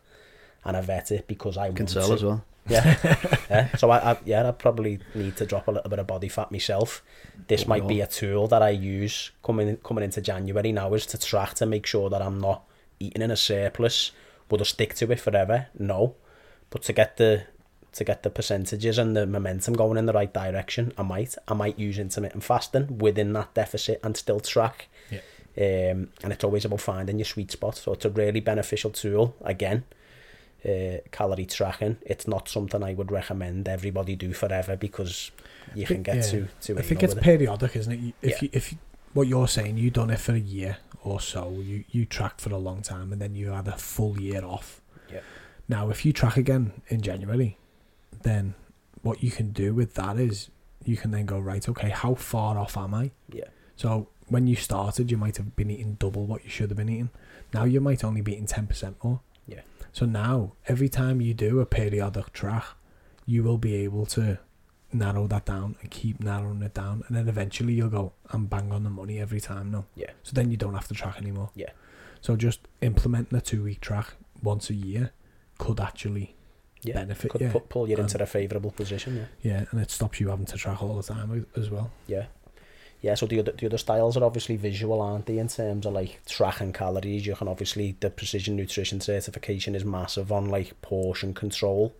and 0.65 0.77
I've 0.77 0.89
ate 0.91 1.11
it 1.11 1.27
because 1.27 1.57
I 1.57 1.67
You 1.67 1.73
can 1.73 1.87
want 1.87 1.95
tell 1.95 2.09
to. 2.09 2.15
as 2.15 2.23
well. 2.25 2.45
Yeah, 2.69 2.97
yeah. 3.51 3.77
So 3.77 3.91
I, 3.91 4.13
I, 4.13 4.19
yeah, 4.25 4.49
I 4.49 4.53
probably 4.53 5.01
need 5.15 5.37
to 5.37 5.47
drop 5.47 5.69
a 5.69 5.73
little 5.73 5.91
bit 5.91 5.99
of 5.99 6.07
body 6.07 6.29
fat 6.29 6.53
myself. 6.53 7.03
This 7.49 7.63
But 7.65 7.69
might 7.69 7.85
we 7.85 7.95
be 7.95 8.01
a 8.01 8.07
tool 8.07 8.47
that 8.49 8.63
I 8.63 8.71
use 8.71 9.33
coming 9.43 9.77
coming 9.79 10.05
into 10.05 10.21
January 10.21 10.73
now 10.73 10.95
is 10.95 11.07
to 11.07 11.19
track 11.19 11.55
to 11.55 11.67
make 11.67 11.87
sure 11.87 12.09
that 12.11 12.23
I'm 12.23 12.41
not 12.41 12.63
eating 13.01 13.23
in 13.23 13.31
a 13.31 13.37
surplus. 13.37 14.13
Would 14.51 14.61
I 14.61 14.65
stick 14.65 14.95
to 14.97 15.11
it 15.11 15.21
forever? 15.21 15.69
No, 15.79 16.15
but 16.71 16.83
to 16.83 16.93
get 16.93 17.17
the 17.17 17.45
to 17.93 18.05
get 18.05 18.23
the 18.23 18.31
percentages 18.31 18.97
and 18.99 19.17
the 19.17 19.27
momentum 19.27 19.75
going 19.75 19.99
in 19.99 20.07
the 20.07 20.13
right 20.13 20.33
direction, 20.33 20.93
I 20.97 21.03
might. 21.03 21.35
I 21.47 21.55
might 21.55 21.79
use 21.79 21.99
intermittent 21.99 22.43
fasting 22.45 22.99
within 22.99 23.33
that 23.35 23.55
deficit 23.55 24.01
and 24.03 24.17
still 24.17 24.41
track. 24.41 24.89
Yeah. 25.11 25.21
Um, 25.55 26.09
and 26.23 26.33
it's 26.33 26.43
always 26.45 26.65
about 26.65 26.81
finding 26.81 27.19
your 27.19 27.27
sweet 27.27 27.51
spot. 27.51 27.77
So 27.77 27.93
it's 27.93 28.07
a 28.07 28.11
really 28.11 28.41
beneficial 28.41 28.91
tool. 28.91 29.37
Again, 29.43 29.85
uh, 30.65 30.99
calorie 31.11 31.47
tracking. 31.47 31.97
It's 32.03 32.27
not 32.29 32.49
something 32.49 32.83
I 32.83 32.95
would 32.95 33.11
recommend 33.11 33.69
everybody 33.69 34.17
do 34.17 34.33
forever 34.33 34.77
because 34.77 35.31
you 35.75 35.87
can 35.87 36.03
get 36.03 36.17
yeah. 36.17 36.23
too 36.23 36.49
too. 36.61 36.79
I 36.79 36.83
think 36.83 37.03
it's 37.03 37.15
it. 37.15 37.23
periodic, 37.23 37.77
isn't 37.77 37.93
it? 37.93 38.15
If 38.23 38.31
Yeah. 38.31 38.39
you, 38.43 38.49
if 38.53 38.73
you, 38.73 38.79
what 39.13 39.29
you're 39.29 39.49
saying—you've 39.49 39.93
done 39.93 40.11
it 40.11 40.21
for 40.21 40.33
a 40.33 40.39
year 40.39 40.79
or 41.05 41.21
so, 41.21 41.51
you 41.61 41.85
you 41.91 42.05
track 42.07 42.41
for 42.41 42.51
a 42.51 42.59
long 42.59 42.83
time, 42.83 43.13
and 43.13 43.21
then 43.21 43.35
you 43.35 43.51
had 43.51 43.69
a 43.69 43.77
full 43.77 44.21
year 44.21 44.45
off. 44.45 44.81
Yeah. 45.11 45.21
Now, 45.69 45.91
if 45.91 46.05
you 46.05 46.13
track 46.13 46.37
again 46.37 46.73
in 46.89 47.01
January, 47.03 47.59
then 48.23 48.55
what 49.03 49.23
you 49.23 49.31
can 49.31 49.51
do 49.51 49.75
with 49.75 49.95
that 49.95 50.19
is 50.19 50.49
you 50.85 50.97
can 50.97 51.11
then 51.11 51.27
go 51.27 51.39
right. 51.39 51.69
Okay, 51.69 51.91
how 51.91 52.15
far 52.15 52.59
off 52.59 52.77
am 52.77 52.95
I? 52.95 53.11
Yeah. 53.33 53.45
So 53.77 54.09
when 54.29 54.47
you 54.47 54.57
started, 54.57 55.11
you 55.11 55.17
might 55.17 55.37
have 55.37 55.55
been 55.57 55.71
eating 55.71 55.95
double 55.99 56.25
what 56.27 56.45
you 56.45 56.51
should 56.51 56.71
have 56.71 56.77
been 56.77 56.89
eating. 56.89 57.11
Now 57.53 57.65
you 57.65 57.81
might 57.81 58.03
only 58.05 58.21
be 58.21 58.33
eating 58.33 58.47
ten 58.47 58.67
percent 58.67 58.97
more. 59.03 59.21
So 59.93 60.07
now 60.07 60.55
every 60.69 60.89
time 60.89 61.21
you 61.21 61.35
do 61.35 61.61
a 61.61 61.67
periodic 61.67 62.33
track, 62.33 62.65
you 63.27 63.43
will 63.43 63.59
be 63.59 63.75
able 63.77 64.07
to 64.07 64.39
narrow 64.93 65.27
that 65.27 65.45
down 65.47 65.77
and 65.81 65.91
keep 65.91 66.21
narrowing 66.21 66.63
it 66.63 66.75
down, 66.75 67.03
and 67.09 67.17
then 67.17 67.29
eventually 67.29 67.73
you'll 67.75 67.89
go, 67.89 68.13
"I'm 68.31 68.47
bang 68.47 68.73
on 68.73 68.83
the 68.85 68.91
money 68.91 69.19
every 69.21 69.41
time 69.41 69.71
now." 69.71 69.87
Yeah. 69.95 70.11
So 70.23 70.33
then 70.35 70.51
you 70.51 70.57
don't 70.57 70.75
have 70.75 70.89
to 70.89 70.95
track 70.95 71.17
anymore. 71.19 71.51
Yeah. 71.55 71.71
So 72.21 72.37
just 72.37 72.61
implementing 72.83 73.37
a 73.39 73.41
two-week 73.41 73.81
track 73.81 74.15
once 74.43 74.71
a 74.71 74.75
year 74.75 75.13
could 75.59 75.81
actually 75.81 76.37
Yeah. 76.83 76.95
benefit 76.95 77.31
Could 77.31 77.41
you. 77.43 77.49
pu- 77.51 77.61
pull 77.61 77.89
you 77.89 77.97
into 77.97 78.21
a 78.23 78.27
favourable 78.27 78.71
position. 78.73 79.17
Yeah. 79.17 79.27
Yeah, 79.43 79.65
and 79.71 79.81
it 79.81 79.91
stops 79.91 80.19
you 80.21 80.29
having 80.29 80.47
to 80.47 80.57
track 80.57 80.83
all 80.83 80.97
the 80.97 81.03
time 81.15 81.47
as 81.57 81.71
well. 81.71 81.91
Yeah. 82.07 82.27
Yeah, 83.03 83.17
so 83.17 83.27
the 83.27 83.41
other, 83.41 83.51
the 83.51 83.67
other 83.67 83.79
styles 83.79 84.17
are 84.17 84.23
obviously 84.23 84.55
visual, 84.55 85.03
aren't 85.03 85.27
they, 85.27 85.39
in 85.39 85.49
terms 85.49 85.87
of 85.87 85.93
like 85.93 86.21
tracking 86.25 86.73
calories. 86.73 87.27
You 87.27 87.35
can 87.35 87.49
obviously, 87.49 87.97
the 87.99 88.11
precision 88.11 88.55
nutrition 88.55 89.01
certification 89.01 89.75
is 89.75 89.85
massive 89.85 90.31
on 90.31 90.49
like 90.49 90.81
portion 90.83 91.35
control, 91.35 91.97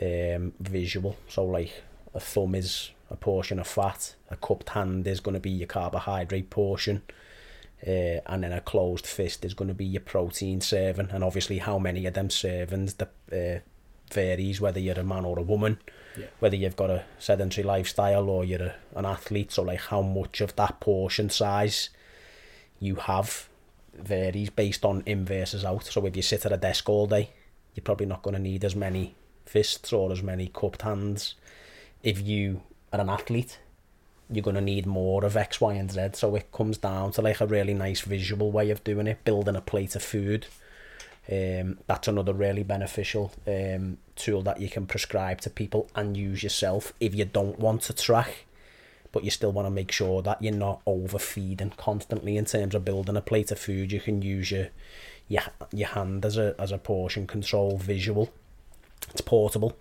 um, 0.00 0.52
visual. 0.60 1.16
So, 1.28 1.46
like 1.46 1.82
a 2.14 2.20
thumb 2.20 2.54
is 2.54 2.90
a 3.10 3.16
portion 3.16 3.58
of 3.58 3.66
fat, 3.66 4.14
a 4.30 4.36
cupped 4.36 4.68
hand 4.68 5.06
is 5.06 5.20
going 5.20 5.34
to 5.34 5.40
be 5.40 5.50
your 5.50 5.66
carbohydrate 5.66 6.50
portion, 6.50 7.00
uh, 7.86 8.20
and 8.26 8.44
then 8.44 8.52
a 8.52 8.60
closed 8.60 9.06
fist 9.06 9.46
is 9.46 9.54
going 9.54 9.68
to 9.68 9.74
be 9.74 9.86
your 9.86 10.02
protein 10.02 10.60
serving. 10.60 11.08
And 11.10 11.24
obviously, 11.24 11.56
how 11.56 11.78
many 11.78 12.04
of 12.04 12.12
them 12.12 12.28
servings 12.28 12.98
the, 12.98 13.08
uh, 13.56 13.60
varies 14.12 14.60
whether 14.60 14.78
you're 14.78 15.00
a 15.00 15.04
man 15.04 15.24
or 15.24 15.38
a 15.38 15.42
woman 15.42 15.78
Yeah. 16.16 16.26
whether 16.40 16.56
you've 16.56 16.76
got 16.76 16.90
a 16.90 17.04
sedentary 17.18 17.64
lifestyle 17.64 18.28
or 18.28 18.44
you're 18.44 18.62
a, 18.62 18.74
an 18.94 19.06
athlete 19.06 19.52
so 19.52 19.62
like 19.62 19.80
how 19.80 20.02
much 20.02 20.40
of 20.40 20.54
that 20.56 20.78
portion 20.78 21.30
size 21.30 21.88
you 22.80 22.96
have 22.96 23.48
varies 23.94 24.50
based 24.50 24.84
on 24.84 25.02
in 25.06 25.24
versus 25.24 25.64
out 25.64 25.84
so 25.84 26.04
if 26.04 26.14
you 26.14 26.22
sit 26.22 26.44
at 26.44 26.52
a 26.52 26.56
desk 26.56 26.88
all 26.88 27.06
day 27.06 27.30
you're 27.74 27.84
probably 27.84 28.06
not 28.06 28.22
going 28.22 28.34
to 28.34 28.40
need 28.40 28.64
as 28.64 28.76
many 28.76 29.14
fists 29.46 29.92
or 29.92 30.12
as 30.12 30.22
many 30.22 30.48
cupped 30.48 30.82
hands 30.82 31.34
if 32.02 32.20
you 32.20 32.62
are 32.92 33.00
an 33.00 33.08
athlete 33.08 33.58
you're 34.32 34.42
going 34.42 34.54
to 34.54 34.60
need 34.60 34.86
more 34.86 35.24
of 35.24 35.36
X, 35.36 35.60
Y, 35.60 35.74
and 35.74 35.90
Z. 35.90 36.10
So 36.14 36.34
it 36.34 36.50
comes 36.52 36.78
down 36.78 37.12
to 37.12 37.22
like 37.22 37.40
a 37.40 37.46
really 37.46 37.74
nice 37.74 38.00
visual 38.00 38.50
way 38.50 38.70
of 38.70 38.82
doing 38.82 39.06
it, 39.06 39.24
building 39.24 39.56
a 39.56 39.60
plate 39.60 39.94
of 39.94 40.02
food. 40.02 40.46
Um, 41.30 41.78
that's 41.86 42.08
another 42.08 42.32
really 42.32 42.62
beneficial 42.62 43.32
um, 43.46 43.98
tool 44.16 44.42
that 44.42 44.60
you 44.60 44.68
can 44.68 44.86
prescribe 44.86 45.40
to 45.42 45.50
people 45.50 45.88
and 45.94 46.16
use 46.16 46.42
yourself 46.42 46.92
if 47.00 47.14
you 47.14 47.24
don't 47.24 47.58
want 47.58 47.82
to 47.82 47.92
track, 47.92 48.44
but 49.12 49.24
you 49.24 49.30
still 49.30 49.52
want 49.52 49.66
to 49.66 49.70
make 49.70 49.90
sure 49.92 50.22
that 50.22 50.42
you're 50.42 50.52
not 50.54 50.80
overfeeding 50.86 51.70
constantly 51.76 52.36
in 52.36 52.44
terms 52.44 52.74
of 52.74 52.84
building 52.84 53.16
a 53.16 53.20
plate 53.20 53.50
of 53.50 53.58
food. 53.58 53.92
You 53.92 54.00
can 54.00 54.22
use 54.22 54.50
your 54.50 54.68
your, 55.28 55.42
your 55.72 55.88
hand 55.88 56.24
as 56.24 56.36
a 56.36 56.54
as 56.58 56.72
a 56.72 56.78
portion 56.78 57.26
control 57.26 57.78
visual. 57.78 58.30
It's 59.10 59.20
portable. 59.20 59.76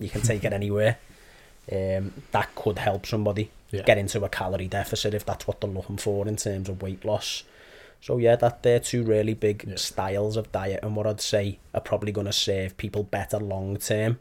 You 0.00 0.08
can 0.08 0.22
take 0.22 0.44
it 0.44 0.52
anywhere. 0.60 0.98
Um, 1.70 2.12
that 2.30 2.54
could 2.54 2.78
help 2.78 3.06
somebody 3.06 3.50
Yeah. 3.72 3.82
get 3.82 3.98
into 3.98 4.24
a 4.24 4.28
calorie 4.28 4.68
deficit 4.68 5.14
if 5.14 5.24
that's 5.26 5.46
what 5.48 5.60
they're 5.60 5.68
looking 5.70 5.96
for 5.96 6.28
in 6.28 6.36
terms 6.36 6.68
of 6.68 6.80
weight 6.82 7.04
loss. 7.04 7.42
So 8.00 8.18
yeah, 8.18 8.36
that 8.36 8.62
they're 8.62 8.80
two 8.80 9.02
really 9.02 9.34
big 9.34 9.64
Yeah. 9.66 9.76
styles 9.76 10.36
of 10.36 10.52
diet, 10.52 10.80
and 10.82 10.94
what 10.94 11.06
I'd 11.06 11.20
say 11.20 11.58
are 11.74 11.80
probably 11.80 12.12
going 12.12 12.26
to 12.26 12.32
serve 12.32 12.76
people 12.76 13.02
better 13.02 13.38
long 13.38 13.76
term. 13.78 14.18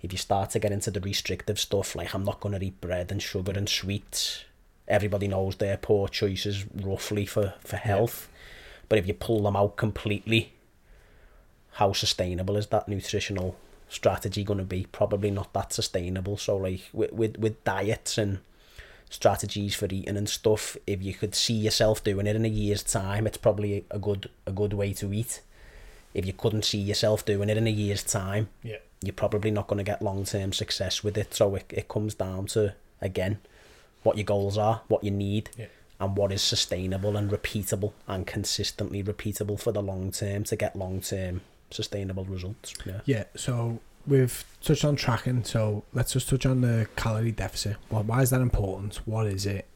If 0.00 0.12
you 0.12 0.18
start 0.18 0.50
to 0.50 0.58
get 0.58 0.72
into 0.72 0.90
the 0.90 1.00
restrictive 1.00 1.60
stuff, 1.60 1.94
like 1.94 2.14
I'm 2.14 2.24
not 2.24 2.40
going 2.40 2.58
to 2.58 2.66
eat 2.66 2.80
bread 2.80 3.12
and 3.12 3.22
sugar 3.22 3.52
and 3.52 3.68
sweets, 3.68 4.44
everybody 4.88 5.28
knows 5.28 5.56
they're 5.56 5.76
poor 5.76 6.08
choices 6.08 6.64
roughly 6.74 7.26
for 7.26 7.54
for 7.60 7.76
health. 7.76 8.28
But 8.88 8.98
if 8.98 9.06
you 9.06 9.14
pull 9.14 9.42
them 9.42 9.56
out 9.56 9.76
completely, 9.76 10.52
how 11.72 11.92
sustainable 11.92 12.56
is 12.56 12.66
that 12.68 12.88
nutritional 12.88 13.56
strategy 13.88 14.42
going 14.42 14.58
to 14.58 14.64
be? 14.64 14.86
Probably 14.90 15.30
not 15.30 15.52
that 15.52 15.72
sustainable. 15.72 16.36
So 16.36 16.56
like 16.56 16.90
with 16.92 17.12
with, 17.12 17.36
with 17.38 17.62
diets 17.64 18.18
and 18.18 18.40
strategies 19.12 19.74
for 19.74 19.86
eating 19.86 20.16
and 20.16 20.28
stuff, 20.28 20.76
if 20.86 21.02
you 21.02 21.14
could 21.14 21.34
see 21.34 21.54
yourself 21.54 22.02
doing 22.02 22.26
it 22.26 22.34
in 22.36 22.44
a 22.44 22.48
year's 22.48 22.82
time, 22.82 23.26
it's 23.26 23.36
probably 23.36 23.84
a 23.90 23.98
good 23.98 24.30
a 24.46 24.52
good 24.52 24.72
way 24.72 24.92
to 24.94 25.12
eat. 25.12 25.40
If 26.14 26.26
you 26.26 26.32
couldn't 26.32 26.64
see 26.64 26.78
yourself 26.78 27.24
doing 27.24 27.48
it 27.50 27.56
in 27.56 27.66
a 27.66 27.70
year's 27.70 28.02
time, 28.04 28.48
Yeah. 28.62 28.76
you're 29.02 29.12
probably 29.14 29.50
not 29.50 29.66
going 29.66 29.78
to 29.78 29.84
get 29.84 30.02
long 30.02 30.24
term 30.24 30.52
success 30.52 31.02
with 31.04 31.16
it. 31.16 31.34
So 31.34 31.54
it, 31.54 31.66
it 31.70 31.88
comes 31.88 32.14
down 32.14 32.46
to 32.46 32.74
again 33.00 33.38
what 34.02 34.16
your 34.16 34.24
goals 34.24 34.58
are, 34.58 34.80
what 34.88 35.04
you 35.04 35.10
need, 35.10 35.50
Yeah. 35.56 35.66
and 36.00 36.16
what 36.16 36.32
is 36.32 36.42
sustainable 36.42 37.16
and 37.16 37.30
repeatable 37.30 37.92
and 38.08 38.26
consistently 38.26 39.02
repeatable 39.02 39.60
for 39.60 39.72
the 39.72 39.82
long 39.82 40.10
term 40.10 40.44
to 40.44 40.56
get 40.56 40.74
long 40.76 41.00
term 41.00 41.42
sustainable 41.70 42.24
results. 42.24 42.74
Yeah. 42.84 43.00
Yeah, 43.06 43.24
so 43.36 43.80
we've 44.06 44.44
touched 44.62 44.84
on 44.84 44.96
tracking, 44.96 45.44
so 45.44 45.84
let's 45.92 46.12
just 46.12 46.28
touch 46.28 46.46
on 46.46 46.60
the 46.60 46.88
calorie 46.96 47.32
deficit. 47.32 47.76
Well, 47.90 48.02
why 48.02 48.22
is 48.22 48.30
that 48.30 48.40
important? 48.40 48.96
What 49.04 49.26
is 49.26 49.46
it? 49.46 49.66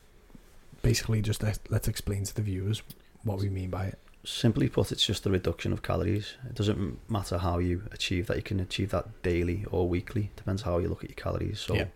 Basically, 0.82 1.20
just 1.22 1.42
let, 1.42 1.58
let's 1.70 1.88
explain 1.88 2.24
to 2.24 2.34
the 2.34 2.42
viewers 2.42 2.82
what 3.24 3.38
we 3.38 3.48
mean 3.48 3.70
by 3.70 3.86
it. 3.86 3.98
Simply 4.24 4.68
put, 4.68 4.90
it's 4.92 5.06
just 5.06 5.22
the 5.24 5.30
reduction 5.30 5.72
of 5.72 5.82
calories. 5.82 6.34
It 6.48 6.54
doesn't 6.54 6.98
matter 7.10 7.38
how 7.38 7.58
you 7.58 7.82
achieve 7.92 8.26
that. 8.26 8.36
You 8.36 8.42
can 8.42 8.60
achieve 8.60 8.90
that 8.90 9.22
daily 9.22 9.64
or 9.70 9.88
weekly. 9.88 10.31
Depends 10.37 10.62
how 10.62 10.79
you 10.79 10.88
look 10.88 11.04
at 11.04 11.10
your 11.10 11.16
calories. 11.16 11.60
So, 11.60 11.74
Yeah. 11.77 11.87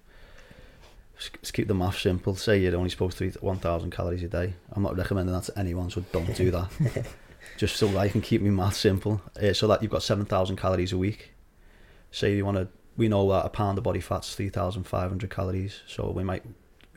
just 1.19 1.53
keep 1.53 1.67
the 1.69 1.75
math 1.75 1.99
simple. 1.99 2.37
Say 2.37 2.61
you're 2.61 2.77
only 2.77 2.91
supposed 2.91 3.19
to 3.19 3.25
eat 3.25 3.43
1,000 3.43 3.91
calories 3.91 4.23
a 4.23 4.29
day. 4.29 4.55
I'm 4.73 4.83
not 4.83 4.97
recommending 4.97 5.35
that 5.35 5.45
to 5.45 5.59
anyone, 5.59 5.91
so 5.91 6.05
don't 6.13 6.35
do 6.37 6.51
that. 6.53 6.71
just 7.57 7.77
so 7.77 7.89
that 7.89 7.99
I 7.99 8.09
can 8.09 8.21
keep 8.21 8.43
my 8.43 8.51
math 8.51 8.77
simple. 8.77 9.21
Uh, 9.41 9.53
so 9.53 9.67
that 9.67 9.83
you've 9.83 9.91
got 9.91 10.03
7,000 10.05 10.57
calories 10.57 10.93
a 10.93 10.99
week. 10.99 11.33
Say 12.11 12.35
you 12.37 12.45
want 12.45 12.57
to, 12.57 12.69
we 12.97 13.09
know 13.09 13.29
that 13.31 13.47
a 13.47 13.49
pound 13.49 13.79
of 13.79 13.85
body 13.85 14.01
fat's 14.01 14.35
3,500 14.35 15.31
calories. 15.31 15.81
So 15.87 16.11
we 16.11 16.25
might, 16.25 16.45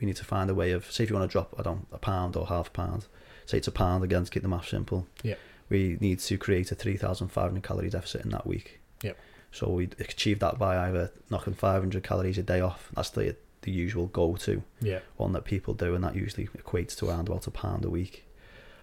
we 0.00 0.06
need 0.06 0.16
to 0.16 0.24
find 0.24 0.50
a 0.50 0.54
way 0.54 0.72
of, 0.72 0.90
say 0.90 1.04
if 1.04 1.10
you 1.10 1.16
want 1.16 1.28
to 1.30 1.32
drop, 1.32 1.54
I 1.58 1.62
don't, 1.62 1.86
a 1.92 1.98
pound 1.98 2.36
or 2.36 2.46
half 2.46 2.68
a 2.68 2.70
pound. 2.72 3.06
Say 3.46 3.58
it's 3.58 3.68
a 3.68 3.72
pound 3.72 4.02
again 4.04 4.24
to 4.24 4.30
keep 4.30 4.42
the 4.42 4.48
math 4.48 4.68
simple. 4.68 5.06
Yeah. 5.22 5.34
We 5.68 5.96
need 6.00 6.18
to 6.20 6.36
create 6.38 6.72
a 6.72 6.74
3,500 6.74 7.62
calorie 7.62 7.90
deficit 7.90 8.24
in 8.24 8.30
that 8.30 8.46
week. 8.46 8.80
Yep. 9.02 9.18
So 9.52 9.68
we 9.70 9.84
achieve 10.00 10.40
that 10.40 10.58
by 10.58 10.88
either 10.88 11.12
knocking 11.30 11.54
500 11.54 12.02
calories 12.02 12.38
a 12.38 12.42
day 12.42 12.60
off. 12.60 12.90
That's 12.94 13.10
the 13.10 13.36
the 13.62 13.70
usual 13.70 14.08
go-to 14.08 14.62
Yeah. 14.82 14.98
one 15.16 15.32
that 15.32 15.44
people 15.46 15.72
do, 15.72 15.94
and 15.94 16.04
that 16.04 16.14
usually 16.14 16.48
equates 16.48 16.94
to 16.98 17.08
around 17.08 17.28
about 17.28 17.46
a 17.46 17.50
pound 17.50 17.86
a 17.86 17.88
week. 17.88 18.26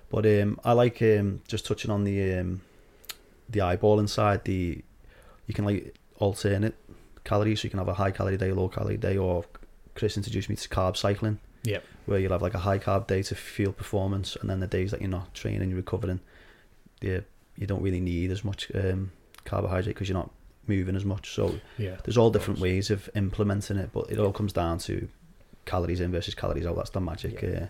But 0.09 0.25
um, 0.25 0.59
I 0.65 0.71
like 0.73 0.99
um, 1.03 1.41
just 1.47 1.67
touching 1.67 1.91
on 1.91 2.03
the 2.03 2.33
um, 2.39 2.61
the 3.47 3.59
eyeballing 3.59 4.09
side. 4.09 4.43
The 4.45 4.81
you 5.45 5.53
can 5.53 5.65
like 5.65 5.93
alternate 6.21 6.75
calories, 7.23 7.61
so 7.61 7.65
you 7.65 7.69
can 7.69 7.79
have 7.79 7.87
a 7.87 7.93
high 7.95 8.11
calorie 8.11 8.37
day, 8.37 8.51
low 8.51 8.69
calorie 8.69 8.97
day, 8.97 9.17
or 9.17 9.43
Chris 9.95 10.15
introduced 10.17 10.49
me 10.49 10.55
to 10.55 10.69
carb 10.69 10.95
cycling. 10.97 11.39
Yep. 11.63 11.83
Where 12.07 12.19
you'll 12.19 12.31
have 12.31 12.41
like 12.41 12.53
a 12.55 12.59
high 12.59 12.79
carb 12.79 13.07
day 13.07 13.21
to 13.23 13.35
fuel 13.35 13.73
performance, 13.73 14.35
and 14.35 14.49
then 14.49 14.59
the 14.59 14.67
days 14.67 14.91
that 14.91 15.01
you're 15.01 15.09
not 15.09 15.33
training, 15.33 15.69
you're 15.69 15.77
recovering. 15.77 16.19
Yeah, 17.01 17.19
you 17.57 17.67
don't 17.67 17.81
really 17.81 17.99
need 18.01 18.31
as 18.31 18.43
much 18.43 18.71
um, 18.73 19.11
carbohydrate 19.45 19.95
because 19.95 20.07
you're 20.09 20.17
not 20.17 20.31
moving 20.67 20.95
as 20.95 21.03
much. 21.05 21.33
So 21.33 21.59
Yeah. 21.77 21.97
there's 22.03 22.17
all 22.17 22.29
different 22.31 22.59
ways 22.59 22.89
of 22.91 23.09
implementing 23.15 23.77
it, 23.77 23.89
but 23.93 24.09
it 24.11 24.17
all 24.19 24.31
comes 24.31 24.53
down 24.53 24.77
to 24.79 25.07
calories 25.65 25.99
in 26.01 26.11
versus 26.11 26.33
calories 26.35 26.65
out. 26.65 26.75
That's 26.75 26.89
the 26.91 27.01
magic 27.01 27.43
uh, 27.43 27.65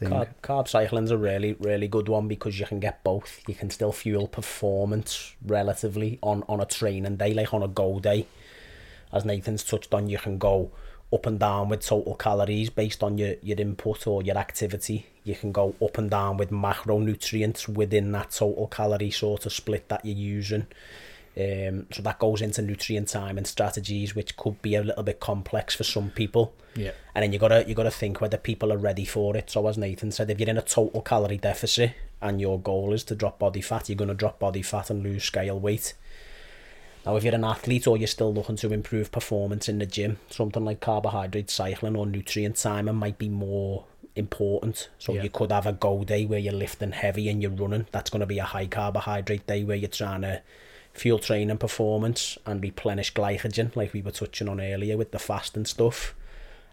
thing. 0.00 0.10
Carb, 0.10 0.28
carb 0.42 0.68
cycling's 0.68 1.10
a 1.10 1.18
really, 1.18 1.54
really 1.54 1.88
good 1.88 2.08
one 2.08 2.26
because 2.26 2.58
you 2.58 2.66
can 2.66 2.80
get 2.80 3.04
both. 3.04 3.40
You 3.46 3.54
can 3.54 3.70
still 3.70 3.92
fuel 3.92 4.26
performance 4.26 5.34
relatively 5.46 6.18
on, 6.22 6.42
on 6.48 6.60
a 6.60 6.66
training 6.66 7.16
day, 7.16 7.34
like 7.34 7.54
on 7.54 7.62
a 7.62 7.68
go 7.68 8.00
day. 8.00 8.26
As 9.12 9.24
Nathan's 9.24 9.64
touched 9.64 9.92
on, 9.94 10.08
you 10.08 10.18
can 10.18 10.38
go 10.38 10.70
up 11.12 11.26
and 11.26 11.38
down 11.38 11.68
with 11.68 11.80
total 11.80 12.14
calories 12.14 12.70
based 12.70 13.02
on 13.02 13.18
your, 13.18 13.34
your 13.42 13.60
input 13.60 14.06
or 14.06 14.22
your 14.22 14.38
activity. 14.38 15.06
You 15.24 15.34
can 15.34 15.52
go 15.52 15.74
up 15.82 15.98
and 15.98 16.08
down 16.10 16.36
with 16.36 16.50
macronutrients 16.50 17.68
within 17.68 18.12
that 18.12 18.30
total 18.30 18.68
calorie 18.68 19.10
sort 19.10 19.46
of 19.46 19.52
split 19.52 19.88
that 19.88 20.04
you're 20.04 20.16
using. 20.16 20.66
Um, 21.36 21.86
so 21.92 22.02
that 22.02 22.18
goes 22.18 22.42
into 22.42 22.60
nutrient 22.60 23.08
time 23.08 23.38
and 23.38 23.46
strategies, 23.46 24.14
which 24.16 24.36
could 24.36 24.60
be 24.62 24.74
a 24.74 24.82
little 24.82 25.04
bit 25.04 25.20
complex 25.20 25.74
for 25.74 25.84
some 25.84 26.10
people. 26.10 26.52
Yeah. 26.74 26.90
And 27.14 27.22
then 27.22 27.32
you 27.32 27.38
gotta 27.38 27.64
you 27.68 27.74
gotta 27.74 27.90
think 27.90 28.20
whether 28.20 28.36
people 28.36 28.72
are 28.72 28.78
ready 28.78 29.04
for 29.04 29.36
it. 29.36 29.48
So 29.50 29.66
as 29.68 29.78
Nathan 29.78 30.10
said, 30.12 30.28
if 30.30 30.40
you're 30.40 30.48
in 30.48 30.58
a 30.58 30.62
total 30.62 31.02
calorie 31.02 31.38
deficit 31.38 31.92
and 32.20 32.40
your 32.40 32.58
goal 32.60 32.92
is 32.92 33.04
to 33.04 33.14
drop 33.14 33.38
body 33.38 33.60
fat, 33.60 33.88
you're 33.88 33.96
gonna 33.96 34.14
drop 34.14 34.38
body 34.40 34.62
fat 34.62 34.90
and 34.90 35.02
lose 35.02 35.24
scale 35.24 35.58
weight. 35.58 35.94
Now, 37.06 37.16
if 37.16 37.24
you're 37.24 37.34
an 37.34 37.44
athlete 37.44 37.86
or 37.86 37.96
you're 37.96 38.06
still 38.06 38.34
looking 38.34 38.56
to 38.56 38.72
improve 38.74 39.10
performance 39.10 39.68
in 39.70 39.78
the 39.78 39.86
gym, 39.86 40.18
something 40.28 40.64
like 40.64 40.80
carbohydrate 40.80 41.48
cycling 41.48 41.96
or 41.96 42.06
nutrient 42.06 42.56
timing 42.56 42.96
might 42.96 43.16
be 43.16 43.30
more 43.30 43.86
important. 44.16 44.88
So 44.98 45.14
Yeah. 45.14 45.22
you 45.22 45.30
could 45.30 45.50
have 45.50 45.66
a 45.66 45.72
go 45.72 46.04
day 46.04 46.26
where 46.26 46.38
you're 46.38 46.52
lifting 46.52 46.92
heavy 46.92 47.30
and 47.30 47.40
you're 47.40 47.52
running. 47.52 47.86
That's 47.90 48.10
going 48.10 48.20
to 48.20 48.26
be 48.26 48.38
a 48.38 48.44
high 48.44 48.66
carbohydrate 48.66 49.46
day 49.46 49.64
where 49.64 49.76
you're 49.78 49.88
trying 49.88 50.20
to 50.22 50.42
fuel 50.92 51.18
training 51.18 51.58
performance 51.58 52.38
and 52.46 52.62
replenish 52.62 53.14
glycogen, 53.14 53.74
like 53.76 53.92
we 53.92 54.02
were 54.02 54.10
touching 54.10 54.48
on 54.48 54.60
earlier 54.60 54.96
with 54.96 55.12
the 55.12 55.18
fasting 55.18 55.64
stuff. 55.64 56.14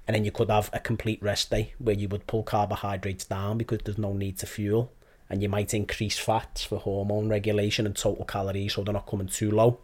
And 0.07 0.15
then 0.15 0.24
you 0.24 0.32
could 0.32 0.49
have 0.49 0.70
a 0.72 0.80
complete 0.80 1.22
rest 1.22 1.51
day 1.51 1.74
where 1.80 1.95
you 1.95 2.07
would 2.07 2.28
pull 2.28 2.43
carbohydrates 2.43 3.26
down 3.26 3.57
because 3.57 3.80
there's 3.84 3.97
no 3.97 4.13
need 4.13 4.38
to 4.39 4.45
fuel. 4.45 4.91
And 5.30 5.41
you 5.41 5.49
might 5.49 5.74
increase 5.74 6.18
fats 6.18 6.63
for 6.63 6.80
hormone 6.80 7.28
regulation 7.28 7.86
and 7.86 7.95
total 7.95 8.24
calories 8.24 8.74
so 8.74 8.84
they're 8.84 8.93
not 8.93 9.07
coming 9.07 9.28
too 9.28 9.51
low. 9.51 9.80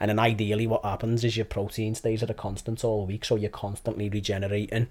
And 0.00 0.08
then 0.08 0.18
ideally 0.18 0.66
what 0.66 0.84
happens 0.84 1.22
is 1.22 1.36
your 1.36 1.46
protein 1.46 1.94
stays 1.94 2.22
at 2.22 2.30
a 2.30 2.34
constant 2.34 2.82
all 2.82 3.06
week 3.06 3.24
so 3.24 3.36
you're 3.36 3.50
constantly 3.50 4.08
regenerating. 4.08 4.88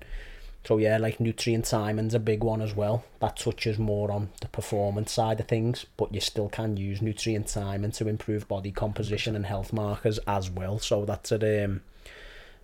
So 0.65 0.77
yeah, 0.77 0.97
like 0.97 1.19
nutrient 1.19 1.65
timing's 1.65 2.13
a 2.13 2.19
big 2.19 2.43
one 2.43 2.61
as 2.61 2.75
well. 2.75 3.03
That 3.21 3.37
touches 3.37 3.79
more 3.79 4.11
on 4.11 4.29
the 4.41 4.47
performance 4.49 5.11
side 5.11 5.39
of 5.39 5.47
things, 5.47 5.85
but 5.97 6.13
you 6.13 6.19
still 6.21 6.49
can 6.49 6.77
use 6.77 7.01
nutrient 7.01 7.47
timing 7.47 7.91
to 7.91 8.07
improve 8.07 8.47
body 8.47 8.71
composition 8.71 9.35
and 9.35 9.45
health 9.45 9.71
markers 9.73 10.19
as 10.27 10.49
well. 10.49 10.77
So 10.79 11.05
that's 11.05 11.31
a 11.31 11.63
um, 11.63 11.81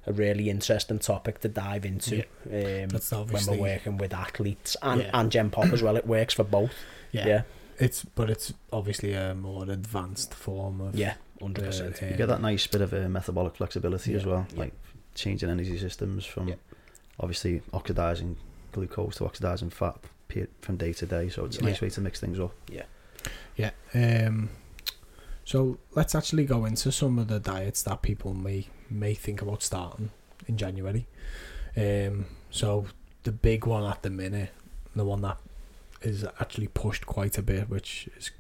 a 0.06 0.14
really 0.14 0.52
interesting 0.52 1.00
topic 1.00 1.40
to 1.42 1.48
dive 1.48 1.84
into 1.84 2.20
um, 2.46 2.90
That's 2.90 3.12
when 3.12 3.44
we're 3.48 3.58
working 3.74 3.98
with 3.98 4.14
athletes 4.14 4.78
and 4.84 5.02
Yeah. 5.02 5.10
and 5.14 5.32
Gen 5.32 5.50
Pop 5.50 5.74
as 5.74 5.82
well. 5.82 5.96
It 5.96 6.06
works 6.06 6.36
for 6.36 6.44
both. 6.44 6.74
Yeah. 7.12 7.26
Yeah, 7.28 7.42
It's 7.80 8.04
but 8.04 8.30
it's 8.30 8.54
obviously 8.72 9.14
a 9.14 9.34
more 9.34 9.64
advanced 9.64 10.34
form 10.36 10.80
of 10.82 10.96
yeah, 10.96 11.16
hundred 11.42 11.66
percent. 11.66 12.04
uh, 12.04 12.08
You 12.08 12.18
get 12.18 12.28
that 12.28 12.42
nice 12.42 12.68
bit 12.68 12.82
of 12.82 12.94
uh, 12.94 13.08
metabolic 13.10 13.56
flexibility 13.56 14.14
as 14.14 14.26
well, 14.26 14.46
yeah. 14.54 14.60
like 14.60 14.74
changing 15.16 15.50
energy 15.50 15.78
systems 15.80 16.24
from 16.26 16.50
Yeah. 16.50 16.56
Obviously 17.20 17.62
oxidizing 17.74 18.38
glucose 18.72 19.16
to 19.18 19.26
oxidizing 19.26 19.70
fat 19.70 19.98
from 20.62 20.76
day 20.76 20.92
to 20.92 21.06
day. 21.06 21.30
So 21.30 21.46
it's 21.46 21.58
a 21.58 21.62
Yeah. 21.62 21.70
nice 21.70 21.82
way 21.82 21.90
to 21.90 22.02
mix 22.02 22.20
things 22.20 22.40
up. 22.40 22.54
Yeah. 22.68 23.72
Um, 23.94 24.50
so 25.46 25.78
let's 25.94 26.14
actually 26.14 26.44
go 26.46 26.66
into 26.66 26.92
some 26.92 27.18
of 27.18 27.28
the 27.30 27.40
diets 27.40 27.84
that 27.84 28.02
people 28.02 28.34
may 28.34 28.68
may 28.90 29.14
think 29.14 29.42
about 29.42 29.64
starting 29.64 30.12
in 30.48 30.58
January. 30.58 31.08
Um, 31.78 32.26
so 32.52 32.88
the 33.24 33.32
big 33.32 33.66
one 33.66 33.84
at 33.90 34.02
the 34.04 34.10
minute, 34.10 34.50
the 34.96 35.06
one 35.06 35.22
that 35.22 35.38
is 36.02 36.24
actually 36.40 36.68
pushed 36.68 37.06
quite 37.06 37.38
a 37.38 37.42
bit, 37.42 37.70
which 37.70 38.10
is 38.18 38.32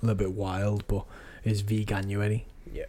a 0.00 0.06
little 0.06 0.16
bit 0.16 0.32
wild, 0.32 0.86
but 0.86 1.04
is 1.44 1.62
Veganuary. 1.62 2.44
Yeah. 2.72 2.86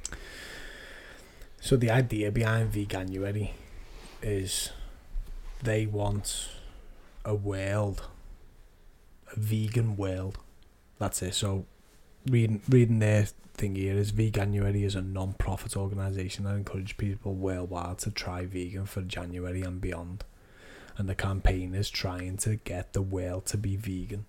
So 1.59 1.75
the 1.75 1.89
idea 1.91 2.31
behind 2.31 2.71
Veganuary 2.71 3.51
is 4.21 4.71
they 5.63 5.85
want 5.85 6.49
a 7.25 7.35
world, 7.35 8.03
a 9.35 9.39
vegan 9.39 9.97
world. 9.97 10.37
That's 10.97 11.21
it. 11.21 11.33
So 11.33 11.65
reading 12.29 12.61
reading 12.69 12.99
their 12.99 13.27
thing 13.53 13.75
here 13.75 13.95
is 13.95 14.11
Veganuary 14.13 14.85
is 14.85 14.95
a 14.95 15.01
non-profit 15.01 15.75
organisation 15.75 16.45
that 16.45 16.55
encourages 16.55 16.93
people 16.93 17.33
worldwide 17.33 17.97
to 17.99 18.11
try 18.11 18.45
vegan 18.45 18.85
for 18.85 19.01
January 19.01 19.61
and 19.61 19.81
beyond. 19.81 20.23
And 20.97 21.07
the 21.09 21.15
campaign 21.15 21.75
is 21.75 21.89
trying 21.89 22.37
to 22.37 22.55
get 22.57 22.93
the 22.93 23.01
world 23.01 23.45
to 23.47 23.57
be 23.57 23.75
vegan. 23.75 24.25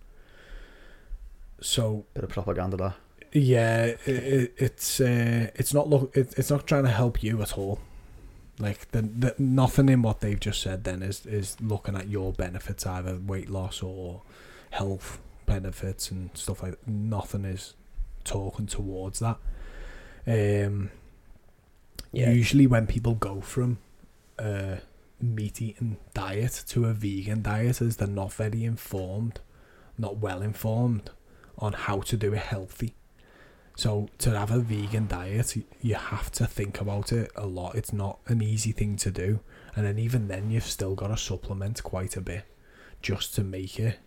So 1.60 2.06
Bit 2.14 2.24
of 2.24 2.30
propaganda 2.30 2.76
there. 2.76 2.94
yeah, 3.32 3.84
it, 3.84 4.00
it, 4.06 4.54
it's 4.56 5.00
uh, 5.00 5.50
it's 5.54 5.74
not 5.74 5.88
look 5.88 6.16
it, 6.16 6.34
it's 6.36 6.50
not 6.50 6.66
trying 6.66 6.84
to 6.84 6.90
help 6.90 7.22
you 7.22 7.40
at 7.42 7.56
all. 7.58 7.80
Like 8.60 8.90
the, 8.90 9.02
the 9.02 9.34
nothing 9.38 9.88
in 9.88 10.02
what 10.02 10.20
they've 10.20 10.38
just 10.38 10.60
said 10.60 10.84
then 10.84 11.02
is 11.02 11.24
is 11.26 11.56
looking 11.60 11.96
at 11.96 12.08
your 12.08 12.32
benefits 12.32 12.86
either 12.86 13.16
weight 13.16 13.48
loss 13.48 13.82
or 13.82 14.22
health 14.70 15.18
benefits 15.46 16.10
and 16.10 16.30
stuff 16.34 16.62
like 16.62 16.72
that. 16.72 16.86
Nothing 16.88 17.44
is 17.46 17.74
talking 18.22 18.66
towards 18.66 19.18
that. 19.20 19.38
Um, 20.26 20.90
Yeah. 22.12 22.30
Usually 22.30 22.66
when 22.66 22.86
people 22.86 23.14
go 23.14 23.40
from 23.40 23.78
a 24.38 24.78
meat 25.20 25.62
eating 25.62 25.96
diet 26.12 26.64
to 26.68 26.86
a 26.86 26.92
vegan 26.92 27.42
diet 27.42 27.80
is 27.80 27.96
they're 27.96 28.08
not 28.08 28.32
very 28.32 28.64
informed, 28.64 29.40
not 29.96 30.16
well 30.18 30.42
informed 30.42 31.10
on 31.58 31.72
how 31.72 32.00
to 32.00 32.16
do 32.16 32.32
it 32.34 32.38
healthy. 32.38 32.94
So 33.80 34.10
to 34.18 34.38
have 34.38 34.50
a 34.50 34.58
vegan 34.58 35.06
diet, 35.06 35.56
you 35.80 35.94
have 35.94 36.30
to 36.32 36.46
think 36.46 36.82
about 36.82 37.12
it 37.12 37.30
a 37.34 37.46
lot. 37.46 37.76
It's 37.76 37.94
not 37.94 38.18
an 38.26 38.42
easy 38.42 38.72
thing 38.72 38.96
to 38.96 39.10
do, 39.10 39.40
and 39.74 39.86
then 39.86 39.98
even 39.98 40.28
then, 40.28 40.50
you've 40.50 40.64
still 40.64 40.94
got 40.94 41.06
to 41.06 41.16
supplement 41.16 41.82
quite 41.82 42.14
a 42.14 42.20
bit 42.20 42.44
just 43.00 43.34
to 43.36 43.42
make 43.42 43.80
it. 43.80 43.98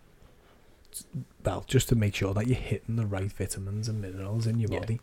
Well, 1.44 1.64
just 1.66 1.88
to 1.88 1.96
make 1.96 2.14
sure 2.14 2.32
that 2.34 2.46
you're 2.46 2.54
hitting 2.56 2.94
the 2.94 3.04
right 3.04 3.32
vitamins 3.32 3.88
and 3.88 4.00
minerals 4.00 4.46
in 4.46 4.60
your 4.60 4.70
Yeah. 4.70 4.78
body. 4.78 5.00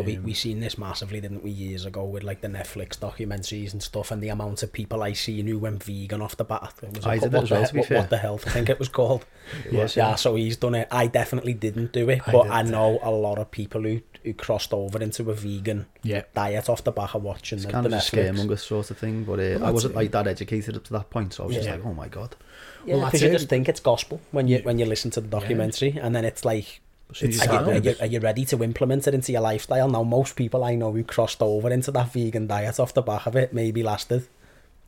We, 0.00 0.16
Um, 0.16 0.22
we 0.22 0.32
seen 0.34 0.60
this 0.60 0.78
massively, 0.78 1.20
didn't 1.20 1.42
we, 1.42 1.50
years 1.50 1.84
ago 1.84 2.04
with 2.04 2.22
like 2.22 2.40
the 2.40 2.48
Netflix 2.48 2.98
documentaries 2.98 3.72
and 3.72 3.82
stuff, 3.82 4.10
and 4.10 4.22
the 4.22 4.28
amount 4.30 4.62
of 4.62 4.72
people 4.72 5.02
I 5.02 5.12
seen 5.12 5.46
who 5.46 5.58
went 5.58 5.82
vegan 5.84 6.22
off 6.22 6.36
the 6.36 6.44
bat. 6.44 6.72
It 6.82 6.96
was 6.96 7.06
I 7.06 7.18
did 7.18 7.32
what 7.32 7.42
as 7.44 7.48
the 7.50 7.54
well, 7.54 7.64
he- 7.70 7.78
what, 7.78 7.90
what 7.90 8.10
the 8.10 8.18
health, 8.18 8.46
I 8.46 8.50
think 8.50 8.68
it 8.70 8.78
was 8.78 8.88
called. 8.88 9.24
It 9.66 9.72
Yeah. 9.72 9.82
was, 9.82 9.96
yeah, 9.96 10.14
so 10.14 10.36
he's 10.36 10.56
done 10.56 10.74
it. 10.76 10.86
I 10.90 11.08
definitely 11.08 11.52
didn't 11.52 11.92
do 11.92 12.08
it, 12.08 12.22
I 12.26 12.32
but 12.32 12.44
did. 12.44 12.52
I 12.52 12.62
know 12.62 13.00
a 13.02 13.10
lot 13.10 13.38
of 13.38 13.50
people 13.50 13.82
who 13.82 14.00
who 14.24 14.32
crossed 14.32 14.72
over 14.72 15.02
into 15.02 15.28
a 15.32 15.34
vegan 15.34 15.86
yeah, 16.04 16.22
diet 16.32 16.68
off 16.70 16.84
the 16.84 16.92
back 16.92 17.12
of 17.16 17.24
watching 17.24 17.56
It's 17.58 17.66
the, 17.66 17.72
kind 17.72 17.84
the 17.84 17.88
of 17.88 17.94
a 17.94 17.96
Netflix. 17.96 18.30
scaremonger 18.30 18.58
sort 18.58 18.90
of 18.92 18.98
thing, 18.98 19.24
but 19.24 19.40
uh, 19.40 19.58
I 19.64 19.72
wasn't 19.72 19.94
it. 19.94 19.96
like 19.96 20.12
that 20.12 20.28
educated 20.28 20.76
up 20.76 20.84
to 20.84 20.92
that 20.92 21.10
point, 21.10 21.34
so 21.34 21.42
I 21.42 21.46
was 21.48 21.56
just 21.56 21.68
like, 21.68 21.84
oh 21.84 21.92
my 21.92 22.06
god. 22.06 22.36
Yeah, 22.86 22.96
Well, 22.96 23.06
because 23.06 23.20
you 23.22 23.30
just 23.30 23.48
think 23.48 23.68
it's 23.68 23.80
gospel 23.80 24.20
when 24.30 24.46
you 24.46 24.58
Yeah. 24.58 24.62
when 24.62 24.78
you 24.78 24.86
listen 24.86 25.10
to 25.12 25.20
the 25.20 25.26
documentary, 25.26 25.98
and 26.00 26.14
then 26.14 26.24
it's 26.24 26.44
like, 26.44 26.80
It's 27.20 27.46
are 27.46 27.64
you, 27.64 27.70
are, 27.70 27.78
you, 27.78 27.94
are 28.00 28.06
you 28.06 28.20
ready 28.20 28.44
to 28.46 28.62
implement 28.62 29.06
it 29.06 29.14
into 29.14 29.32
your 29.32 29.40
lifestyle? 29.42 29.88
Now, 29.88 30.02
most 30.02 30.36
people 30.36 30.64
I 30.64 30.74
know 30.74 30.92
who 30.92 31.04
crossed 31.04 31.42
over 31.42 31.70
into 31.70 31.90
that 31.90 32.12
vegan 32.12 32.46
diet 32.46 32.80
off 32.80 32.94
the 32.94 33.02
back 33.02 33.26
of 33.26 33.36
it 33.36 33.52
maybe 33.52 33.82
lasted 33.82 34.26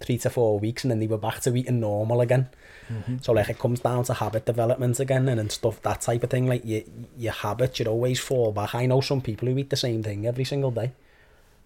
three 0.01 0.19
to 0.19 0.31
four 0.31 0.59
weeks, 0.59 0.85
and 0.85 0.91
then 0.91 1.01
they 1.01 1.07
were 1.07 1.19
back 1.19 1.41
to 1.41 1.55
eating 1.57 1.81
normal 1.81 2.21
again. 2.21 2.49
Mm-hmm. 2.93 3.17
So 3.23 3.33
like 3.33 3.49
it 3.49 3.59
comes 3.59 3.81
down 3.81 4.05
to 4.05 4.15
habit 4.15 4.45
development 4.45 5.01
again 5.01 5.29
and, 5.29 5.41
and 5.41 5.51
stuff 5.51 5.81
that 5.83 6.03
type 6.03 6.23
of 6.23 6.31
thing. 6.31 6.47
Like 6.47 6.63
your 6.65 6.83
your 7.17 7.33
habits, 7.33 7.79
you'd 7.79 7.89
always 7.89 8.21
fall 8.21 8.53
back. 8.53 8.75
I 8.75 8.87
know 8.87 9.01
some 9.01 9.21
people 9.21 9.49
who 9.49 9.59
eat 9.59 9.71
the 9.71 9.77
same 9.77 10.03
thing 10.03 10.27
every 10.27 10.45
single 10.45 10.71
day. 10.71 10.93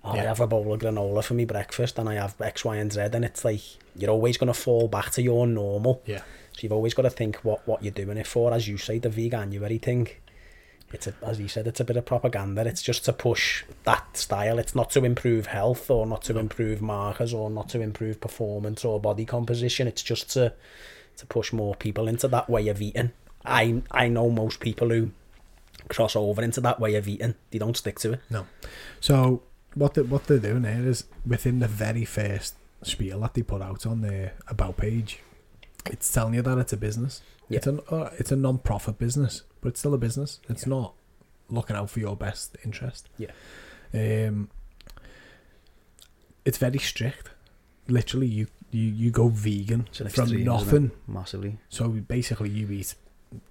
Oh, 0.05 0.13
I 0.13 0.19
have 0.19 0.41
a 0.41 0.47
bowl 0.47 0.73
of 0.73 0.81
granola 0.81 1.25
for 1.25 1.35
me 1.35 1.45
breakfast, 1.45 1.99
and 1.99 2.09
I 2.09 2.15
have 2.15 2.41
X, 2.41 2.65
Y, 2.65 2.77
and 2.77 2.93
Z, 2.93 3.01
and 3.01 3.25
it's 3.25 3.45
like 3.45 3.63
you're 3.97 4.11
always 4.11 4.37
gonna 4.37 4.55
fall 4.55 4.87
back 4.87 5.11
to 5.13 5.23
your 5.23 5.47
normal. 5.47 6.03
yeah, 6.07 6.23
So 6.53 6.61
you've 6.61 6.73
always 6.73 6.95
got 6.95 7.03
to 7.03 7.11
think 7.11 7.37
what 7.39 7.67
what 7.67 7.83
you're 7.83 7.93
doing 7.93 8.17
it 8.17 8.27
for. 8.27 8.55
As 8.55 8.69
you 8.69 8.79
say, 8.79 8.99
the 8.99 9.09
vegan, 9.09 9.53
you're 9.53 9.69
thing. 9.79 10.09
It's 10.93 11.07
a, 11.07 11.15
as 11.23 11.39
you 11.39 11.49
said, 11.49 11.67
it's 11.67 11.81
a 11.81 11.85
bit 11.85 11.97
of 11.97 12.07
propaganda. 12.07 12.67
It's 12.67 12.83
just 12.83 13.05
to 13.05 13.13
push 13.13 13.65
that 13.85 14.17
style. 14.17 14.59
It's 14.59 14.75
not 14.75 14.91
to 14.91 15.05
improve 15.05 15.47
health 15.47 15.91
or 15.91 16.07
not 16.07 16.23
to 16.23 16.39
improve 16.39 16.81
markers 16.81 17.35
or 17.35 17.51
not 17.51 17.69
to 17.71 17.81
improve 17.81 18.21
performance 18.21 18.85
or 18.85 19.01
body 19.01 19.25
composition. 19.25 19.87
It's 19.87 20.03
just 20.03 20.31
to 20.31 20.55
to 21.17 21.27
push 21.27 21.53
more 21.53 21.75
people 21.75 22.07
into 22.07 22.29
that 22.29 22.49
way 22.49 22.69
of 22.69 22.81
eating. 22.81 23.13
I 23.45 23.83
I 23.91 24.09
know 24.09 24.31
most 24.31 24.61
people 24.61 24.89
who 24.89 25.11
cross 25.89 26.15
over 26.17 26.43
into 26.43 26.61
that 26.61 26.81
way 26.81 26.95
of 26.95 27.09
eating. 27.09 27.35
They 27.51 27.59
don't 27.59 27.77
stick 27.77 27.99
to 28.01 28.15
it. 28.15 28.21
No. 28.31 28.47
So 29.01 29.43
what 29.75 29.95
they, 29.95 30.03
what 30.03 30.27
they're 30.27 30.39
doing 30.39 30.65
here 30.65 30.89
is 30.89 31.05
within 31.27 31.59
the 31.59 31.69
very 31.69 32.05
first 32.05 32.55
spiel 32.83 33.21
that 33.21 33.35
they 33.35 33.43
put 33.43 33.63
out 33.63 33.87
on 33.87 34.03
their 34.03 34.35
about 34.49 34.77
page, 34.77 35.21
it's 35.91 36.11
telling 36.13 36.35
you 36.35 36.43
that 36.43 36.59
it's 36.59 36.73
a 36.73 36.77
business. 36.77 37.23
It's 37.51 37.67
an 37.67 37.81
uh, 37.91 38.11
it's 38.19 38.31
a 38.33 38.37
non-profit 38.37 38.99
business, 38.99 39.43
but 39.61 39.69
it's 39.71 39.81
still 39.81 39.95
a 39.95 39.99
business. 39.99 40.41
It's 40.49 40.65
Yeah. 40.67 40.71
not 40.71 40.95
looking 41.49 41.77
out 41.77 41.89
for 41.91 42.01
your 42.01 42.17
best 42.17 42.57
interest. 42.65 43.09
Yeah. 43.17 43.31
Um. 43.95 44.51
It's 46.45 46.59
very 46.59 46.79
strict. 46.79 47.31
Literally, 47.89 48.27
you 48.27 48.47
you, 48.71 48.83
you 48.83 49.11
go 49.11 49.29
vegan 49.29 49.89
from 49.93 50.07
extreme, 50.09 50.27
isn't 50.27 50.41
it? 50.41 50.45
nothing. 50.45 50.91
Massively. 51.07 51.59
So 51.71 51.89
basically, 51.89 52.51
you 52.51 52.71
eat 52.71 52.95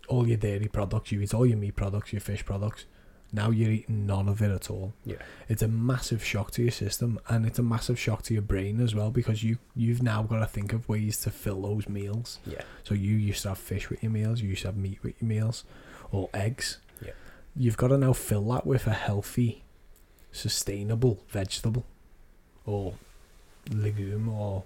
all 0.08 0.28
your 0.28 0.38
dairy 0.38 0.68
products, 0.68 1.12
you 1.12 1.22
eat 1.22 1.34
all 1.34 1.46
your 1.46 1.58
meat 1.58 1.76
products, 1.76 2.14
your 2.14 2.20
fish 2.22 2.46
products. 2.46 2.86
Now 3.34 3.50
you're 3.52 3.72
eating 3.72 4.06
none 4.06 4.30
of 4.30 4.42
it 4.42 4.52
at 4.52 4.70
all. 4.72 4.94
Yeah. 5.04 5.18
It's 5.50 5.62
a 5.62 5.68
massive 5.68 6.24
shock 6.24 6.52
to 6.52 6.62
your 6.62 6.72
system, 6.72 7.20
and 7.28 7.46
it's 7.46 7.60
a 7.60 7.64
massive 7.64 8.00
shock 8.00 8.24
to 8.24 8.34
your 8.34 8.42
brain 8.44 8.80
as 8.80 8.96
well 8.96 9.12
because 9.12 9.44
you 9.44 9.58
you've 9.76 10.02
now 10.02 10.24
got 10.24 10.40
to 10.40 10.46
think 10.46 10.72
of 10.74 10.88
ways 10.88 11.20
to 11.22 11.30
fill 11.32 11.62
those 11.64 11.90
meals. 11.90 12.40
Yeah. 12.46 12.62
So 12.84 12.94
you 12.96 13.16
used 13.16 13.42
to 13.44 13.50
have 13.50 13.58
fish 13.58 13.90
with 13.90 14.02
your 14.02 14.12
meals, 14.14 14.42
you 14.42 14.50
used 14.50 14.62
to 14.62 14.70
have 14.70 14.78
meat 14.78 15.00
with 15.04 15.22
your 15.22 15.28
meals, 15.28 15.66
or 16.12 16.30
eggs. 16.34 16.78
Yeah. 17.06 17.12
You've 17.56 17.78
got 17.78 17.90
to 17.90 17.98
now 17.98 18.14
fill 18.14 18.44
that 18.50 18.66
with 18.66 18.88
a 18.88 18.94
healthy, 18.94 19.64
sustainable 20.32 21.20
vegetable, 21.30 21.86
or 22.66 22.94
legume, 23.72 24.30
or 24.30 24.64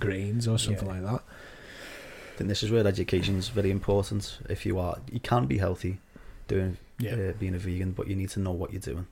grains, 0.00 0.48
or 0.48 0.58
something 0.58 0.86
Yeah. 0.88 0.94
like 0.94 1.02
that. 1.02 1.22
I 1.24 2.36
think 2.38 2.48
this 2.48 2.62
is 2.62 2.70
where 2.70 2.86
education 2.86 3.36
is 3.36 3.48
very 3.48 3.70
important. 3.70 4.38
If 4.48 4.64
you 4.64 4.78
are, 4.78 4.98
you 5.10 5.20
can 5.20 5.46
be 5.46 5.58
healthy 5.58 5.98
doing 6.46 6.76
uh, 7.00 7.32
being 7.38 7.54
a 7.54 7.58
vegan, 7.58 7.92
but 7.92 8.06
you 8.08 8.16
need 8.16 8.30
to 8.30 8.40
know 8.40 8.52
what 8.52 8.72
you're 8.72 8.80
doing. 8.80 9.06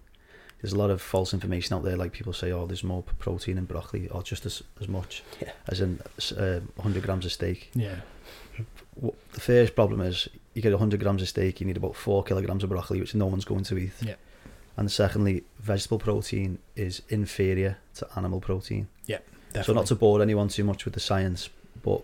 There's 0.63 0.73
a 0.73 0.79
lot 0.79 0.91
of 0.91 1.03
false 1.03 1.35
information 1.35 1.77
out 1.77 1.85
there, 1.85 1.97
like 1.97 2.13
people 2.13 2.33
say, 2.33 2.51
"Oh, 2.51 2.67
there's 2.67 2.83
more 2.83 3.03
protein 3.19 3.59
in 3.59 3.67
broccoli, 3.67 4.09
or 4.09 4.23
just 4.23 4.47
as 4.47 4.63
as 4.81 4.89
much 4.89 5.23
Yeah. 5.41 5.53
as 5.69 5.81
in 5.81 6.01
uh, 6.37 6.61
100 6.77 7.03
grams 7.03 7.25
of 7.27 7.33
steak." 7.33 7.71
yeah. 7.75 8.01
The 9.35 9.41
first 9.41 9.75
problem 9.75 10.01
is 10.01 10.27
you 10.55 10.63
get 10.63 10.73
100 10.73 10.99
grams 11.01 11.21
of 11.21 11.29
steak, 11.29 11.61
you 11.61 11.67
need 11.67 11.77
about 11.77 11.95
four 11.95 12.25
kilograms 12.25 12.65
of 12.65 12.71
broccoli, 12.71 12.99
which 13.01 13.15
no 13.15 13.27
one's 13.27 13.45
going 13.45 13.65
to 13.65 13.77
eat. 13.77 13.93
Yeah. 14.01 14.15
And 14.79 14.91
secondly, 14.91 15.45
vegetable 15.61 15.99
protein 15.99 16.59
is 16.75 17.03
inferior 17.11 17.77
to 17.97 18.09
animal 18.17 18.41
protein. 18.41 18.89
Definitely. 19.07 19.63
So 19.65 19.73
not 19.75 19.87
to 19.87 19.95
bore 19.95 20.21
anyone 20.23 20.49
too 20.49 20.65
much 20.65 20.85
with 20.87 20.95
the 20.95 21.01
science, 21.01 21.51
but 21.83 22.03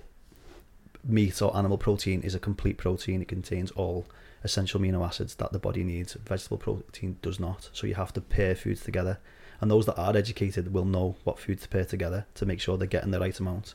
meat 1.05 1.41
or 1.43 1.55
animal 1.57 1.77
protein 1.79 2.21
is 2.23 2.35
a 2.35 2.39
complete 2.39 2.77
protein. 2.79 3.21
It 3.23 3.29
contains 3.29 3.71
all 3.73 4.07
essential 4.45 4.81
amino 4.81 5.07
acids 5.07 5.35
that 5.37 5.53
the 5.53 5.59
body 5.59 5.85
needs. 5.85 6.15
Vegetable 6.15 6.59
protein 6.59 7.17
does 7.23 7.39
not. 7.39 7.69
So 7.73 7.87
you 7.87 7.95
have 7.95 8.13
to 8.15 8.21
pair 8.21 8.55
foods 8.55 8.83
together. 8.83 9.19
And 9.61 9.71
those 9.71 9.87
that 9.87 9.99
are 9.99 10.17
educated 10.17 10.73
will 10.73 10.85
know 10.85 11.17
what 11.25 11.39
foods 11.39 11.63
to 11.63 11.69
pair 11.69 11.85
together 11.85 12.27
to 12.35 12.47
make 12.47 12.61
sure 12.61 12.77
they're 12.77 12.87
getting 12.89 13.13
the 13.13 13.21
right 13.21 13.39
amount. 13.39 13.75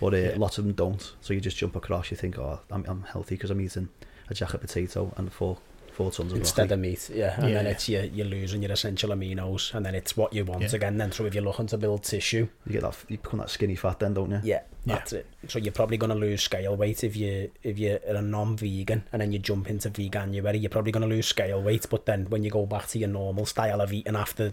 But 0.00 0.12
uh, 0.14 0.16
Yeah. 0.16 0.34
lots 0.36 0.58
of 0.58 0.64
them 0.64 0.74
don't. 0.74 1.12
So 1.20 1.32
you 1.32 1.40
just 1.40 1.56
jump 1.56 1.76
across. 1.76 2.10
You 2.10 2.16
think, 2.16 2.36
oh, 2.38 2.60
I'm, 2.70 2.84
I'm 2.88 3.02
healthy 3.04 3.36
because 3.36 3.50
I'm 3.50 3.60
eating 3.60 3.88
a 4.28 4.34
jacket 4.34 4.60
potato 4.60 5.12
and 5.16 5.32
four 5.32 5.58
four 5.94 6.10
tons 6.10 6.32
of 6.32 6.38
Instead 6.38 6.68
broccoli. 6.68 6.74
of 6.74 6.80
meat, 6.80 7.10
yeah, 7.14 7.34
and 7.40 7.54
then 7.54 7.64
Yeah. 7.64 7.70
it's 7.70 7.88
you, 7.88 8.10
you're 8.12 8.26
losing 8.26 8.62
your 8.62 8.72
essential 8.72 9.10
aminos, 9.10 9.72
and 9.74 9.86
then 9.86 9.94
it's 9.94 10.16
what 10.16 10.32
you 10.32 10.44
want 10.44 10.62
Yeah. 10.62 10.74
again. 10.74 10.98
Then, 10.98 11.12
so 11.12 11.24
if 11.24 11.34
you're 11.34 11.44
looking 11.44 11.66
to 11.68 11.78
build 11.78 12.02
tissue, 12.02 12.48
You 12.66 12.72
get 12.72 12.82
that. 12.82 12.96
You 13.08 13.18
become 13.18 13.38
that 13.38 13.50
skinny 13.50 13.76
fat 13.76 14.00
then, 14.00 14.14
don't 14.14 14.30
you? 14.30 14.40
Yeah, 14.42 14.62
Yeah. 14.84 14.94
that's 14.96 15.12
it. 15.12 15.26
So 15.48 15.58
you're 15.58 15.72
probably 15.72 15.96
going 15.96 16.10
to 16.10 16.16
lose 16.16 16.42
scale 16.42 16.76
weight 16.76 17.02
if 17.04 17.16
you 17.16 17.50
if 17.62 17.78
you're 17.78 18.00
a 18.06 18.20
non-vegan 18.20 19.04
and 19.12 19.22
then 19.22 19.32
you 19.32 19.38
jump 19.38 19.70
into 19.70 19.88
veganuary. 19.90 20.34
You're 20.34 20.44
ready. 20.44 20.58
You're 20.58 20.70
probably 20.70 20.92
going 20.92 21.08
to 21.08 21.14
lose 21.14 21.26
scale 21.26 21.62
weight, 21.62 21.86
but 21.88 22.06
then 22.06 22.26
when 22.28 22.42
you 22.44 22.50
go 22.50 22.66
back 22.66 22.86
to 22.88 22.98
your 22.98 23.08
normal 23.08 23.46
style 23.46 23.80
of 23.80 23.92
eating 23.92 24.16
after 24.16 24.52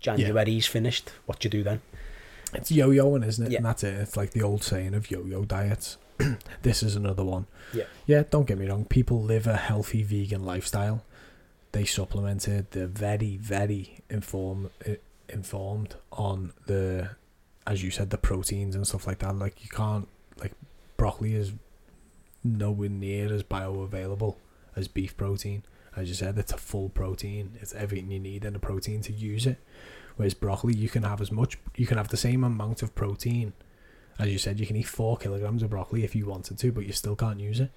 January's 0.00 0.66
finished, 0.66 1.10
what 1.26 1.40
do 1.40 1.46
you 1.46 1.50
do 1.50 1.62
then? 1.62 1.80
It's 2.52 2.70
yo-yoing, 2.70 3.26
isn't 3.26 3.46
it? 3.46 3.52
Yeah. 3.52 3.56
And 3.58 3.66
that's 3.66 3.82
it. 3.82 3.94
It's 3.94 4.16
like 4.16 4.30
the 4.32 4.42
old 4.42 4.62
saying 4.62 4.94
of 4.94 5.10
yo-yo 5.10 5.44
diets. 5.44 5.96
this 6.62 6.82
is 6.82 6.96
another 6.96 7.24
one. 7.24 7.46
Yeah. 7.72 7.84
Yeah, 8.06 8.22
don't 8.28 8.46
get 8.46 8.58
me 8.58 8.66
wrong. 8.66 8.84
People 8.84 9.22
live 9.22 9.46
a 9.46 9.56
healthy 9.56 10.02
vegan 10.02 10.44
lifestyle. 10.44 11.04
They 11.72 11.84
supplement 11.84 12.46
it. 12.46 12.70
They're 12.70 12.86
very, 12.86 13.36
very 13.36 13.98
inform, 14.08 14.70
informed 15.28 15.96
on 16.12 16.52
the, 16.66 17.10
as 17.66 17.82
you 17.82 17.90
said, 17.90 18.10
the 18.10 18.18
proteins 18.18 18.74
and 18.74 18.86
stuff 18.86 19.06
like 19.06 19.18
that. 19.18 19.36
Like 19.36 19.62
you 19.62 19.68
can't, 19.68 20.08
like 20.38 20.52
broccoli 20.96 21.34
is 21.34 21.52
nowhere 22.44 22.90
near 22.90 23.32
as 23.32 23.42
bioavailable 23.42 24.36
as 24.76 24.88
beef 24.88 25.16
protein. 25.16 25.64
As 25.96 26.08
you 26.08 26.14
said, 26.14 26.38
it's 26.38 26.52
a 26.52 26.56
full 26.56 26.88
protein. 26.88 27.56
It's 27.60 27.74
everything 27.74 28.10
you 28.10 28.18
need 28.18 28.44
in 28.44 28.54
a 28.54 28.58
protein 28.58 29.00
to 29.02 29.12
use 29.12 29.46
it. 29.46 29.58
Whereas 30.16 30.34
broccoli, 30.34 30.74
you 30.74 30.88
can 30.88 31.02
have 31.02 31.20
as 31.20 31.32
much, 31.32 31.58
you 31.76 31.86
can 31.86 31.98
have 31.98 32.08
the 32.08 32.16
same 32.16 32.44
amount 32.44 32.82
of 32.82 32.94
protein. 32.94 33.52
As 34.18 34.28
you 34.28 34.38
said, 34.38 34.60
you 34.60 34.66
can 34.66 34.76
eat 34.76 34.84
four 34.88 35.16
kilograms 35.16 35.62
of 35.62 35.70
broccoli 35.70 36.04
if 36.04 36.14
you 36.14 36.26
wanted 36.26 36.58
to, 36.58 36.72
but 36.72 36.86
you 36.86 36.92
still 36.92 37.16
can't 37.16 37.40
use 37.40 37.60
it. 37.60 37.70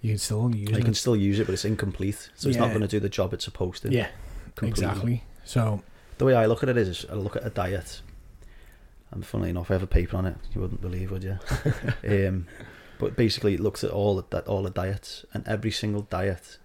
You 0.00 0.10
can 0.10 0.18
still 0.18 0.40
only 0.42 0.58
use 0.58 0.70
You 0.70 0.76
it. 0.76 0.78
You 0.78 0.84
can 0.84 0.94
still 0.94 1.16
use 1.16 1.38
it, 1.40 1.46
but 1.46 1.54
it's 1.54 1.64
incomplete. 1.64 2.30
So 2.36 2.48
it's 2.48 2.58
not 2.58 2.68
going 2.68 2.82
to 2.82 2.88
do 2.88 3.00
the 3.00 3.08
job 3.08 3.32
it's 3.32 3.44
supposed 3.44 3.82
to. 3.82 3.90
yeah, 3.90 4.08
completely. 4.54 4.84
exactly. 4.86 5.24
So 5.44 5.82
The 6.18 6.24
way 6.24 6.34
I 6.34 6.46
look 6.46 6.62
at 6.62 6.68
it 6.68 6.76
is, 6.76 7.06
I 7.10 7.14
look 7.14 7.36
at 7.36 7.46
a 7.46 7.50
diet, 7.50 8.02
and 9.10 9.24
funnily 9.26 9.50
enough, 9.50 9.70
I 9.70 9.74
have 9.74 9.82
a 9.82 9.88
paper 9.88 10.16
on 10.16 10.26
it. 10.26 10.36
You 10.54 10.60
wouldn't 10.60 10.80
believe, 10.82 11.10
would 11.10 11.24
you? 11.24 11.38
um, 12.28 12.46
but 12.98 13.16
basically, 13.16 13.54
it 13.54 13.60
looks 13.60 13.82
at 13.82 13.90
all 13.90 14.16
the, 14.16 14.24
that 14.30 14.46
all 14.46 14.62
the 14.62 14.70
diets, 14.70 15.24
and 15.32 15.46
every 15.48 15.70
single 15.70 16.02
diet. 16.02 16.58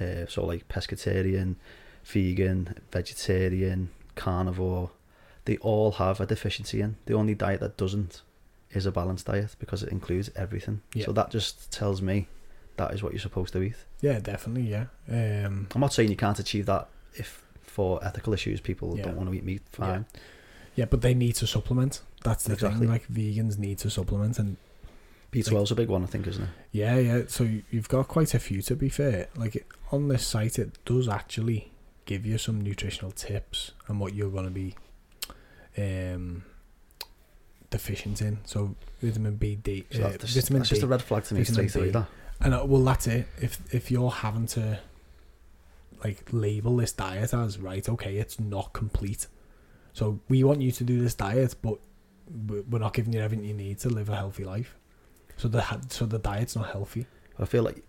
Uh, 0.00 0.26
so 0.28 0.46
like 0.46 0.68
pescatarian, 0.68 1.56
vegan, 2.04 2.76
vegetarian, 2.92 3.90
carnivore, 4.14 4.90
they 5.44 5.56
all 5.58 5.92
have 5.92 6.20
a 6.20 6.26
deficiency 6.26 6.80
in. 6.80 6.96
The 7.06 7.14
only 7.14 7.34
diet 7.34 7.60
that 7.60 7.76
doesn't 7.76 8.22
is 8.72 8.86
a 8.86 8.92
balanced 8.92 9.26
diet 9.26 9.56
because 9.58 9.82
it 9.82 9.90
includes 9.90 10.30
everything. 10.36 10.82
Yeah. 10.94 11.06
So 11.06 11.12
that 11.12 11.30
just 11.30 11.70
tells 11.72 12.02
me 12.02 12.28
that 12.76 12.92
is 12.94 13.02
what 13.02 13.12
you're 13.12 13.20
supposed 13.20 13.52
to 13.54 13.62
eat. 13.62 13.76
yeah, 14.00 14.18
definitely, 14.20 14.70
yeah. 14.70 14.86
Um, 15.10 15.66
I'm 15.74 15.80
not 15.80 15.92
saying 15.92 16.10
you 16.10 16.16
can't 16.16 16.38
achieve 16.38 16.66
that 16.66 16.88
if 17.14 17.42
for 17.62 18.02
ethical 18.04 18.32
issues 18.32 18.60
people 18.60 18.96
Yeah. 18.96 19.04
don't 19.04 19.16
want 19.16 19.28
to 19.30 19.34
eat 19.34 19.44
meat. 19.44 19.62
Fine. 19.72 20.06
yeah, 20.74 20.84
but 20.84 21.00
they 21.02 21.14
need 21.14 21.34
to 21.36 21.46
supplement. 21.46 22.02
That's 22.24 22.44
the 22.44 22.52
Exactly. 22.54 22.80
thing. 22.80 22.88
Like 22.88 23.08
vegans 23.08 23.58
need 23.58 23.78
to 23.78 23.90
supplement, 23.90 24.38
and 24.38 24.56
B12's 25.32 25.70
a 25.70 25.74
big 25.74 25.88
one, 25.88 26.02
I 26.02 26.06
think, 26.06 26.26
isn't 26.26 26.42
it? 26.44 26.48
yeah, 26.72 26.96
yeah. 26.98 27.22
So 27.28 27.44
you- 27.44 27.62
you've 27.70 27.88
got 27.88 28.06
quite 28.08 28.32
a 28.34 28.38
few 28.38 28.62
to 28.62 28.76
be 28.76 28.88
fair. 28.88 29.28
Like 29.36 29.66
on 29.92 30.08
this 30.08 30.26
site, 30.26 30.58
it 30.58 30.78
does 30.84 31.08
actually 31.08 31.72
give 32.06 32.24
you 32.24 32.38
some 32.38 32.60
nutritional 32.60 33.10
tips 33.12 33.72
and 33.88 33.98
what 34.00 34.14
you're 34.14 34.30
going 34.30 34.44
to 34.46 34.50
be 34.50 34.74
um 35.76 36.44
deficient 37.70 38.22
in. 38.22 38.38
So 38.44 38.74
vitamin 39.02 39.36
B, 39.36 39.56
D, 39.56 39.84
So 39.90 40.02
uh, 40.04 40.08
that's, 40.10 40.34
vitamin 40.34 40.60
that's 40.60 40.68
D. 40.70 40.74
just 40.76 40.82
a 40.82 40.86
red 40.86 41.02
flag 41.02 41.24
to 41.24 41.34
me 41.34 41.44
straight 41.44 41.74
away. 41.74 41.90
That. 41.90 42.06
And 42.40 42.54
uh, 42.54 42.64
well, 42.66 42.82
that's 42.84 43.06
it. 43.06 43.26
If 43.40 43.58
if 43.74 43.90
you're 43.90 44.10
having 44.10 44.46
to 44.48 44.78
like 46.04 46.24
label 46.32 46.76
this 46.76 46.92
diet 46.92 47.34
as 47.34 47.58
right, 47.58 47.88
okay, 47.88 48.16
it's 48.16 48.38
not 48.38 48.72
complete. 48.72 49.26
So 49.92 50.20
we 50.28 50.44
want 50.44 50.60
you 50.60 50.70
to 50.72 50.84
do 50.84 51.00
this 51.02 51.14
diet, 51.14 51.56
but 51.60 51.78
we- 52.46 52.60
we're 52.60 52.78
not 52.78 52.94
giving 52.94 53.12
you 53.12 53.20
everything 53.20 53.44
you 53.46 53.54
need 53.54 53.78
to 53.80 53.88
live 53.88 54.08
a 54.08 54.14
healthy 54.16 54.44
life. 54.44 54.76
So 55.36 55.48
the 55.48 55.64
so 55.88 56.06
the 56.06 56.18
diet's 56.18 56.54
not 56.56 56.68
healthy. 56.70 57.06
I 57.38 57.44
feel 57.44 57.62
like 57.62 57.82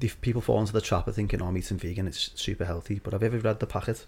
if 0.00 0.20
people 0.20 0.40
fall 0.42 0.60
into 0.60 0.72
the 0.72 0.80
trap 0.82 1.06
of 1.08 1.14
thinking, 1.14 1.40
"Oh, 1.42 1.46
I'm 1.46 1.56
eating 1.56 1.78
vegan, 1.78 2.06
it's 2.06 2.30
super 2.34 2.64
healthy," 2.64 3.00
but 3.02 3.12
have 3.12 3.22
you 3.22 3.26
ever 3.28 3.38
read 3.38 3.60
the 3.60 3.66
packet 3.66 4.06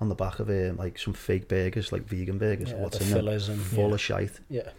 on 0.00 0.08
the 0.08 0.14
back 0.14 0.38
of 0.40 0.48
um, 0.48 0.76
like 0.76 0.98
some 0.98 1.12
fake 1.14 1.48
burgers, 1.48 1.92
like 1.92 2.02
vegan 2.06 2.38
burgers? 2.38 2.70
Yeah, 2.70 2.76
What's 2.76 2.98
the 2.98 3.04
in 3.04 3.10
them? 3.10 3.18
fillers 3.18 3.48
and 3.48 3.60
Full 3.60 3.88
Yeah. 3.88 3.94
of 3.94 4.00
shite. 4.00 4.40
yeah, 4.48 4.70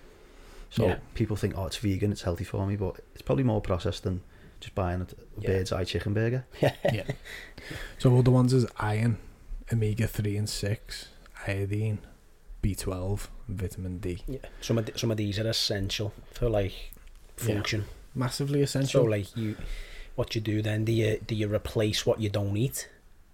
So 0.70 0.88
Yeah. 0.88 1.00
people 1.14 1.36
think, 1.36 1.58
"Oh, 1.58 1.66
it's 1.66 1.78
vegan, 1.78 2.12
it's 2.12 2.22
healthy 2.24 2.44
for 2.46 2.66
me," 2.66 2.76
but 2.76 3.00
it's 3.14 3.22
probably 3.22 3.44
more 3.44 3.62
processed 3.62 4.04
than 4.04 4.22
just 4.60 4.74
buying 4.76 5.02
a, 5.02 5.04
a 5.04 5.08
Yeah. 5.42 5.48
Birds 5.50 5.72
Eye 5.72 5.84
chicken 5.84 6.14
burger. 6.14 6.46
Yeah. 6.62 7.04
So 8.00 8.12
all 8.12 8.24
the 8.24 8.32
ones 8.32 8.54
is 8.54 8.66
iron, 8.78 9.18
omega 9.72 10.08
three 10.08 10.36
and 10.38 10.50
six, 10.50 11.10
iodine, 11.48 12.00
B 12.62 12.74
twelve, 12.76 13.30
vitamin 13.48 14.00
D. 14.00 14.24
yeah. 14.28 14.40
Some 14.62 14.78
of 14.78 14.86
the, 14.88 14.98
some 14.98 15.12
of 15.12 15.18
these 15.18 15.40
are 15.40 15.48
essential 15.48 16.14
for 16.32 16.50
like 16.50 16.74
Yeah. 17.40 17.54
function. 17.56 17.86
Massively 18.16 18.62
essential. 18.62 19.04
So 19.04 19.10
like 19.10 19.36
you, 19.38 19.56
what 20.16 20.36
you 20.36 20.42
do 20.42 20.62
then? 20.62 20.86
Do 20.86 20.92
you 20.92 21.20
do 21.26 21.34
you 21.36 21.48
replace 21.54 22.06
what 22.06 22.20
you 22.20 22.30
don't 22.30 22.56
eat? 22.58 22.90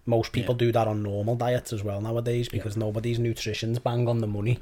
Most 0.07 0.31
people 0.31 0.55
Yeah. 0.55 0.59
do 0.59 0.71
that 0.71 0.87
on 0.87 1.03
normal 1.03 1.35
diets 1.35 1.71
as 1.73 1.83
well 1.83 2.01
nowadays 2.01 2.47
because 2.49 2.75
nobody's 2.77 3.19
nutrition's 3.19 3.77
bang 3.77 4.07
on 4.07 4.19
the 4.19 4.27
money. 4.27 4.57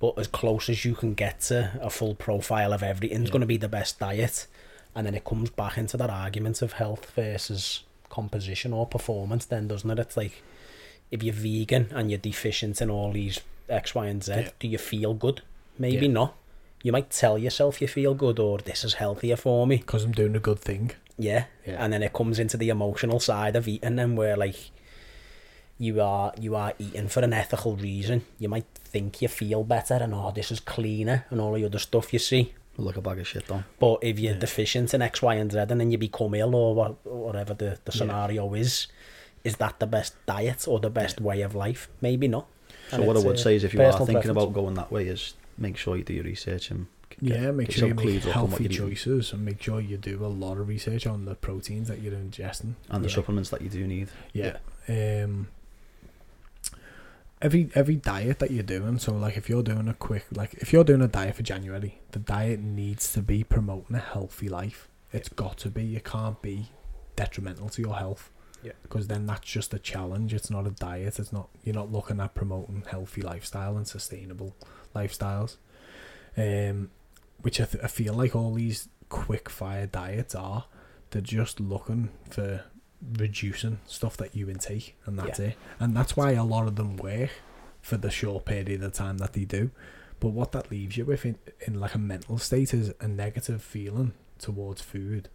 But 0.00 0.18
as 0.18 0.26
close 0.26 0.68
as 0.70 0.84
you 0.84 0.94
can 0.94 1.14
get 1.14 1.40
to 1.42 1.78
a 1.80 1.90
full 1.90 2.14
profile 2.16 2.72
of 2.72 2.82
everything's 2.82 3.28
Yeah. 3.28 3.32
going 3.32 3.40
to 3.42 3.46
be 3.46 3.56
the 3.58 3.68
best 3.68 3.98
diet, 4.00 4.46
and 4.94 5.06
then 5.06 5.14
it 5.14 5.24
comes 5.24 5.50
back 5.50 5.76
into 5.76 5.96
that 5.98 6.08
argument 6.10 6.62
of 6.62 6.72
health 6.74 7.10
versus 7.14 7.82
composition 8.08 8.72
or 8.72 8.86
performance 8.86 9.44
then, 9.44 9.68
doesn't 9.68 9.90
it? 9.90 9.98
It's 9.98 10.16
like, 10.16 10.42
if 11.10 11.22
you're 11.22 11.34
vegan 11.34 11.88
and 11.94 12.10
you're 12.10 12.18
deficient 12.18 12.80
in 12.80 12.90
all 12.90 13.12
these 13.12 13.40
X, 13.68 13.94
Y, 13.94 14.06
and 14.06 14.24
Z, 14.24 14.32
Yeah. 14.32 14.50
do 14.58 14.66
you 14.68 14.78
feel 14.78 15.12
good? 15.14 15.42
Maybe 15.78 16.06
Yeah. 16.06 16.12
not. 16.12 16.34
You 16.82 16.92
might 16.92 17.10
tell 17.10 17.36
yourself 17.36 17.82
you 17.82 17.88
feel 17.88 18.14
good 18.14 18.38
or 18.38 18.58
this 18.58 18.82
is 18.84 18.94
healthier 18.94 19.36
for 19.36 19.66
me. 19.66 19.76
Because 19.78 20.04
I'm 20.04 20.12
doing 20.12 20.34
a 20.36 20.40
good 20.40 20.58
thing. 20.60 20.92
Yeah. 21.18 21.44
Yeah. 21.66 21.82
And 21.84 21.92
then 21.92 22.02
it 22.02 22.12
comes 22.12 22.38
into 22.38 22.56
the 22.56 22.68
emotional 22.68 23.20
side 23.20 23.56
of 23.56 23.66
eating 23.68 23.96
then 23.96 24.14
where 24.16 24.36
like 24.36 24.70
you 25.78 26.00
are 26.00 26.32
you 26.40 26.56
are 26.56 26.72
eating 26.78 27.08
for 27.08 27.20
an 27.20 27.32
ethical 27.32 27.76
reason. 27.76 28.24
You 28.38 28.48
might 28.48 28.66
think 28.74 29.22
you 29.22 29.28
feel 29.28 29.64
better 29.64 29.94
and 29.94 30.14
oh 30.14 30.32
this 30.34 30.50
is 30.50 30.60
cleaner 30.60 31.24
and 31.30 31.40
all 31.40 31.52
the 31.54 31.64
other 31.64 31.78
stuff 31.78 32.12
you 32.12 32.18
see. 32.18 32.52
Like 32.80 32.96
a 32.96 33.00
bag 33.00 33.18
of 33.18 33.26
shit, 33.26 33.46
though. 33.48 33.64
But 33.80 33.98
if 34.02 34.20
you're 34.20 34.34
Yeah. 34.34 34.38
deficient 34.38 34.94
in 34.94 35.02
X, 35.02 35.20
Y, 35.20 35.34
and 35.34 35.50
Z, 35.50 35.58
and 35.58 35.80
then 35.80 35.90
you 35.90 35.98
become 35.98 36.32
ill 36.34 36.54
or 36.54 36.76
what, 36.76 37.04
whatever 37.04 37.52
the, 37.52 37.78
the 37.84 37.90
Yeah. 37.92 37.98
scenario 37.98 38.54
is, 38.54 38.86
is 39.42 39.56
that 39.56 39.80
the 39.80 39.86
best 39.88 40.14
diet 40.26 40.68
or 40.68 40.78
the 40.78 40.88
best 40.90 41.20
way 41.20 41.40
of 41.40 41.56
life? 41.56 41.88
Maybe 42.00 42.28
not. 42.28 42.46
So 42.90 42.98
And 42.98 43.06
what 43.08 43.16
I 43.16 43.20
would 43.20 43.34
uh, 43.34 43.38
say 43.40 43.56
is 43.56 43.64
if 43.64 43.74
you 43.74 43.80
are 43.82 43.90
thinking 43.90 44.14
preference. 44.14 44.30
about 44.30 44.52
going 44.52 44.74
that 44.74 44.92
way 44.92 45.08
is 45.08 45.34
make 45.58 45.76
sure 45.76 45.96
you 45.96 46.04
do 46.04 46.12
your 46.14 46.22
research 46.24 46.70
and 46.70 46.86
Yeah, 47.20 47.50
make 47.50 47.70
sure 47.72 47.88
you 47.88 47.94
make 47.94 48.06
clued 48.06 48.28
up 48.30 48.36
on 48.36 48.42
what 48.50 48.60
healthy 48.60 48.68
choices 48.68 49.32
and 49.32 49.44
make 49.44 49.60
sure 49.62 49.80
you 49.80 49.96
do 49.96 50.24
a 50.24 50.28
lot 50.28 50.58
of 50.58 50.68
research 50.68 51.06
on 51.06 51.24
the 51.24 51.34
proteins 51.34 51.88
that 51.88 52.00
you're 52.00 52.12
ingesting. 52.14 52.74
and 52.90 53.02
the 53.04 53.08
Yeah. 53.08 53.14
supplements 53.14 53.50
that 53.50 53.60
you 53.62 53.68
do 53.68 53.86
need. 53.86 54.08
Yeah. 54.32 54.58
Um. 54.88 55.48
Every 57.40 57.70
every 57.74 57.94
diet 57.94 58.40
that 58.40 58.50
you're 58.50 58.64
doing, 58.64 58.98
so 58.98 59.12
like 59.14 59.36
if 59.36 59.48
you're 59.48 59.62
doing 59.62 59.86
a 59.86 59.94
quick, 59.94 60.26
like 60.34 60.54
if 60.54 60.72
you're 60.72 60.82
doing 60.82 61.00
a 61.02 61.06
diet 61.08 61.36
for 61.36 61.44
January, 61.44 62.00
the 62.10 62.18
diet 62.18 62.58
needs 62.58 63.12
to 63.12 63.22
be 63.22 63.44
promoting 63.44 63.94
a 63.94 64.00
healthy 64.00 64.48
life. 64.48 64.88
It's 65.12 65.28
got 65.28 65.56
to 65.58 65.70
be. 65.70 65.94
It 65.94 66.04
can't 66.04 66.42
be 66.42 66.70
detrimental 67.14 67.68
to 67.70 67.82
your 67.82 67.94
health. 67.96 68.30
Yeah. 68.60 68.72
Because 68.82 69.06
then 69.06 69.24
that's 69.26 69.46
just 69.48 69.72
a 69.72 69.78
challenge. 69.78 70.34
It's 70.34 70.50
not 70.50 70.66
a 70.66 70.70
diet. 70.72 71.20
It's 71.20 71.32
not. 71.32 71.48
You're 71.62 71.76
not 71.76 71.92
looking 71.92 72.18
at 72.20 72.34
promoting 72.34 72.82
healthy 72.90 73.22
lifestyle 73.22 73.76
and 73.76 73.86
sustainable 73.86 74.56
lifestyles. 74.96 75.58
Um, 76.36 76.90
which 77.42 77.60
I, 77.60 77.64
th- 77.64 77.84
I 77.84 77.86
feel 77.88 78.14
like 78.14 78.34
all 78.36 78.52
these 78.54 78.88
quick 79.08 79.48
fire 79.48 79.86
diets 79.86 80.34
are. 80.34 80.66
They're 81.10 81.22
just 81.22 81.60
looking 81.60 82.10
for 82.28 82.64
reducing 83.16 83.78
stuff 83.86 84.16
that 84.18 84.34
you 84.36 84.50
intake, 84.50 84.96
and 85.06 85.18
that's 85.18 85.38
it. 85.38 85.56
And 85.80 85.96
that's 85.96 86.16
why 86.16 86.32
a 86.32 86.44
lot 86.44 86.66
of 86.66 86.76
them 86.76 86.96
work 86.96 87.30
for 87.80 87.96
the 87.96 88.10
short 88.10 88.44
period 88.44 88.82
of 88.82 88.92
time 88.92 89.18
that 89.18 89.32
they 89.32 89.44
do. 89.44 89.70
But 90.20 90.30
what 90.30 90.52
that 90.52 90.70
leaves 90.70 90.96
you 90.96 91.04
with 91.04 91.24
in, 91.24 91.38
in 91.66 91.78
like 91.80 91.94
a 91.94 91.98
mental 91.98 92.38
state 92.38 92.74
is 92.74 92.92
a 93.00 93.06
negative 93.08 93.62
feeling 93.62 94.12
towards 94.38 94.82
food, 94.82 95.28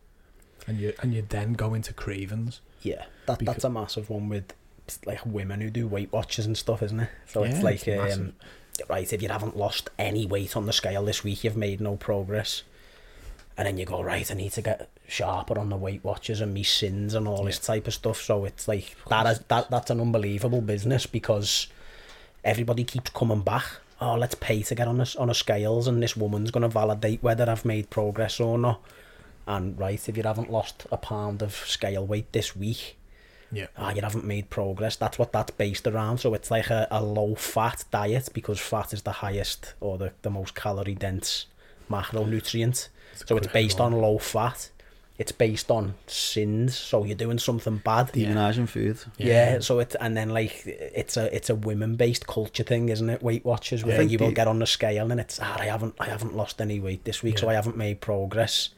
and 0.68 0.78
you 0.80 0.94
and 1.02 1.14
you 1.14 1.26
then 1.28 1.54
go 1.54 1.74
into 1.74 1.94
cravings. 1.94 2.60
Yeah, 2.82 3.06
that 3.28 3.40
Because- 3.40 3.56
that's 3.56 3.64
a 3.64 3.70
massive 3.70 4.10
one 4.10 4.28
with 4.30 4.54
like 5.06 5.26
women 5.26 5.62
who 5.62 5.70
do 5.70 5.88
Weight 5.88 6.12
Watchers 6.12 6.46
and 6.46 6.58
stuff, 6.58 6.84
isn't 6.84 7.00
it? 7.00 7.10
So 7.26 7.44
Yeah, 7.46 7.52
it's 7.52 7.64
like, 7.64 7.88
it's 7.88 8.16
um, 8.18 8.34
right, 8.90 9.12
if 9.12 9.22
you 9.22 9.30
haven't 9.30 9.58
lost 9.58 9.90
any 9.98 10.26
weight 10.26 10.58
on 10.58 10.66
the 10.66 10.74
scale 10.74 11.06
this 11.06 11.24
week, 11.24 11.44
you've 11.44 11.58
made 11.58 11.82
no 11.82 11.96
progress. 11.96 12.64
And 13.58 13.68
then 13.68 13.78
you 13.78 13.86
go, 13.86 14.02
right, 14.02 14.30
I 14.30 14.34
need 14.34 14.52
to 14.54 14.62
get 14.62 14.90
sharper 15.08 15.60
on 15.60 15.70
the 15.70 15.78
Weight 15.78 16.04
Watchers 16.04 16.42
and 16.42 16.54
me 16.54 16.64
sins 16.64 17.14
and 17.14 17.28
all 17.28 17.44
this 17.44 17.60
type 17.60 17.88
of 17.88 17.94
stuff. 17.94 18.20
So 18.20 18.46
it's 18.46 18.68
like, 18.68 18.96
that 19.10 19.28
is, 19.28 19.40
that 19.48 19.70
that's 19.70 19.92
an 19.92 20.02
unbelievable 20.02 20.62
business 20.62 21.06
because 21.06 21.68
everybody 22.44 22.84
keeps 22.84 23.12
coming 23.12 23.42
back. 23.42 23.66
Oh, 24.02 24.16
let's 24.16 24.36
pay 24.36 24.64
to 24.64 24.76
get 24.76 24.88
on 24.88 25.00
a, 25.00 25.06
on 25.20 25.30
a 25.30 25.36
scales 25.36 25.88
and 25.88 26.02
this 26.02 26.18
woman's 26.18 26.52
going 26.52 26.64
to 26.64 26.68
validate 26.68 27.22
whether 27.22 27.48
I've 27.48 27.64
made 27.64 27.92
progress 27.92 28.40
or 28.40 28.58
not. 28.58 28.82
And 29.46 29.78
right, 29.78 30.10
if 30.10 30.18
you 30.18 30.24
haven't 30.24 30.52
lost 30.52 30.88
a 30.92 30.98
pound 30.98 31.42
of 31.44 31.54
scale 31.54 32.06
weight 32.06 32.32
this 32.32 32.56
week, 32.56 32.98
Yeah, 33.54 33.68
ah, 33.78 33.92
you 33.94 34.02
haven't 34.02 34.26
made 34.26 34.50
progress. 34.50 34.96
That's 34.96 35.20
what 35.20 35.32
that's 35.32 35.52
based 35.52 35.88
around. 35.88 36.18
So 36.18 36.34
it's 36.34 36.50
like 36.50 36.70
a, 36.70 36.88
a 36.90 37.02
low 37.04 37.36
fat 37.36 37.86
diet 37.92 38.30
because 38.34 38.60
fat 38.60 38.94
is 38.94 39.04
the 39.04 39.12
highest 39.12 39.74
or 39.80 39.98
the, 39.98 40.12
the 40.24 40.30
most 40.30 40.56
calorie 40.56 40.96
dense 40.96 41.46
macronutrient. 41.90 42.90
So 43.26 43.38
it's 43.38 43.48
based 43.48 43.80
one. 43.80 43.94
on 43.94 44.02
low 44.02 44.18
fat. 44.18 44.70
It's 45.20 45.32
based 45.32 45.70
on 45.70 45.94
sins. 46.08 46.76
So 46.76 47.04
you're 47.04 47.16
doing 47.16 47.38
something 47.38 47.78
bad. 47.78 48.12
Demonising 48.12 48.68
food. 48.68 48.98
Yeah. 49.18 49.60
so 49.60 49.80
it 49.80 49.96
and 50.02 50.18
then 50.18 50.30
like 50.30 50.64
it's 50.66 51.18
a 51.18 51.34
it's 51.34 51.52
a 51.52 51.56
women 51.56 51.96
based 51.96 52.26
culture 52.26 52.64
thing, 52.64 52.90
isn't 52.90 53.10
it? 53.10 53.22
Weight 53.22 53.46
Watchers 53.46 53.86
where 53.86 53.98
think 53.98 54.12
you 54.12 54.18
will 54.18 54.30
the- 54.30 54.34
get 54.34 54.48
on 54.48 54.60
the 54.60 54.66
scale 54.66 55.12
and 55.12 55.20
it's 55.20 55.40
ah, 55.40 55.58
I 55.60 55.66
haven't 55.66 55.94
I 56.00 56.06
haven't 56.06 56.36
lost 56.36 56.60
any 56.60 56.80
weight 56.80 57.04
this 57.04 57.22
week, 57.22 57.38
so 57.38 57.48
I 57.48 57.54
haven't 57.54 57.78
made 57.78 58.02
progress. 58.02 58.70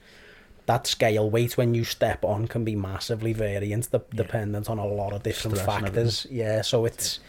That 0.68 0.88
scale 0.88 1.30
weight 1.30 1.58
when 1.58 1.76
you 1.76 1.84
step 1.84 2.26
on 2.26 2.48
can 2.48 2.64
be 2.64 2.76
massively 2.76 3.34
variant, 3.34 3.92
de- 3.92 3.98
Yeah. 3.98 4.24
dependent 4.24 4.70
on 4.70 4.80
a 4.80 4.86
lot 4.86 5.14
of 5.14 5.22
different 5.24 5.58
Stress 5.58 5.82
factors. 5.82 6.28
Yeah, 6.32 6.62
so 6.64 6.86
it's 6.86 7.20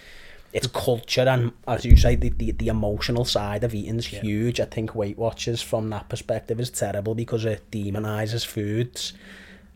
it's 0.52 0.68
culture 0.68 1.28
and 1.28 1.52
as 1.68 1.84
you 1.84 1.96
say, 1.96 2.14
the 2.16 2.30
the, 2.30 2.52
the 2.52 2.68
emotional 2.68 3.24
side 3.26 3.62
of 3.64 3.74
eating's 3.74 4.10
Yeah. 4.12 4.20
huge. 4.22 4.58
I 4.60 4.64
think 4.64 4.94
Weight 4.94 5.18
Watchers 5.18 5.60
from 5.60 5.90
that 5.90 6.08
perspective 6.08 6.58
is 6.60 6.70
terrible 6.70 7.14
because 7.14 7.44
it 7.44 7.70
demonizes 7.70 8.46
foods 8.46 9.12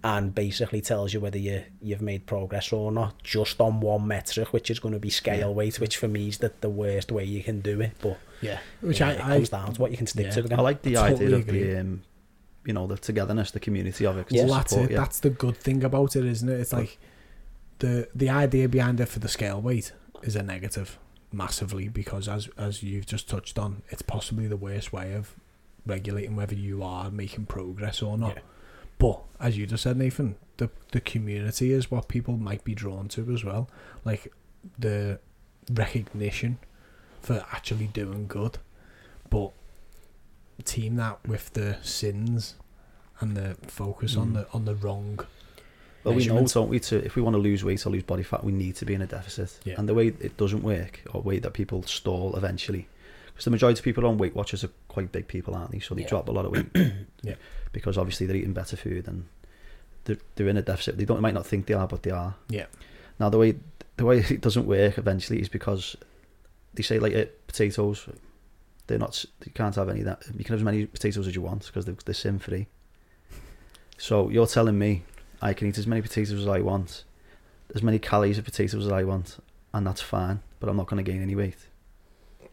and 0.02 0.34
basically 0.34 0.80
tells 0.80 1.12
you 1.12 1.20
whether 1.20 1.36
you 1.36 1.62
you've 1.82 2.00
made 2.00 2.24
progress 2.24 2.72
or 2.72 2.90
not 2.90 3.22
just 3.22 3.60
on 3.60 3.80
one 3.80 4.06
metric, 4.06 4.50
which 4.54 4.70
is 4.70 4.78
going 4.78 4.94
to 4.94 4.98
be 5.00 5.10
scale 5.10 5.48
Yeah. 5.50 5.54
weight, 5.54 5.78
which 5.78 5.98
for 5.98 6.08
me 6.08 6.28
is 6.28 6.38
the, 6.38 6.50
the 6.62 6.70
worst 6.70 7.12
way 7.12 7.24
you 7.24 7.42
can 7.42 7.60
do 7.60 7.82
it. 7.82 7.92
But 8.00 8.18
yeah. 8.40 8.60
Which 8.80 9.00
yeah, 9.00 9.08
I, 9.08 9.12
it 9.12 9.20
I 9.24 9.28
comes 9.36 9.50
down 9.50 9.74
to 9.74 9.80
what 9.82 9.90
you 9.90 9.98
can 9.98 10.06
stick 10.06 10.26
yeah. 10.26 10.32
to. 10.32 10.40
Again. 10.44 10.58
I 10.58 10.62
like 10.62 10.80
the 10.80 10.96
I 10.96 11.08
idea 11.08 11.18
totally 11.18 11.32
of 11.42 11.48
agree. 11.48 11.62
the, 11.64 11.80
um, 11.80 12.02
you 12.64 12.72
know, 12.72 12.86
the 12.86 12.96
togetherness, 12.98 13.50
the 13.52 13.60
community 13.60 14.04
of 14.06 14.16
it. 14.18 14.28
'cause 14.28 14.36
Yeah. 14.36 14.44
Well, 14.44 14.54
that's 14.54 14.70
support, 14.72 14.90
it. 14.90 14.94
yeah. 14.94 15.00
That's 15.00 15.20
the 15.20 15.30
good 15.30 15.56
thing 15.56 15.82
about 15.84 16.14
it, 16.16 16.24
isn't 16.24 16.48
it? 16.48 16.60
It's 16.60 16.72
like 16.72 16.98
the 17.78 18.08
the 18.14 18.28
idea 18.28 18.68
behind 18.68 19.00
it 19.00 19.06
for 19.06 19.18
the 19.18 19.28
scale 19.28 19.60
weight 19.60 19.92
is 20.22 20.36
a 20.36 20.42
negative 20.42 20.98
massively 21.32 21.88
because 21.88 22.28
as 22.28 22.48
as 22.58 22.82
you've 22.82 23.06
just 23.06 23.28
touched 23.28 23.58
on, 23.58 23.82
it's 23.88 24.02
possibly 24.02 24.46
the 24.46 24.56
worst 24.56 24.92
way 24.92 25.14
of 25.14 25.34
regulating 25.86 26.36
whether 26.36 26.54
you 26.54 26.82
are 26.82 27.10
making 27.10 27.46
progress 27.46 28.02
or 28.02 28.18
not. 28.18 28.36
Yeah. 28.36 28.42
But 28.98 29.22
as 29.40 29.56
you 29.56 29.66
just 29.66 29.82
said, 29.84 29.96
Nathan, 29.96 30.34
the 30.58 30.68
the 30.92 31.00
community 31.00 31.72
is 31.72 31.90
what 31.90 32.08
people 32.08 32.36
might 32.36 32.64
be 32.64 32.74
drawn 32.74 33.08
to 33.08 33.32
as 33.32 33.42
well. 33.44 33.70
Like 34.04 34.30
the 34.78 35.18
recognition 35.72 36.58
for 37.22 37.44
actually 37.52 37.86
doing 37.86 38.26
good. 38.26 38.58
But 39.30 39.52
team 40.62 40.96
that 40.96 41.18
with 41.26 41.52
the 41.54 41.76
sins 41.82 42.54
and 43.20 43.36
the 43.36 43.56
focus 43.66 44.16
on 44.16 44.30
Mm. 44.30 44.34
the 44.34 44.46
on 44.52 44.64
the 44.64 44.74
wrong 44.74 45.20
Well, 46.04 46.14
we 46.14 46.26
know, 46.26 46.46
don't 46.46 46.68
we? 46.70 46.80
To 46.80 46.96
if 47.04 47.14
we 47.16 47.22
want 47.22 47.34
to 47.34 47.38
lose 47.40 47.62
weight 47.62 47.84
or 47.86 47.90
lose 47.90 48.02
body 48.04 48.22
fat, 48.22 48.42
we 48.44 48.52
need 48.52 48.76
to 48.76 48.86
be 48.86 48.94
in 48.94 49.02
a 49.02 49.06
deficit. 49.06 49.58
Yeah. 49.64 49.74
And 49.78 49.86
the 49.88 49.92
way 49.94 50.06
it 50.08 50.36
doesn't 50.38 50.62
work, 50.62 51.02
or 51.12 51.20
way 51.20 51.38
that 51.40 51.52
people 51.52 51.82
stall 51.82 52.34
eventually, 52.36 52.88
because 53.26 53.44
the 53.44 53.50
majority 53.50 53.80
of 53.80 53.84
people 53.84 54.06
on 54.06 54.16
Weight 54.16 54.34
Watchers 54.34 54.64
are 54.64 54.70
quite 54.88 55.12
big 55.12 55.28
people, 55.28 55.54
aren't 55.54 55.72
they? 55.72 55.78
So 55.80 55.94
they 55.94 56.02
Yeah. 56.02 56.08
drop 56.08 56.28
a 56.28 56.32
lot 56.32 56.46
of 56.46 56.52
weight. 56.52 56.66
Yeah. 57.22 57.34
Because 57.72 57.98
obviously 57.98 58.26
they're 58.26 58.36
eating 58.36 58.54
better 58.54 58.76
food 58.76 59.06
and 59.06 59.26
they're, 60.04 60.16
they're 60.36 60.48
in 60.48 60.56
a 60.56 60.62
deficit. 60.62 60.96
They 60.96 61.04
don't 61.04 61.18
they 61.18 61.22
might 61.22 61.34
not 61.34 61.46
think 61.46 61.66
they 61.66 61.74
are, 61.74 61.86
but 61.86 62.02
they 62.02 62.10
are. 62.12 62.34
Yeah. 62.48 62.66
Now 63.18 63.28
the 63.28 63.36
way 63.38 63.56
the 63.98 64.06
way 64.06 64.18
it 64.30 64.40
doesn't 64.40 64.64
work 64.66 64.96
eventually 64.96 65.40
is 65.42 65.50
because 65.50 65.96
they 66.72 66.82
say 66.82 66.98
like 66.98 67.14
uh, 67.14 67.26
potatoes, 67.46 68.08
they're 68.90 68.98
not. 68.98 69.24
You 69.46 69.52
can't 69.52 69.74
have 69.76 69.88
any 69.88 70.00
of 70.00 70.06
that. 70.06 70.22
You 70.36 70.44
can 70.44 70.52
have 70.54 70.60
as 70.60 70.64
many 70.64 70.84
potatoes 70.86 71.26
as 71.26 71.34
you 71.34 71.42
want 71.42 71.66
because 71.66 71.84
they're, 71.86 71.96
they're 72.04 72.14
sin 72.14 72.38
free. 72.38 72.66
So 73.98 74.28
you're 74.28 74.46
telling 74.46 74.78
me 74.78 75.02
I 75.42 75.54
can 75.54 75.68
eat 75.68 75.78
as 75.78 75.86
many 75.86 76.02
potatoes 76.02 76.40
as 76.40 76.48
I 76.48 76.60
want, 76.60 77.04
as 77.74 77.82
many 77.82 77.98
calories 77.98 78.38
of 78.38 78.44
potatoes 78.44 78.86
as 78.86 78.92
I 78.92 79.04
want, 79.04 79.42
and 79.72 79.86
that's 79.86 80.00
fine. 80.00 80.40
But 80.58 80.68
I'm 80.68 80.76
not 80.76 80.86
going 80.86 81.02
to 81.02 81.10
gain 81.10 81.22
any 81.22 81.34
weight. 81.34 81.56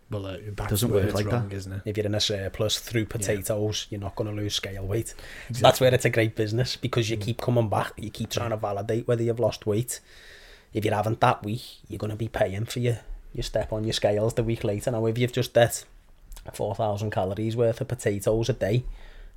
well 0.09 0.25
uh, 0.25 0.37
that's 0.55 0.69
Doesn't 0.69 0.91
work 0.91 1.13
like 1.13 1.25
that. 1.25 1.31
wrong, 1.33 1.51
isn't 1.51 1.71
it? 1.73 1.81
if 1.85 1.97
you're 1.97 2.05
in 2.05 2.15
a 2.15 2.19
surplus 2.19 2.79
through 2.79 3.05
potatoes, 3.05 3.87
you're 3.89 3.99
not 4.01 4.15
going 4.15 4.29
to 4.29 4.35
lose 4.35 4.55
scale 4.55 4.85
weight. 4.85 5.13
Exactly. 5.49 5.61
That's 5.61 5.79
where 5.81 5.93
it's 5.93 6.05
a 6.05 6.09
great 6.09 6.35
business 6.35 6.75
because 6.75 7.09
you 7.09 7.17
Mm. 7.17 7.21
keep 7.21 7.41
coming 7.41 7.67
back, 7.69 7.93
you 7.97 8.09
keep 8.09 8.29
trying 8.29 8.51
to 8.51 8.57
validate 8.57 9.07
whether 9.07 9.23
you've 9.23 9.39
lost 9.39 9.65
weight. 9.65 9.99
If 10.73 10.85
you 10.85 10.91
haven't 10.91 11.19
that 11.21 11.43
week, 11.43 11.63
you're 11.87 11.97
going 11.97 12.11
to 12.11 12.15
be 12.17 12.27
paying 12.27 12.65
for 12.65 12.79
your, 12.79 12.99
your 13.33 13.43
step 13.43 13.71
on 13.73 13.83
your 13.85 13.93
scales 13.93 14.33
the 14.35 14.43
week 14.43 14.63
later. 14.63 14.91
Now, 14.91 15.05
if 15.07 15.17
you've 15.17 15.31
just 15.31 15.57
ate 15.57 15.85
4,000 16.55 17.11
calories 17.11 17.55
worth 17.55 17.81
of 17.81 17.87
potatoes 17.87 18.49
a 18.49 18.53
day 18.53 18.83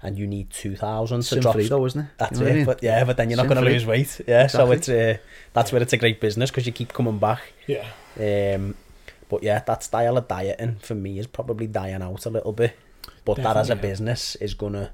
and 0.03 0.17
you 0.19 0.27
need 0.27 0.49
2,000 0.51 1.19
to 1.19 1.23
Sin 1.23 1.41
drop 1.41 1.55
free 1.55 1.69
though, 1.69 1.85
isn't 1.85 2.01
it? 2.01 2.07
That's 2.19 2.33
You 2.33 2.39
know 2.39 2.45
what 2.45 2.49
I 2.49 2.53
it. 2.53 2.57
mean? 2.57 2.65
But 2.67 2.83
yeah, 2.83 3.05
but 3.05 3.17
then 3.17 3.29
you're 3.31 3.37
not 3.37 3.49
going 3.49 3.63
to 3.63 3.69
lose 3.71 3.85
weight. 3.85 4.21
Yeah, 4.27 4.47
so 4.47 4.71
it's 4.73 4.89
uh, 4.89 5.17
that's 5.53 5.73
where 5.73 5.83
it's 5.83 5.93
a 5.93 5.97
great 5.99 6.21
business 6.21 6.51
because 6.51 6.67
you 6.67 6.73
keep 6.73 6.93
coming 6.93 7.19
back. 7.19 7.41
Yeah. 7.67 7.87
Um, 8.19 8.75
but 9.29 9.43
yeah, 9.43 9.59
that 9.61 9.83
style 9.83 10.17
of 10.17 10.27
dieting 10.27 10.77
for 10.81 10.95
me 10.95 11.19
is 11.19 11.27
probably 11.27 11.67
dying 11.67 12.03
out 12.03 12.25
a 12.27 12.31
little 12.31 12.53
bit. 12.53 12.77
But 13.25 13.37
that 13.39 13.57
as 13.57 13.71
a 13.71 13.75
yeah. 13.75 13.81
business 13.83 14.37
is 14.37 14.55
gonna 14.55 14.91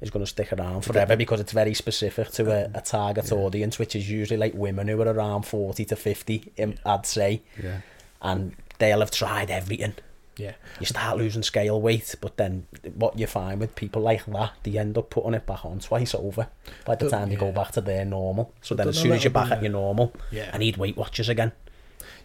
is 0.00 0.10
gonna 0.10 0.26
stick 0.26 0.52
around 0.52 0.80
forever 0.82 1.14
because 1.16 1.40
it's 1.40 1.52
very 1.52 1.74
specific 1.74 2.30
to 2.32 2.50
a, 2.50 2.70
a 2.74 2.80
target 2.80 3.30
Yeah. 3.30 3.38
audience, 3.38 3.78
which 3.78 3.94
is 3.94 4.10
usually 4.10 4.36
like 4.38 4.54
women 4.54 4.88
who 4.88 5.00
are 5.00 5.08
around 5.12 5.42
forty 5.46 5.84
to 5.84 5.94
fifty. 5.96 6.52
um, 6.60 6.74
I'd 6.84 7.06
say, 7.06 7.42
Yeah. 7.62 7.80
and 8.20 8.56
they'll 8.78 8.98
have 9.00 9.10
tried 9.12 9.50
everything. 9.50 9.94
Yeah. 10.40 10.54
You 10.80 10.86
start 10.86 11.18
losing 11.18 11.42
scale 11.42 11.80
weight, 11.80 12.14
but 12.20 12.36
then 12.36 12.66
what 12.94 13.18
you 13.18 13.26
find 13.26 13.60
with 13.60 13.74
people 13.76 14.02
like 14.02 14.24
that, 14.26 14.52
they 14.62 14.78
end 14.78 14.96
up 14.98 15.10
putting 15.10 15.34
it 15.34 15.46
back 15.46 15.64
on 15.64 15.78
twice 15.80 16.14
over 16.14 16.48
by 16.84 16.94
the 16.96 17.08
time 17.10 17.28
they 17.28 17.36
go 17.36 17.52
back 17.52 17.72
to 17.72 17.80
their 17.80 18.04
normal. 18.04 18.52
So 18.62 18.74
then 18.74 18.88
as 18.88 18.98
soon 18.98 19.12
as 19.12 19.22
you're 19.24 19.30
back 19.32 19.50
at 19.50 19.62
your 19.62 19.72
normal, 19.72 20.12
Yeah. 20.30 20.50
I 20.52 20.58
need 20.58 20.76
Weight 20.76 20.96
Watchers 20.96 21.28
again. 21.28 21.52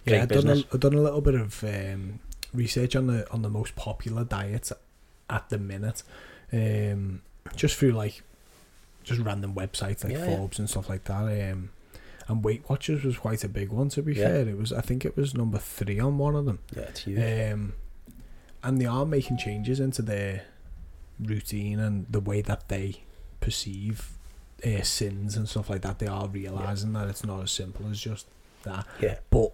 yeah, 0.06 0.12
Great 0.12 0.22
I've 0.22 0.28
done, 0.30 0.38
a, 0.38 0.42
business. 0.54 0.74
I've 0.74 0.80
done 0.80 0.94
a 0.94 1.02
little 1.02 1.22
bit 1.22 1.36
of 1.36 1.64
um, 1.64 2.20
research 2.54 2.96
on 2.96 3.08
the 3.08 3.30
on 3.32 3.42
the 3.42 3.50
most 3.50 3.76
popular 3.76 4.24
diets 4.24 4.72
at 5.30 5.50
the 5.50 5.58
minute, 5.58 6.04
um, 6.54 7.22
just 7.56 7.76
through 7.78 7.92
like 7.92 8.22
just 9.04 9.20
random 9.22 9.54
websites 9.54 10.04
like 10.04 10.14
Yeah, 10.14 10.26
yeah. 10.26 10.36
Forbes 10.38 10.58
and 10.60 10.70
stuff 10.70 10.90
like 10.90 11.04
that. 11.06 11.52
Um, 11.52 11.70
and 12.28 12.44
Weight 12.44 12.64
Watchers 12.68 13.04
was 13.04 13.18
quite 13.18 13.44
a 13.44 13.48
big 13.50 13.70
one. 13.70 13.90
To 13.90 14.02
be 14.02 14.14
Yeah. 14.16 14.28
fair, 14.30 14.50
it 14.50 14.58
was 14.58 14.72
I 14.74 14.82
think 14.82 15.06
it 15.06 15.16
was 15.18 15.34
number 15.36 15.58
three 15.60 16.00
on 16.00 16.18
one 16.18 16.36
of 16.36 16.46
them. 16.46 16.60
Yeah, 16.76 16.84
it's 16.84 17.02
huge. 17.02 17.20
Um, 17.54 17.74
and 18.66 18.82
they 18.82 18.86
are 18.86 19.06
making 19.06 19.38
changes 19.38 19.80
into 19.80 20.02
their 20.02 20.42
routine 21.20 21.80
and 21.80 22.08
the 22.10 22.20
way 22.20 22.42
that 22.42 22.68
they 22.68 23.04
perceive 23.40 24.18
uh, 24.66 24.82
sins 24.82 25.38
and 25.38 25.48
stuff 25.48 25.70
like 25.70 25.82
that. 25.84 26.00
They 26.00 26.08
are 26.08 26.28
realizing 26.28 26.94
that 26.94 27.08
it's 27.08 27.24
not 27.24 27.42
as 27.44 27.52
simple 27.52 27.88
as 27.90 28.00
just 28.00 28.26
that. 28.64 28.86
yeah, 29.00 29.20
But 29.30 29.52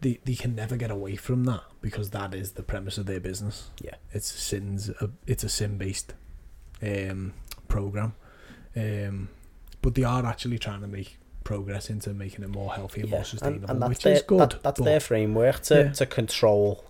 they 0.00 0.18
they 0.24 0.34
can 0.34 0.54
never 0.56 0.76
get 0.76 0.90
away 0.90 1.14
from 1.16 1.44
that 1.44 1.62
because 1.80 2.10
that 2.10 2.34
is 2.34 2.52
the 2.52 2.64
premise 2.64 2.98
of 2.98 3.06
their 3.06 3.20
business. 3.20 3.70
Yeah. 3.80 3.94
it's 4.12 4.26
sins. 4.30 4.88
A, 4.88 5.10
it's 5.26 5.44
a 5.44 5.48
sin 5.48 5.78
based 5.78 6.12
um, 6.82 7.32
program. 7.68 8.14
Um, 8.76 9.28
but 9.82 9.94
they 9.94 10.04
are 10.04 10.26
actually 10.26 10.58
trying 10.58 10.80
to 10.80 10.88
make 10.88 11.16
progress 11.44 11.88
into 11.90 12.12
making 12.12 12.44
it 12.44 12.50
more 12.50 12.72
healthy 12.72 13.00
and 13.02 13.10
yeah. 13.10 13.16
more 13.16 13.24
sustainable, 13.24 13.62
and, 13.62 13.70
and 13.70 13.82
that's 13.82 13.88
which 13.88 14.02
their, 14.02 14.14
is 14.14 14.22
good. 14.22 14.40
that- 14.40 14.62
that's 14.62 14.80
their 14.80 15.00
framework 15.00 15.60
to, 15.62 15.74
Yeah. 15.74 15.92
to 15.92 16.06
control 16.06 16.84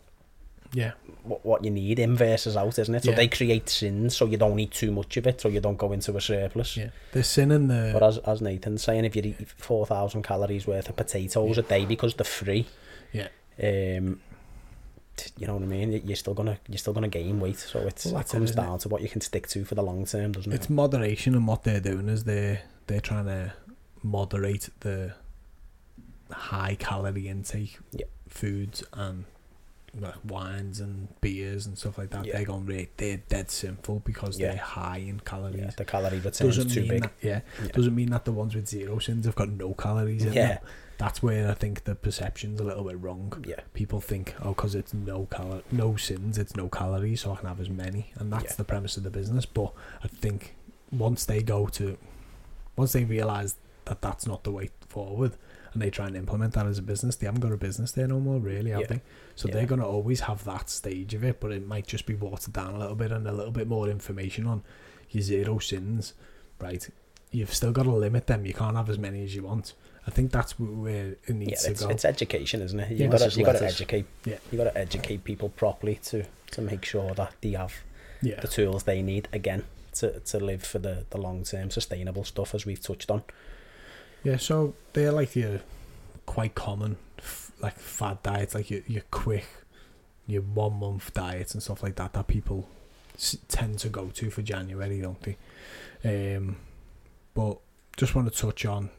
yeah, 0.73 0.93
what, 1.25 1.45
what 1.45 1.65
you 1.65 1.71
need 1.71 1.99
in 1.99 2.17
versus 2.17 2.57
out, 2.57 2.79
isn't 2.79 2.95
it? 2.95 3.05
So 3.05 3.11
Yeah. 3.11 3.17
they 3.17 3.29
create 3.29 3.69
sins 3.69 4.17
so 4.17 4.27
you 4.27 4.37
don't 4.37 4.59
eat 4.59 4.71
too 4.73 4.91
much 4.91 5.17
of 5.17 5.27
it, 5.27 5.41
so 5.41 5.49
you 5.49 5.61
don't 5.61 5.77
go 5.79 5.93
into 5.93 6.17
a 6.17 6.21
surplus. 6.21 6.77
yeah. 6.77 6.91
The 7.13 7.23
sin 7.23 7.51
and 7.51 7.71
the 7.71 7.91
But 7.93 8.03
as, 8.03 8.19
as 8.19 8.41
Nathan's 8.41 8.83
saying, 8.83 9.05
if 9.05 9.15
you 9.17 9.23
eat 9.23 9.49
4,000 9.57 10.23
calories 10.23 10.67
worth 10.67 10.89
of 10.89 10.97
potatoes 10.97 11.59
a 11.59 11.63
day 11.63 11.85
because 11.85 12.15
they're 12.15 12.25
free, 12.25 12.67
Yeah. 13.13 13.29
um, 13.63 14.21
you 15.37 15.47
know 15.47 15.55
what 15.55 15.63
I 15.63 15.67
mean? 15.67 15.93
You- 15.93 16.03
You're 16.05 16.17
still 16.17 16.33
gonna 16.35 16.59
you're 16.69 16.79
still 16.79 16.95
gonna 16.95 17.09
gain 17.09 17.41
weight, 17.41 17.59
so 17.59 17.81
it's, 17.81 18.07
Well, 18.07 18.19
it 18.21 18.27
it, 18.27 18.31
comes 18.31 18.51
it? 18.53 18.57
down 18.57 18.79
to 18.79 18.89
what 18.89 19.03
you 19.03 19.09
can 19.09 19.21
stick 19.21 19.47
to 19.49 19.65
for 19.67 19.75
the 19.75 19.83
long 19.83 20.07
term, 20.07 20.33
doesn't 20.33 20.51
it's 20.53 20.61
it? 20.61 20.65
It's 20.65 20.71
moderation 20.71 21.35
and 21.35 21.47
what 21.47 21.65
they're 21.65 21.81
doing 21.81 22.09
is 22.09 22.25
they 22.25 22.61
they're 22.87 23.01
trying 23.03 23.27
to 23.27 23.53
moderate 24.03 24.71
the 24.81 25.13
high 26.31 26.75
calorie 26.79 27.29
intake 27.29 27.79
Yeah. 27.93 28.07
foods 28.29 28.83
and 28.95 29.25
like 29.99 30.15
wines 30.25 30.79
and 30.81 31.09
beers 31.21 31.67
and 31.67 31.77
stuff 31.77 31.99
like 31.99 32.11
that 32.11 32.25
Yeah. 32.25 32.35
they're 32.37 32.45
going 32.45 32.65
really 32.67 32.91
they're 32.97 33.17
dead 33.29 33.51
sinful 33.51 34.01
because 34.05 34.39
Yeah. 34.39 34.49
they're 34.53 34.59
high 34.63 34.99
in 34.99 35.21
calories 35.21 35.59
Yeah, 35.61 35.71
the 35.77 35.85
calorie 35.85 36.19
return 36.21 36.47
doesn't 36.49 36.67
is 36.69 36.75
too 36.75 36.81
mean 36.83 36.89
big. 36.91 37.03
that 37.03 37.13
yeah, 37.21 37.41
Yeah. 37.63 37.69
doesn't 37.73 37.95
mean 37.95 38.11
that 38.11 38.25
the 38.25 38.33
ones 38.33 38.55
with 38.55 38.69
zero 38.69 38.99
sins 39.01 39.27
have 39.27 39.35
got 39.35 39.49
no 39.49 39.75
calories 39.75 40.25
in 40.25 40.33
Yeah. 40.33 40.47
them 40.49 40.59
that's 40.99 41.23
where 41.23 41.51
I 41.51 41.55
think 41.55 41.85
the 41.85 41.95
perception's 41.95 42.61
a 42.61 42.63
little 42.65 42.85
bit 42.85 43.01
wrong 43.01 43.43
Yeah, 43.47 43.61
people 43.73 44.01
think 44.01 44.35
oh 44.43 44.51
because 44.51 44.75
it's 44.75 44.95
no 44.95 45.27
cal- 45.27 45.63
no 45.73 45.97
sins 45.97 46.39
it's 46.39 46.55
no 46.55 46.69
calories 46.69 47.23
so 47.23 47.33
I 47.33 47.37
can 47.37 47.49
have 47.49 47.61
as 47.61 47.71
many 47.71 48.13
and 48.17 48.33
that's 48.33 48.55
the 48.57 48.65
premise 48.65 48.97
of 48.97 49.03
the 49.03 49.11
business 49.11 49.45
but 49.47 49.73
I 50.05 50.09
think 50.09 50.55
once 50.93 51.25
they 51.25 51.43
go 51.43 51.67
to 51.69 51.97
once 52.77 52.93
they 52.93 53.05
realize 53.05 53.57
that 53.87 54.03
that's 54.03 54.27
not 54.27 54.45
the 54.45 54.53
way 54.53 54.71
forward 54.91 55.33
and 55.73 55.81
they 55.81 55.89
try 55.91 56.07
and 56.07 56.17
implement 56.17 56.53
that 56.55 56.67
as 56.67 56.79
a 56.79 56.83
business 56.83 57.17
they 57.17 57.27
haven't 57.27 57.41
got 57.41 57.53
a 57.53 57.57
business 57.57 57.93
there 57.93 58.07
no 58.09 58.19
more 58.21 58.39
really 58.41 58.71
have 58.71 58.81
Yeah. 58.83 58.87
they 58.89 59.01
so 59.37 59.49
Yeah. 59.49 59.55
they're 59.55 59.67
going 59.67 59.81
to 59.81 59.87
always 59.87 60.21
have 60.21 60.45
that 60.45 60.69
stage 60.69 61.15
of 61.15 61.23
it 61.25 61.39
but 61.41 61.53
it 61.53 61.67
might 61.67 61.87
just 61.87 62.07
be 62.07 62.15
watered 62.15 62.53
down 62.53 62.75
a 62.75 62.79
little 62.79 62.97
bit 62.97 63.13
and 63.13 63.27
a 63.27 63.33
little 63.33 63.53
bit 63.53 63.69
more 63.69 63.89
information 63.89 64.47
on 64.47 64.63
your 65.11 65.23
zero 65.23 65.59
sins 65.59 66.15
right 66.61 66.89
you've 67.31 67.55
still 67.55 67.73
got 67.73 67.85
to 67.85 67.91
limit 67.93 68.27
them 68.27 68.45
you 68.45 68.53
can't 68.55 68.77
have 68.77 68.91
as 68.91 68.99
many 68.99 69.23
as 69.25 69.35
you 69.35 69.43
want 69.45 69.75
I 70.07 70.11
think 70.11 70.33
that's 70.33 70.59
where 70.59 71.09
it 71.09 71.19
yeah. 71.29 71.35
needs 71.35 71.65
It's, 71.67 71.81
to 71.81 71.85
go 71.87 71.91
it's 71.93 72.05
education, 72.07 72.63
isn't 72.63 72.81
it? 72.81 72.91
You 72.91 73.05
Yeah. 73.05 73.07
gotta 73.09 73.39
you 73.39 73.45
gotta 73.45 73.65
educate. 73.65 74.07
Yeah. 74.25 74.39
You 74.51 74.57
gotta 74.57 74.77
educate 74.77 75.25
people 75.25 75.51
properly 75.51 75.97
to 76.07 76.25
to 76.53 76.63
make 76.63 76.85
sure 76.87 77.13
that 77.15 77.33
they 77.43 77.51
have 77.51 77.75
yeah 78.23 78.41
the 78.41 78.49
tools 78.49 78.85
they 78.85 79.03
need 79.03 79.29
again 79.33 79.63
to, 79.97 80.19
to 80.21 80.41
live 80.41 80.63
for 80.65 80.79
the, 80.79 81.05
the 81.11 81.19
long 81.19 81.45
term 81.45 81.71
sustainable 81.71 82.25
stuff 82.25 82.55
as 82.55 82.65
we've 82.65 82.81
touched 82.81 83.11
on. 83.11 83.23
Yeah, 84.23 84.37
so 84.37 84.75
they're 84.93 85.13
like 85.13 85.35
your 85.37 85.61
quite 86.27 86.55
common 86.55 86.97
like 87.61 87.79
fad 87.79 88.23
diets, 88.23 88.55
like 88.55 88.71
your 88.71 88.81
your 88.87 89.03
quick, 89.11 89.47
your 90.27 90.43
one 90.43 90.79
month 90.79 91.13
diets 91.15 91.55
and 91.55 91.63
stuff 91.63 91.83
like 91.83 91.97
that 91.97 92.13
that 92.15 92.27
people 92.27 92.69
s- 93.17 93.37
tend 93.49 93.79
to 93.81 93.89
go 93.89 94.07
to 94.09 94.31
for 94.31 94.43
January, 94.43 95.01
don't 95.01 95.23
they? 95.23 96.37
Um, 96.37 96.57
but 97.35 97.59
just 97.97 98.15
want 98.15 98.33
to 98.33 98.39
touch 98.39 98.65
on 98.65 98.91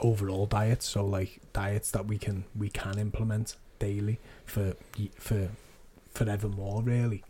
overall 0.00 0.46
diets. 0.46 0.86
So 0.86 1.04
like 1.04 1.40
diets 1.52 1.90
that 1.92 2.06
we 2.06 2.18
can 2.18 2.44
we 2.54 2.68
can 2.68 2.98
implement 2.98 3.56
daily 3.78 4.18
for 4.44 4.74
for 5.18 5.48
forevermore, 6.12 6.82
really, 6.82 7.24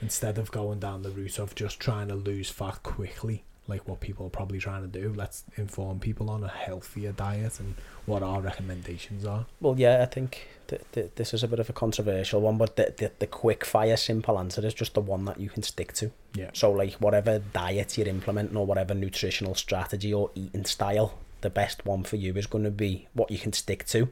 instead 0.00 0.38
of 0.38 0.50
going 0.50 0.78
down 0.80 1.02
the 1.02 1.10
route 1.10 1.38
of 1.38 1.54
just 1.54 1.78
trying 1.80 2.08
to 2.08 2.14
lose 2.14 2.50
fat 2.50 2.82
quickly 2.82 3.44
like 3.68 3.86
what 3.86 4.00
people 4.00 4.26
are 4.26 4.30
probably 4.30 4.58
trying 4.58 4.82
to 4.82 4.88
do. 4.88 5.12
Let's 5.16 5.44
inform 5.56 6.00
people 6.00 6.30
on 6.30 6.42
a 6.42 6.48
healthier 6.48 7.12
diet 7.12 7.60
and 7.60 7.74
what 8.06 8.22
our 8.22 8.40
recommendations 8.40 9.24
are. 9.24 9.46
Well, 9.60 9.78
yeah, 9.78 10.02
I 10.02 10.06
think 10.06 10.48
th- 10.66 10.82
th- 10.92 11.10
this 11.14 11.32
is 11.32 11.42
a 11.42 11.48
bit 11.48 11.60
of 11.60 11.70
a 11.70 11.72
controversial 11.72 12.40
one, 12.40 12.58
but 12.58 12.76
the, 12.76 12.92
the, 12.96 13.12
the 13.20 13.26
quick 13.26 13.64
fire 13.64 13.96
simple 13.96 14.38
answer 14.38 14.66
is 14.66 14.74
just 14.74 14.94
the 14.94 15.00
one 15.00 15.24
that 15.26 15.38
you 15.38 15.48
can 15.48 15.62
stick 15.62 15.92
to. 15.94 16.10
Yeah. 16.34 16.50
So, 16.52 16.72
like, 16.72 16.94
whatever 16.94 17.38
diet 17.38 17.96
you're 17.96 18.08
implementing 18.08 18.56
or 18.56 18.66
whatever 18.66 18.94
nutritional 18.94 19.54
strategy 19.54 20.12
or 20.12 20.30
eating 20.34 20.64
style, 20.64 21.18
the 21.40 21.50
best 21.50 21.86
one 21.86 22.02
for 22.02 22.16
you 22.16 22.34
is 22.34 22.46
going 22.46 22.64
to 22.64 22.70
be 22.70 23.06
what 23.14 23.30
you 23.30 23.38
can 23.38 23.52
stick 23.52 23.86
to. 23.86 24.08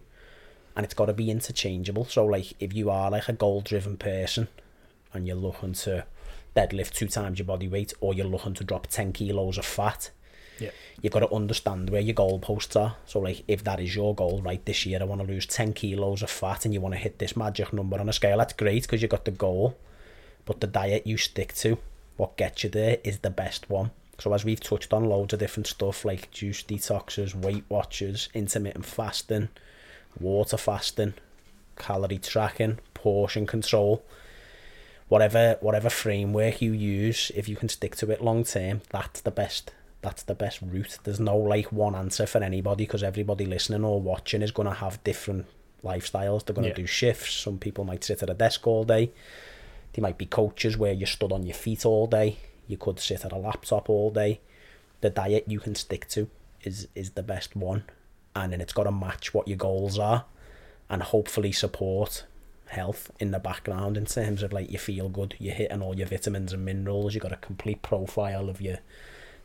And 0.77 0.85
it's 0.85 0.95
got 0.95 1.07
to 1.07 1.13
be 1.13 1.31
interchangeable. 1.31 2.05
So, 2.05 2.25
like, 2.25 2.55
if 2.61 2.73
you 2.73 2.89
are 2.91 3.11
like 3.11 3.29
a 3.29 3.33
goal 3.33 3.61
driven 3.63 3.97
person 3.97 4.47
and 5.13 5.27
you're 5.27 5.37
looking 5.37 5.73
to 5.73 6.07
deadlift 6.57 6.93
two 6.93 7.07
times 7.09 7.39
your 7.39 7.47
body 7.47 7.69
weight 7.69 7.93
or 8.01 8.15
you're 8.15 8.27
looking 8.27 8.55
to 8.55 8.65
drop 8.65 8.87
10 8.89 9.13
kilos 9.13 9.59
of 9.59 9.65
fat, 9.65 10.11
Yeah. 10.59 10.71
you've 11.01 11.13
got 11.13 11.21
to 11.21 11.33
understand 11.33 11.91
where 11.91 12.01
your 12.01 12.15
goalposts 12.15 12.79
are. 12.79 12.97
So, 13.07 13.21
like, 13.21 13.45
if 13.49 13.65
that 13.65 13.81
is 13.81 13.95
your 13.95 14.15
goal, 14.15 14.43
right, 14.43 14.65
this 14.65 14.85
year 14.87 14.99
I 15.01 15.05
want 15.05 15.21
to 15.21 15.27
lose 15.27 15.47
10 15.47 15.73
kilos 15.73 16.23
of 16.23 16.31
fat 16.31 16.65
and 16.65 16.75
you 16.75 16.81
want 16.81 16.95
to 16.95 17.01
hit 17.01 17.19
this 17.19 17.37
magic 17.37 17.73
number 17.73 17.99
on 17.99 18.09
a 18.09 18.13
scale, 18.13 18.39
that's 18.39 18.53
great 18.53 18.83
because 18.83 19.01
you've 19.03 19.11
got 19.11 19.25
the 19.25 19.31
goal. 19.31 19.79
But 20.45 20.61
the 20.61 20.67
diet 20.67 21.07
you 21.07 21.17
stick 21.17 21.55
to, 21.57 21.79
what 22.17 22.37
gets 22.37 22.65
you 22.65 22.71
there, 22.71 22.99
is 23.05 23.19
the 23.21 23.31
best 23.31 23.71
one. 23.71 23.93
So, 24.19 24.35
as 24.35 24.45
we've 24.45 24.61
touched 24.61 24.93
on, 24.93 25.05
loads 25.05 25.33
of 25.33 25.39
different 25.39 25.67
stuff 25.67 26.05
like 26.05 26.31
juice 26.31 26.63
detoxes, 26.63 27.35
Weight 27.35 27.65
Watchers, 27.71 28.29
intermittent 28.35 28.85
fasting, 28.85 29.49
water 30.19 30.59
fasting, 30.59 31.15
calorie 31.77 32.19
tracking, 32.19 32.79
portion 32.93 33.47
control 33.47 34.05
whatever 35.11 35.59
whatever 35.61 35.91
framework 35.91 36.63
you 36.63 36.73
use, 36.73 37.31
if 37.35 37.49
you 37.49 37.57
can 37.57 37.69
stick 37.69 37.95
to 37.97 38.11
it 38.11 38.23
long 38.23 38.45
term, 38.45 38.81
that's 38.89 39.21
the 39.21 39.31
best. 39.31 39.73
That's 40.03 40.23
the 40.23 40.35
best 40.35 40.63
route. 40.63 40.97
There's 41.05 41.21
no 41.21 41.37
like 41.37 41.71
one 41.71 41.95
answer 41.95 42.25
for 42.27 42.43
anybody 42.43 42.85
because 42.87 43.03
everybody 43.03 43.45
listening 43.45 43.85
or 43.85 44.01
watching 44.01 44.41
is 44.41 44.51
going 44.53 44.69
to 44.69 44.75
have 44.75 45.03
different 45.05 45.45
lifestyles. 45.85 46.47
They're 46.47 46.55
going 46.55 46.63
to 46.65 46.71
Yeah. 46.71 46.85
do 46.85 46.87
shifts. 46.87 47.35
Some 47.35 47.59
people 47.59 47.85
might 47.85 48.05
sit 48.05 48.23
at 48.23 48.31
a 48.31 48.35
desk 48.35 48.67
all 48.67 48.85
day. 48.85 49.11
They 49.93 50.01
might 50.01 50.17
be 50.17 50.25
coaches 50.27 50.79
where 50.79 50.93
you 50.95 51.05
stood 51.07 51.33
on 51.33 51.43
your 51.43 51.55
feet 51.55 51.85
all 51.85 52.07
day. 52.07 52.37
You 52.69 52.79
could 52.79 52.99
sit 53.01 53.25
at 53.27 53.33
a 53.33 53.37
laptop 53.37 53.91
all 53.91 54.11
day. 54.11 54.41
The 55.03 55.11
diet 55.11 55.45
you 55.49 55.59
can 55.61 55.75
stick 55.75 56.09
to 56.11 56.29
is 56.63 56.87
is 56.95 57.11
the 57.11 57.23
best 57.23 57.57
one, 57.57 57.83
and 58.37 58.53
then 58.53 58.61
it's 58.61 58.73
got 58.73 58.85
to 58.85 58.93
match 58.93 59.35
what 59.35 59.49
your 59.49 59.57
goals 59.59 59.99
are, 59.99 60.25
and 60.89 61.03
hopefully 61.03 61.53
support 61.53 62.25
health 62.71 63.11
in 63.19 63.33
the 63.33 63.39
background 63.39 63.97
in 63.97 64.07
terms 64.07 64.43
of 64.43 64.53
like 64.53 64.71
you 64.71 64.79
feel 64.79 65.09
good, 65.09 65.35
you're 65.39 65.55
hitting 65.55 65.83
all 65.83 65.97
your 65.97 66.07
vitamins 66.07 66.53
and 66.53 66.65
minerals, 66.65 67.15
you've 67.15 67.23
got 67.23 67.33
a 67.33 67.37
complete 67.37 67.83
profile 67.83 68.49
of 68.49 68.61
your 68.61 68.79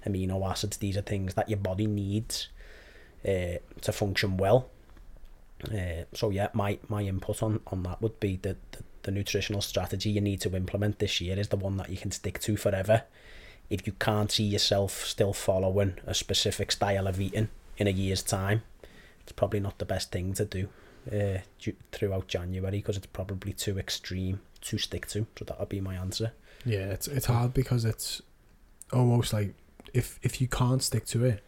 amino 0.06 0.48
acids. 0.50 0.78
These 0.78 0.96
are 0.98 1.02
things 1.02 1.34
that 1.34 1.50
your 1.50 1.58
body 1.58 1.88
needs 1.88 2.50
uh, 3.28 3.58
to 3.82 3.92
function 3.92 4.38
well. 4.38 4.70
Uh, 5.74 6.04
so 6.14 6.30
yeah, 6.30 6.50
my 6.54 6.78
my 6.88 7.02
input 7.02 7.42
on, 7.42 7.60
on 7.68 7.82
that 7.84 8.02
would 8.02 8.20
be 8.20 8.38
that 8.44 8.58
the, 8.72 8.84
the 9.04 9.12
nutritional 9.12 9.62
strategy 9.62 10.12
you 10.12 10.22
need 10.22 10.42
to 10.42 10.56
implement 10.56 11.00
this 11.00 11.20
year 11.20 11.40
is 11.40 11.48
the 11.48 11.56
one 11.56 11.78
that 11.78 11.90
you 11.90 11.98
can 11.98 12.12
stick 12.12 12.40
to 12.40 12.56
forever. 12.56 13.04
If 13.70 13.88
you 13.88 13.94
can't 13.94 14.32
see 14.32 14.44
yourself 14.44 15.06
still 15.06 15.34
following 15.34 15.96
a 16.06 16.14
specific 16.14 16.72
style 16.72 17.08
of 17.08 17.20
eating 17.20 17.50
in 17.78 17.88
a 17.88 17.92
year's 17.92 18.22
time, 18.22 18.62
it's 19.22 19.32
probably 19.32 19.60
not 19.60 19.80
the 19.80 19.86
best 19.86 20.12
thing 20.12 20.34
to 20.36 20.46
do 20.46 20.70
uh, 21.12 21.38
throughout 21.92 22.28
January 22.28 22.78
because 22.78 22.98
it's 22.98 23.08
probably 23.08 23.54
too 23.54 23.78
extreme 23.78 24.40
to 24.62 24.78
stick 24.78 25.08
to. 25.08 25.28
So 25.38 25.46
that 25.46 25.60
would 25.60 25.70
be 25.70 25.82
my 25.82 25.96
answer. 25.96 26.32
Yeah, 26.66 26.90
it's 26.90 27.08
it's 27.08 27.28
hard 27.28 27.54
because 27.54 27.86
it's 27.86 28.22
almost 28.92 29.34
like 29.34 29.54
if 29.94 30.20
if 30.24 30.42
you 30.42 30.48
can't 30.48 30.82
stick 30.82 31.06
to 31.08 31.24
it, 31.26 31.44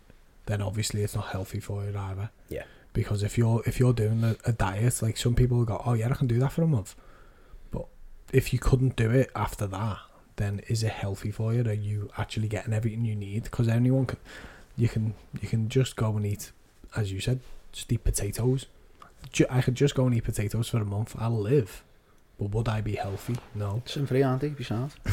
then 0.46 0.62
obviously 0.62 1.04
it's 1.04 1.16
not 1.16 1.28
healthy 1.28 1.60
for 1.60 1.84
you 1.84 1.98
either. 1.98 2.30
Yeah. 2.50 2.64
Because 2.94 3.24
if 3.24 3.38
you're 3.38 3.62
if 3.66 3.80
you're 3.80 3.94
doing 3.94 4.24
a, 4.24 4.36
a 4.46 4.52
diet, 4.52 5.02
like 5.02 5.18
some 5.18 5.36
people 5.36 5.64
go, 5.66 5.82
oh 5.86 5.94
yeah, 5.94 6.10
I 6.10 6.14
can 6.14 6.28
do 6.28 6.40
that 6.40 6.52
for 6.52 6.64
a 6.64 6.68
month, 6.68 6.96
but 7.72 7.86
if 8.32 8.54
you 8.54 8.60
couldn't 8.60 8.96
do 8.96 9.12
it 9.12 9.30
after 9.36 9.68
that, 9.68 9.98
then 10.38 10.62
is 10.68 10.84
it 10.84 10.92
healthy 10.92 11.32
for 11.32 11.54
you? 11.54 11.62
Are 11.68 11.74
you 11.74 12.10
actually 12.18 12.48
getting 12.48 12.74
everything 12.74 13.06
you 13.06 13.16
need? 13.16 13.44
Because 13.44 13.68
anyone 13.68 14.06
can, 14.06 14.18
you 14.78 14.88
can 14.88 15.14
you 15.42 15.48
can 15.48 15.70
just 15.70 15.96
go 15.96 16.16
and 16.16 16.26
eat, 16.26 16.52
as 16.96 17.12
you 17.12 17.20
said, 17.20 17.40
just 17.72 17.92
eat 17.92 18.04
potatoes. 18.04 18.66
I 19.50 19.62
could 19.62 19.76
just 19.76 19.94
go 19.96 20.06
and 20.06 20.16
eat 20.16 20.24
potatoes 20.24 20.70
for 20.70 20.78
a 20.78 20.86
month. 20.86 21.16
I'll 21.20 21.38
live, 21.38 21.84
but 22.40 22.52
would 22.52 22.68
I 22.68 22.82
be 22.82 22.96
healthy? 22.96 23.36
No. 23.54 23.82
Sim 23.86 24.08
free, 24.08 24.24
Andy, 24.24 24.50
be 24.50 24.64
sound. 24.64 24.94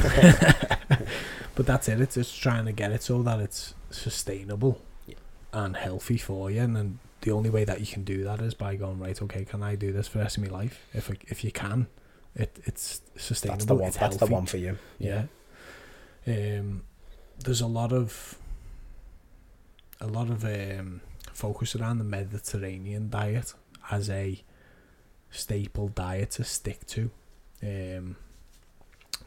But 1.55 1.65
that's 1.65 1.87
it. 1.87 2.01
It's 2.01 2.15
just 2.15 2.41
trying 2.41 2.65
to 2.65 2.73
get 2.73 2.91
it 2.91 3.01
so 3.01 3.23
that 3.23 3.39
it's 3.39 3.75
sustainable 3.89 4.81
Yeah. 5.07 5.15
and 5.53 5.77
healthy 5.77 6.17
for 6.17 6.51
you. 6.51 6.59
And 6.61 6.75
then 6.75 6.99
the 7.21 7.31
only 7.31 7.49
way 7.49 7.63
that 7.63 7.79
you 7.79 7.87
can 7.87 8.03
do 8.03 8.25
that 8.25 8.41
is 8.41 8.53
by 8.53 8.75
going 8.75 8.99
right. 8.99 9.19
Okay, 9.21 9.45
can 9.45 9.63
I 9.63 9.75
do 9.75 9.93
this 9.93 10.07
for 10.09 10.17
the 10.17 10.25
rest 10.25 10.37
of 10.37 10.43
my 10.43 10.49
life? 10.49 10.85
If 10.93 11.09
I, 11.09 11.15
if 11.27 11.45
you 11.45 11.51
can, 11.51 11.87
it 12.35 12.59
it's 12.65 13.01
sustainable. 13.15 13.57
That's 13.57 13.65
the 13.67 13.75
one. 13.75 13.87
It's 13.87 13.97
That's 13.97 14.17
the 14.17 14.25
one 14.25 14.45
for 14.47 14.57
you. 14.57 14.77
Yeah. 14.99 15.23
Um, 16.27 16.83
there's 17.39 17.61
a 17.61 17.67
lot 17.67 17.93
of 17.93 18.37
a 20.01 20.07
lot 20.07 20.29
of 20.29 20.43
um, 20.43 20.99
focus 21.31 21.73
around 21.75 21.99
the 21.99 22.03
Mediterranean 22.03 23.09
diet 23.09 23.53
as 23.91 24.09
a 24.09 24.43
staple 25.31 25.89
diet 25.89 26.31
to 26.31 26.43
stick 26.43 26.85
to. 26.87 27.11
Um, 27.63 28.15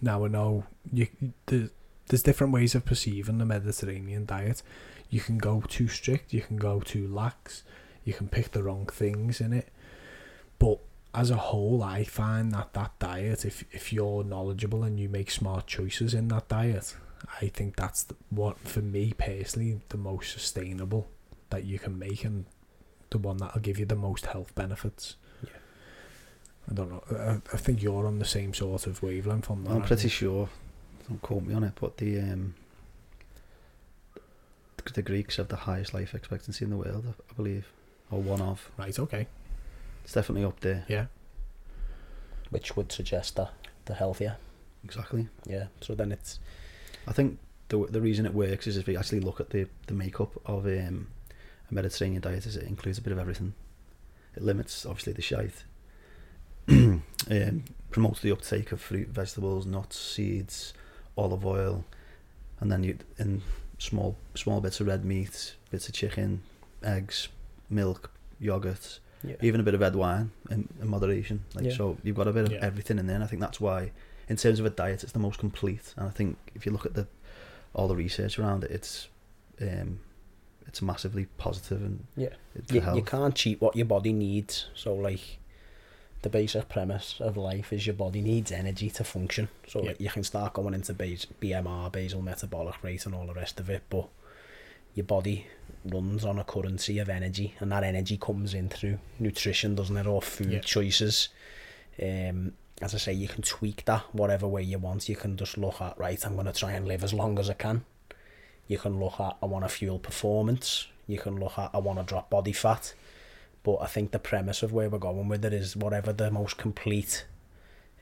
now 0.01 0.25
I 0.25 0.29
know 0.29 0.65
you 0.93 1.09
the, 1.47 1.71
there's 2.07 2.23
different 2.23 2.53
ways 2.53 2.75
of 2.75 2.85
perceiving 2.85 3.39
the 3.39 3.45
Mediterranean 3.45 4.27
diet. 4.27 4.63
You 5.11 5.21
can 5.21 5.39
go 5.39 5.63
too 5.67 5.89
strict, 5.89 6.33
you 6.33 6.41
can 6.41 6.57
go 6.57 6.81
too 6.81 7.09
lax, 7.09 7.63
you 8.05 8.13
can 8.13 8.29
pick 8.29 8.53
the 8.53 8.63
wrong 8.63 8.87
things 8.87 9.41
in 9.41 9.53
it. 9.53 9.69
But 10.59 10.79
as 11.15 11.31
a 11.31 11.37
whole, 11.37 11.83
I 11.83 12.05
find 12.05 12.53
that 12.53 12.73
that 12.75 12.99
diet, 12.99 13.45
if 13.45 13.65
if 13.73 13.93
you're 13.93 14.25
knowledgeable 14.25 14.85
and 14.85 14.99
you 14.99 15.09
make 15.09 15.31
smart 15.31 15.67
choices 15.67 16.15
in 16.15 16.29
that 16.29 16.49
diet, 16.49 16.95
I 17.41 17.47
think 17.49 17.77
that's 17.77 18.05
the, 18.05 18.17
what 18.31 18.59
for 18.61 18.81
me 18.81 19.13
personally 19.17 19.81
the 19.89 19.97
most 19.97 20.33
sustainable 20.33 21.09
that 21.51 21.65
you 21.65 21.79
can 21.79 21.99
make 21.99 22.25
and 22.25 22.45
the 23.11 23.19
one 23.19 23.37
that'll 23.39 23.61
give 23.61 23.79
you 23.79 23.87
the 23.87 23.97
most 23.97 24.27
health 24.27 24.55
benefits. 24.55 25.17
Yeah. 25.43 25.51
I 26.71 26.75
don't 26.75 26.91
know. 26.91 27.03
I, 27.17 27.41
I 27.55 27.57
think 27.57 27.83
you're 27.83 28.07
on 28.07 28.19
the 28.19 28.25
same 28.25 28.53
sort 28.55 28.87
of 28.87 29.03
wavelength 29.03 29.51
on 29.51 29.65
that. 29.65 29.71
I'm 29.71 29.83
pretty 29.83 30.09
sure. 30.09 30.49
Don't 31.09 31.23
quote 31.23 31.45
me 31.45 31.55
on 31.55 31.65
it, 31.65 31.73
but 31.81 31.97
the 31.97 32.19
um, 32.21 32.55
the- 34.15 34.93
the 34.93 35.03
Greeks 35.03 35.37
have 35.37 35.49
the 35.49 35.57
highest 35.57 35.93
life 35.93 36.15
expectancy 36.15 36.65
in 36.65 36.71
the 36.71 36.77
world, 36.77 37.05
I- 37.07 37.23
I 37.31 37.35
believe, 37.35 37.71
or 38.11 38.21
one 38.23 38.41
of. 38.41 38.71
Right. 38.79 38.99
Okay. 38.99 39.27
It's 40.05 40.13
definitely 40.15 40.45
up 40.45 40.61
there. 40.61 40.85
Yeah. 40.89 41.07
Which 42.51 42.77
would 42.77 42.91
suggest 42.93 43.37
that 43.37 43.53
the 43.85 43.95
healthier. 43.95 44.37
Exactly. 44.85 45.29
Yeah. 45.47 45.67
So 45.83 45.95
then 45.95 46.13
it's 46.13 46.39
I 47.07 47.13
think 47.13 47.39
the 47.69 47.87
the 47.87 48.01
reason 48.01 48.25
it 48.25 48.33
works 48.35 48.67
is 48.67 48.77
if 48.79 48.89
you 48.89 48.97
actually 48.97 49.21
look 49.21 49.41
at 49.41 49.51
the 49.51 49.67
the 49.87 49.95
makeup 49.95 50.33
of 50.47 50.65
um, 50.67 51.09
a 51.71 51.75
Mediterranean 51.75 52.21
diet, 52.23 52.47
is 52.47 52.57
it 52.57 52.65
includes 52.65 52.99
a 52.99 53.03
bit 53.03 53.13
of 53.13 53.19
everything. 53.19 53.55
It 54.37 54.43
limits 54.43 54.87
obviously 54.87 55.13
the 55.15 55.23
shite. 55.23 55.65
um, 56.69 57.03
promotes 57.91 58.21
the 58.21 58.31
uptake 58.31 58.73
of 58.73 58.81
fruit, 58.81 59.09
vegetables, 59.09 59.67
nuts, 59.67 59.99
seeds, 59.99 60.75
olive 61.17 61.45
oil, 61.47 61.85
and 62.61 62.71
then 62.71 62.85
you 62.85 62.99
in 63.19 63.43
small 63.79 64.17
small 64.35 64.61
bits 64.61 64.81
of 64.81 64.87
red 64.87 65.05
meat, 65.05 65.55
bits 65.71 65.89
of 65.89 65.95
chicken, 65.95 66.43
eggs, 66.83 67.29
milk, 67.71 68.11
yogurt, 68.39 69.01
yeah. 69.25 69.37
even 69.41 69.61
a 69.61 69.65
bit 69.65 69.75
of 69.75 69.81
red 69.81 69.97
wine 69.97 70.31
in, 70.51 70.69
in 70.81 70.89
moderation. 70.89 71.45
Like 71.55 71.65
Yeah. 71.67 71.75
so, 71.77 71.97
you've 72.03 72.17
got 72.17 72.29
a 72.29 72.33
bit 72.33 72.45
of 72.47 72.53
Yeah. 72.53 72.59
everything 72.63 72.99
in 72.99 73.07
there. 73.07 73.15
And 73.17 73.25
I 73.25 73.27
think 73.27 73.41
that's 73.41 73.61
why, 73.61 73.93
in 74.29 74.37
terms 74.37 74.61
of 74.61 74.67
a 74.67 74.71
diet, 74.71 75.03
it's 75.03 75.13
the 75.13 75.19
most 75.19 75.39
complete. 75.39 75.95
And 75.97 76.07
I 76.07 76.11
think 76.11 76.37
if 76.55 76.67
you 76.67 76.73
look 76.73 76.87
at 76.87 76.95
the 76.95 77.07
all 77.75 77.89
the 77.89 77.97
research 77.97 78.39
around 78.39 78.65
it, 78.65 78.71
it's 78.71 79.09
um, 79.61 80.01
it's 80.69 80.81
massively 80.83 81.27
positive 81.39 81.83
and 81.83 82.05
Yeah. 82.17 82.29
you, 82.71 82.83
you 82.97 83.03
can't 83.03 83.35
cheat 83.35 83.61
what 83.61 83.75
your 83.75 83.87
body 83.87 84.13
needs. 84.13 84.67
So 84.75 84.95
like 84.95 85.39
the 86.23 86.29
basic 86.29 86.69
premise 86.69 87.17
of 87.21 87.37
life 87.37 87.73
is 87.73 87.87
your 87.87 87.95
body 87.95 88.21
needs 88.21 88.53
energy 88.53 88.91
to 88.91 89.05
function. 89.05 89.49
So 89.67 89.81
Yeah. 89.81 89.89
like, 89.89 90.01
you 90.01 90.11
can 90.11 90.23
start 90.25 90.53
going 90.53 90.75
into 90.75 90.93
bas- 90.93 91.27
BMR, 91.41 91.91
basal 91.91 92.23
metabolic 92.23 92.83
rate, 92.85 93.07
and 93.07 93.15
all 93.15 93.27
the 93.27 93.35
rest 93.35 93.59
of 93.61 93.71
it, 93.71 93.83
but 93.89 94.09
your 94.95 95.05
body 95.05 95.47
runs 95.85 96.25
on 96.25 96.39
a 96.39 96.45
currency 96.45 96.99
of 96.99 97.09
energy, 97.09 97.55
and 97.61 97.71
that 97.73 97.85
energy 97.85 98.17
comes 98.19 98.53
in 98.53 98.69
through 98.69 98.99
nutrition, 99.21 99.75
doesn't 99.77 99.97
it, 99.97 100.07
or 100.07 100.21
food 100.21 100.51
Yeah. 100.53 100.59
choices. 100.61 101.29
Um, 102.03 102.55
as 102.83 102.95
I 102.95 102.99
say, 102.99 103.13
you 103.13 103.29
can 103.29 103.43
tweak 103.43 103.85
that 103.87 104.03
whatever 104.13 104.47
way 104.49 104.63
you 104.63 104.79
want. 104.79 105.09
You 105.09 105.17
can 105.17 105.37
just 105.37 105.57
look 105.57 105.81
at 105.81 105.97
right. 105.99 106.25
I'm 106.27 106.35
going 106.35 106.47
to 106.47 106.53
try 106.53 106.73
and 106.73 106.87
live 106.87 107.03
as 107.05 107.15
long 107.15 107.39
as 107.39 107.49
I 107.49 107.55
can. 107.55 107.85
You 108.69 108.79
can 108.79 109.01
look 109.01 109.19
at 109.19 109.37
I 109.43 109.47
want 109.47 109.65
to 109.65 109.69
fuel 109.69 109.99
performance. 109.99 110.87
You 111.07 111.19
can 111.19 111.41
look 111.41 111.59
at 111.59 111.71
I 111.75 111.79
want 111.79 111.99
to 111.99 112.05
drop 112.05 112.31
body 112.31 112.53
fat. 112.53 112.95
But 113.65 113.79
I 113.81 113.87
think 113.87 114.13
the 114.13 114.19
premise 114.19 114.63
of 114.63 114.73
where 114.73 114.89
we're 114.89 114.99
going 114.99 115.29
with 115.29 115.45
it 115.45 115.53
is 115.53 115.77
whatever 115.77 116.13
the 116.13 116.31
most 116.31 116.57
complete 116.57 117.25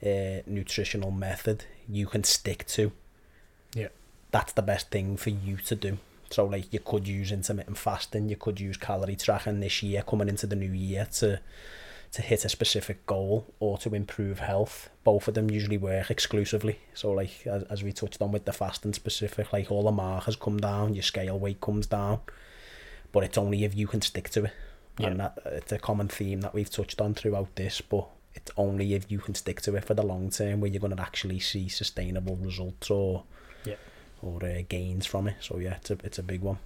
uh, 0.04 0.42
nutritional 0.46 1.10
method 1.10 1.64
you 1.88 2.06
can 2.06 2.24
stick 2.24 2.66
to. 2.68 2.92
Yeah. 3.74 3.88
That's 4.32 4.52
the 4.52 4.62
best 4.62 4.90
thing 4.90 5.16
for 5.16 5.30
you 5.30 5.56
to 5.56 5.74
do. 5.74 5.98
So 6.30 6.44
like 6.44 6.72
you 6.72 6.80
could 6.80 7.06
use 7.08 7.32
intermittent 7.32 7.78
fasting, 7.78 8.28
you 8.28 8.36
could 8.36 8.60
use 8.60 8.76
calorie 8.76 9.16
tracking 9.16 9.60
this 9.60 9.82
year 9.82 10.02
coming 10.02 10.28
into 10.28 10.46
the 10.46 10.56
new 10.56 10.72
year 10.72 11.06
to 11.14 11.40
to 12.12 12.22
hit 12.22 12.44
a 12.44 12.48
specific 12.48 13.04
goal 13.06 13.46
or 13.60 13.78
to 13.78 13.94
improve 13.94 14.38
health. 14.38 14.88
Both 15.04 15.28
of 15.28 15.34
them 15.34 15.50
usually 15.50 15.76
work 15.78 16.10
exclusively. 16.10 16.78
So 16.94 17.10
like 17.12 17.46
as, 17.46 17.62
as 17.64 17.82
we 17.82 17.92
touched 17.92 18.22
on 18.22 18.32
with 18.32 18.44
the 18.44 18.52
fasting 18.52 18.92
specific, 18.94 19.52
like 19.52 19.70
all 19.70 19.84
the 19.84 19.92
markers 19.92 20.36
come 20.36 20.58
down, 20.58 20.94
your 20.94 21.02
scale 21.02 21.38
weight 21.38 21.60
comes 21.60 21.86
down. 21.86 22.20
But 23.12 23.24
it's 23.24 23.38
only 23.38 23.64
if 23.64 23.74
you 23.74 23.86
can 23.86 24.02
stick 24.02 24.30
to 24.30 24.44
it. 24.44 24.52
And 24.98 25.20
that 25.20 25.38
it's 25.44 25.72
a 25.72 25.78
common 25.78 26.08
theme 26.08 26.40
that 26.40 26.54
we've 26.54 26.70
touched 26.70 27.02
on 27.02 27.12
throughout 27.12 27.54
this, 27.56 27.82
but 27.82 28.06
it's 28.34 28.50
only 28.56 28.94
if 28.94 29.10
you 29.10 29.18
can 29.18 29.34
stick 29.34 29.60
to 29.62 29.76
it 29.76 29.84
for 29.84 29.92
the 29.92 30.02
long 30.02 30.30
term 30.30 30.60
where 30.60 30.70
you're 30.70 30.80
going 30.80 30.96
to 30.96 31.02
actually 31.02 31.38
see 31.38 31.68
sustainable 31.68 32.36
results 32.36 32.88
or 32.90 33.24
Yeah. 33.66 33.74
or 34.22 34.42
uh, 34.42 34.62
gains 34.68 35.04
from 35.04 35.28
it. 35.28 35.36
So 35.40 35.58
yeah, 35.58 35.74
it's 35.76 35.90
a 35.90 35.98
it's 36.02 36.18
a 36.18 36.22
big 36.22 36.40
one. 36.40 36.58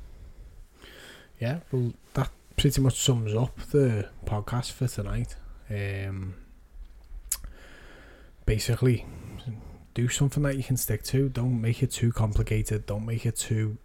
Yeah, 1.41 1.61
well, 1.72 1.93
that 2.14 2.30
pretty 2.61 2.78
much 2.82 2.98
sums 2.98 3.34
up 3.34 3.58
the 3.70 4.06
podcast 4.26 4.70
for 4.70 4.86
tonight. 4.86 5.34
Um, 5.70 6.34
basically, 8.44 9.06
do 9.94 10.08
something 10.08 10.42
that 10.42 10.58
you 10.58 10.62
can 10.62 10.76
stick 10.76 11.02
to. 11.04 11.30
Don't 11.30 11.58
make 11.58 11.82
it 11.82 11.90
too 11.90 12.12
complicated. 12.12 12.84
Don't 12.84 13.06
make 13.06 13.24
it 13.24 13.36
too 13.36 13.78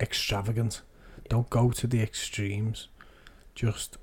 extravagant. 0.00 0.80
Don't 1.28 1.50
go 1.50 1.70
to 1.70 1.86
the 1.86 2.00
extremes. 2.00 2.88
Just 3.54 3.98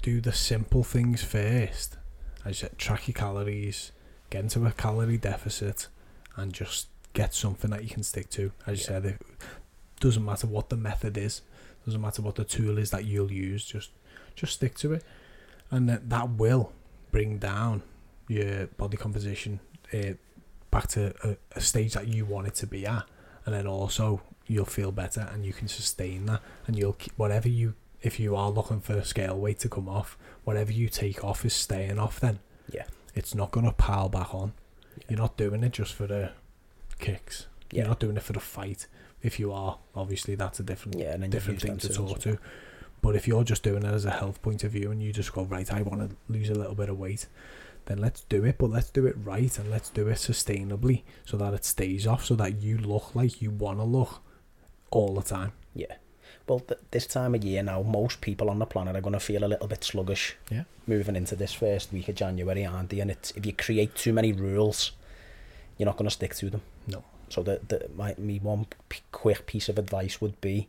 do 0.00 0.22
the 0.22 0.32
simple 0.32 0.82
things 0.82 1.22
first. 1.22 1.98
As 2.46 2.62
you 2.62 2.68
said, 2.68 2.78
track 2.78 3.08
your 3.08 3.12
calories, 3.14 3.92
get 4.30 4.44
into 4.44 4.64
a 4.64 4.72
calorie 4.72 5.18
deficit, 5.18 5.88
and 6.36 6.50
just 6.54 6.88
get 7.12 7.34
something 7.34 7.70
that 7.72 7.82
you 7.82 7.90
can 7.90 8.04
stick 8.04 8.30
to. 8.30 8.52
As 8.66 8.78
you 8.78 8.84
Yeah. 8.84 9.00
said, 9.02 9.04
it 9.04 9.22
doesn't 10.00 10.24
matter 10.24 10.46
what 10.46 10.70
the 10.70 10.76
method 10.78 11.18
is 11.18 11.42
doesn't 11.84 12.00
matter 12.00 12.22
what 12.22 12.34
the 12.36 12.44
tool 12.44 12.78
is 12.78 12.90
that 12.90 13.04
you'll 13.04 13.32
use 13.32 13.64
just 13.64 13.90
just 14.34 14.54
stick 14.54 14.74
to 14.76 14.92
it. 14.92 15.04
And 15.70 15.88
that, 15.88 16.08
that 16.10 16.30
will 16.30 16.72
bring 17.10 17.38
down 17.38 17.82
your 18.28 18.66
body 18.66 18.96
composition 18.96 19.60
uh, 19.92 20.14
back 20.70 20.88
to 20.88 21.14
a, 21.22 21.36
a 21.56 21.60
stage 21.60 21.94
that 21.94 22.08
you 22.08 22.24
want 22.24 22.46
it 22.46 22.54
to 22.56 22.66
be 22.66 22.86
at. 22.86 23.04
And 23.46 23.54
then 23.54 23.66
also 23.66 24.22
you'll 24.46 24.64
feel 24.64 24.92
better 24.92 25.28
and 25.32 25.44
you 25.44 25.52
can 25.52 25.68
sustain 25.68 26.26
that. 26.26 26.40
And 26.66 26.78
you'll 26.78 26.94
keep 26.94 27.12
whatever 27.16 27.48
you 27.48 27.74
if 28.02 28.20
you 28.20 28.36
are 28.36 28.50
looking 28.50 28.80
for 28.80 28.94
a 28.94 29.04
scale 29.04 29.38
weight 29.38 29.58
to 29.60 29.68
come 29.68 29.88
off 29.88 30.18
whatever 30.44 30.70
you 30.70 30.88
take 30.88 31.24
off 31.24 31.44
is 31.44 31.54
staying 31.54 31.98
off 31.98 32.20
then. 32.20 32.38
Yeah. 32.70 32.84
it's 33.14 33.34
not 33.34 33.50
going 33.50 33.66
to 33.66 33.72
pile 33.72 34.08
back 34.08 34.34
on. 34.34 34.52
Yeah. 34.98 35.04
you're 35.10 35.18
not 35.18 35.36
doing 35.36 35.64
it 35.64 35.72
just 35.72 35.94
for 35.94 36.06
the 36.06 36.32
kicks. 36.98 37.46
Yeah. 37.70 37.80
you're 37.80 37.88
not 37.88 38.00
doing 38.00 38.16
it 38.16 38.22
for 38.22 38.32
the 38.32 38.40
fight 38.40 38.86
if 39.24 39.40
you 39.40 39.50
are 39.52 39.78
obviously 39.96 40.36
that's 40.36 40.60
a 40.60 40.62
different 40.62 40.98
Yeah, 40.98 41.16
different 41.16 41.60
thing 41.60 41.78
to 41.78 41.88
talk 41.88 42.20
to. 42.20 42.38
But 43.02 43.16
if 43.16 43.26
you're 43.26 43.44
just 43.44 43.62
doing 43.62 43.82
it 43.82 43.92
as 43.92 44.04
a 44.04 44.10
health 44.10 44.40
point 44.40 44.64
of 44.64 44.72
view 44.72 44.90
and 44.90 45.02
you 45.02 45.12
just 45.12 45.32
go, 45.32 45.42
right, 45.42 45.70
I 45.72 45.82
want 45.82 46.08
to 46.08 46.16
lose 46.32 46.48
a 46.48 46.54
little 46.54 46.74
bit 46.74 46.88
of 46.88 46.98
weight, 46.98 47.26
then 47.86 47.98
let's 47.98 48.22
do 48.22 48.44
it. 48.44 48.56
But 48.56 48.70
let's 48.70 48.88
do 48.88 49.06
it 49.06 49.14
right 49.22 49.58
and 49.58 49.70
let's 49.70 49.90
do 49.90 50.08
it 50.08 50.16
sustainably 50.16 51.02
so 51.26 51.36
that 51.36 51.52
it 51.52 51.64
stays 51.66 52.06
off, 52.06 52.24
so 52.24 52.34
that 52.36 52.62
you 52.62 52.78
look 52.78 53.14
like 53.14 53.42
you 53.42 53.50
want 53.50 53.78
to 53.78 53.84
look 53.84 54.22
all 54.90 55.14
the 55.14 55.22
time. 55.22 55.52
Yeah. 55.74 55.96
Well, 56.46 56.60
th- 56.60 56.80
this 56.90 57.06
time 57.06 57.34
of 57.34 57.44
year 57.44 57.62
now, 57.62 57.82
most 57.82 58.20
people 58.22 58.48
on 58.48 58.58
the 58.58 58.66
planet 58.66 58.96
are 58.96 59.02
going 59.02 59.12
to 59.12 59.20
feel 59.20 59.44
a 59.44 59.48
little 59.48 59.68
bit 59.68 59.84
sluggish. 59.84 60.36
Yeah. 60.50 60.64
Moving 60.86 61.16
into 61.16 61.36
this 61.36 61.52
first 61.52 61.92
week 61.92 62.08
of 62.08 62.14
January, 62.14 62.64
aren't 62.64 62.90
they? 62.90 63.00
And 63.00 63.10
it's, 63.10 63.32
if 63.32 63.44
you 63.44 63.52
create 63.52 63.94
too 63.94 64.12
many 64.14 64.32
rules, 64.32 64.92
you're 65.76 65.86
not 65.86 65.96
going 65.96 66.08
to 66.08 66.14
stick 66.14 66.34
to 66.36 66.48
them. 66.50 66.62
No. 66.86 67.04
So 67.34 67.42
the, 67.42 67.60
the, 67.66 67.90
my, 67.96 68.14
me 68.16 68.38
one 68.38 68.66
quick 69.10 69.46
piece 69.46 69.68
of 69.68 69.78
advice 69.78 70.20
would 70.20 70.40
be 70.40 70.68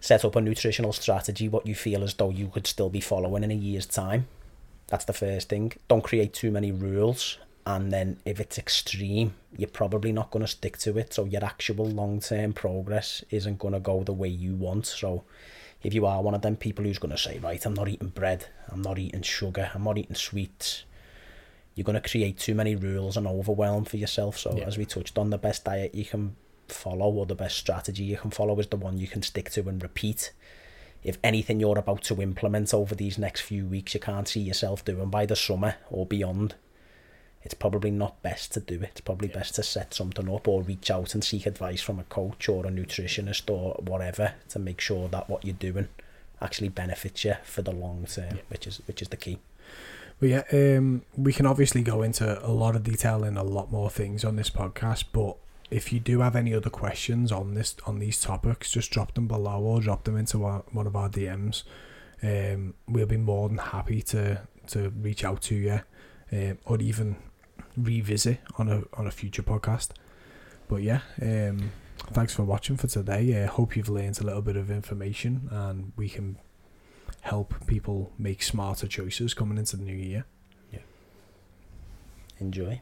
set 0.00 0.24
up 0.24 0.36
a 0.36 0.40
nutritional 0.40 0.94
strategy, 0.94 1.48
what 1.48 1.66
you 1.66 1.74
feel 1.74 2.02
as 2.02 2.14
though 2.14 2.30
you 2.30 2.48
could 2.48 2.66
still 2.66 2.88
be 2.88 3.00
following 3.00 3.44
in 3.44 3.50
a 3.50 3.54
year's 3.54 3.86
time. 3.86 4.26
That's 4.86 5.04
the 5.04 5.12
first 5.12 5.50
thing. 5.50 5.72
Don't 5.88 6.02
create 6.02 6.32
too 6.32 6.50
many 6.50 6.72
rules. 6.72 7.38
And 7.66 7.92
then 7.92 8.18
if 8.24 8.40
it's 8.40 8.56
extreme, 8.58 9.34
you're 9.56 9.68
probably 9.68 10.12
not 10.12 10.30
going 10.30 10.44
to 10.44 10.50
stick 10.50 10.78
to 10.78 10.96
it. 10.96 11.12
So 11.12 11.26
your 11.26 11.44
actual 11.44 11.86
long-term 11.86 12.54
progress 12.54 13.22
isn't 13.30 13.58
going 13.58 13.74
to 13.74 13.80
go 13.80 14.02
the 14.02 14.14
way 14.14 14.28
you 14.28 14.54
want. 14.54 14.86
So 14.86 15.24
if 15.82 15.92
you 15.92 16.06
are 16.06 16.22
one 16.22 16.34
of 16.34 16.42
them 16.42 16.56
people 16.56 16.86
who's 16.86 16.98
going 16.98 17.12
to 17.12 17.18
say, 17.18 17.38
right, 17.38 17.64
I'm 17.64 17.74
not 17.74 17.88
eating 17.88 18.08
bread, 18.08 18.46
I'm 18.70 18.80
not 18.80 18.98
eating 18.98 19.22
sugar, 19.22 19.70
I'm 19.74 19.84
not 19.84 19.98
eating 19.98 20.16
sweets, 20.16 20.84
you're 21.80 21.84
going 21.86 22.00
to 22.02 22.06
create 22.10 22.38
too 22.38 22.54
many 22.54 22.76
rules 22.76 23.16
and 23.16 23.26
overwhelm 23.26 23.86
for 23.86 23.96
yourself. 23.96 24.36
So 24.38 24.54
Yeah. 24.54 24.64
as 24.64 24.76
we 24.76 24.84
touched 24.84 25.16
on, 25.16 25.30
the 25.30 25.38
best 25.38 25.64
diet 25.64 25.94
you 25.94 26.04
can 26.04 26.36
follow 26.68 27.10
or 27.10 27.24
the 27.24 27.34
best 27.34 27.56
strategy 27.56 28.04
you 28.04 28.18
can 28.18 28.30
follow 28.30 28.58
is 28.60 28.66
the 28.66 28.76
one 28.76 28.98
you 28.98 29.08
can 29.08 29.22
stick 29.22 29.48
to 29.52 29.66
and 29.66 29.82
repeat. 29.82 30.32
If 31.02 31.16
anything 31.24 31.58
you're 31.58 31.78
about 31.78 32.02
to 32.04 32.20
implement 32.20 32.74
over 32.74 32.94
these 32.94 33.16
next 33.16 33.40
few 33.40 33.64
weeks 33.66 33.94
you 33.94 34.00
can't 34.00 34.28
see 34.28 34.40
yourself 34.42 34.84
doing 34.84 35.08
by 35.08 35.24
the 35.24 35.34
summer 35.36 35.76
or 35.90 36.04
beyond, 36.04 36.54
it's 37.42 37.54
probably 37.54 37.90
not 37.90 38.20
best 38.22 38.52
to 38.52 38.60
do 38.60 38.74
it. 38.82 38.90
It's 38.92 39.00
probably 39.00 39.28
Yeah. 39.28 39.36
best 39.38 39.54
to 39.54 39.62
set 39.62 39.94
something 39.94 40.28
up 40.28 40.46
or 40.46 40.60
reach 40.62 40.90
out 40.90 41.14
and 41.14 41.24
seek 41.24 41.46
advice 41.46 41.80
from 41.80 41.98
a 41.98 42.04
coach 42.04 42.46
or 42.50 42.66
a 42.66 42.70
nutritionist 42.70 43.48
or 43.50 43.72
whatever 43.82 44.34
to 44.50 44.58
make 44.58 44.82
sure 44.82 45.08
that 45.08 45.30
what 45.30 45.46
you're 45.46 45.54
doing 45.54 45.88
actually 46.42 46.68
benefits 46.68 47.24
you 47.24 47.36
for 47.42 47.62
the 47.62 47.72
long 47.72 48.04
term, 48.04 48.36
Yeah. 48.36 48.42
which 48.48 48.66
is 48.66 48.82
which 48.86 49.00
is 49.00 49.08
the 49.08 49.16
key. 49.16 49.38
But 50.20 50.28
yeah, 50.28 50.42
um, 50.52 51.02
we 51.16 51.32
can 51.32 51.46
obviously 51.46 51.82
go 51.82 52.02
into 52.02 52.46
a 52.46 52.52
lot 52.52 52.76
of 52.76 52.84
detail 52.84 53.24
in 53.24 53.38
a 53.38 53.42
lot 53.42 53.72
more 53.72 53.88
things 53.88 54.22
on 54.22 54.36
this 54.36 54.50
podcast. 54.50 55.04
But 55.12 55.36
if 55.70 55.92
you 55.92 55.98
do 55.98 56.20
have 56.20 56.36
any 56.36 56.52
other 56.54 56.68
questions 56.68 57.32
on 57.32 57.54
this 57.54 57.74
on 57.86 57.98
these 57.98 58.20
topics, 58.20 58.70
just 58.70 58.90
drop 58.90 59.14
them 59.14 59.26
below 59.26 59.60
or 59.60 59.80
drop 59.80 60.04
them 60.04 60.18
into 60.18 60.44
our, 60.44 60.62
one 60.72 60.86
of 60.86 60.94
our 60.94 61.08
DMs. 61.08 61.62
Um, 62.22 62.74
we'll 62.86 63.06
be 63.06 63.16
more 63.16 63.48
than 63.48 63.58
happy 63.58 64.02
to 64.02 64.42
to 64.68 64.90
reach 64.90 65.24
out 65.24 65.40
to 65.42 65.54
you, 65.54 65.80
um, 66.32 66.58
or 66.66 66.78
even 66.80 67.16
revisit 67.78 68.40
on 68.58 68.68
a 68.68 68.82
on 68.94 69.06
a 69.06 69.10
future 69.10 69.42
podcast. 69.42 69.90
But 70.68 70.82
yeah, 70.82 71.00
um, 71.22 71.72
thanks 72.12 72.34
for 72.34 72.44
watching 72.44 72.76
for 72.76 72.88
today. 72.88 73.40
I 73.40 73.44
uh, 73.44 73.48
hope 73.48 73.74
you've 73.74 73.88
learned 73.88 74.20
a 74.20 74.24
little 74.24 74.42
bit 74.42 74.56
of 74.56 74.70
information 74.70 75.48
and 75.50 75.92
we 75.96 76.10
can 76.10 76.36
help 77.22 77.66
people 77.66 78.12
make 78.18 78.42
smarter 78.42 78.86
choices 78.86 79.34
coming 79.34 79.58
into 79.58 79.76
the 79.76 79.84
new 79.84 79.94
year. 79.96 80.24
Yeah. 80.72 80.80
Enjoy. 82.38 82.80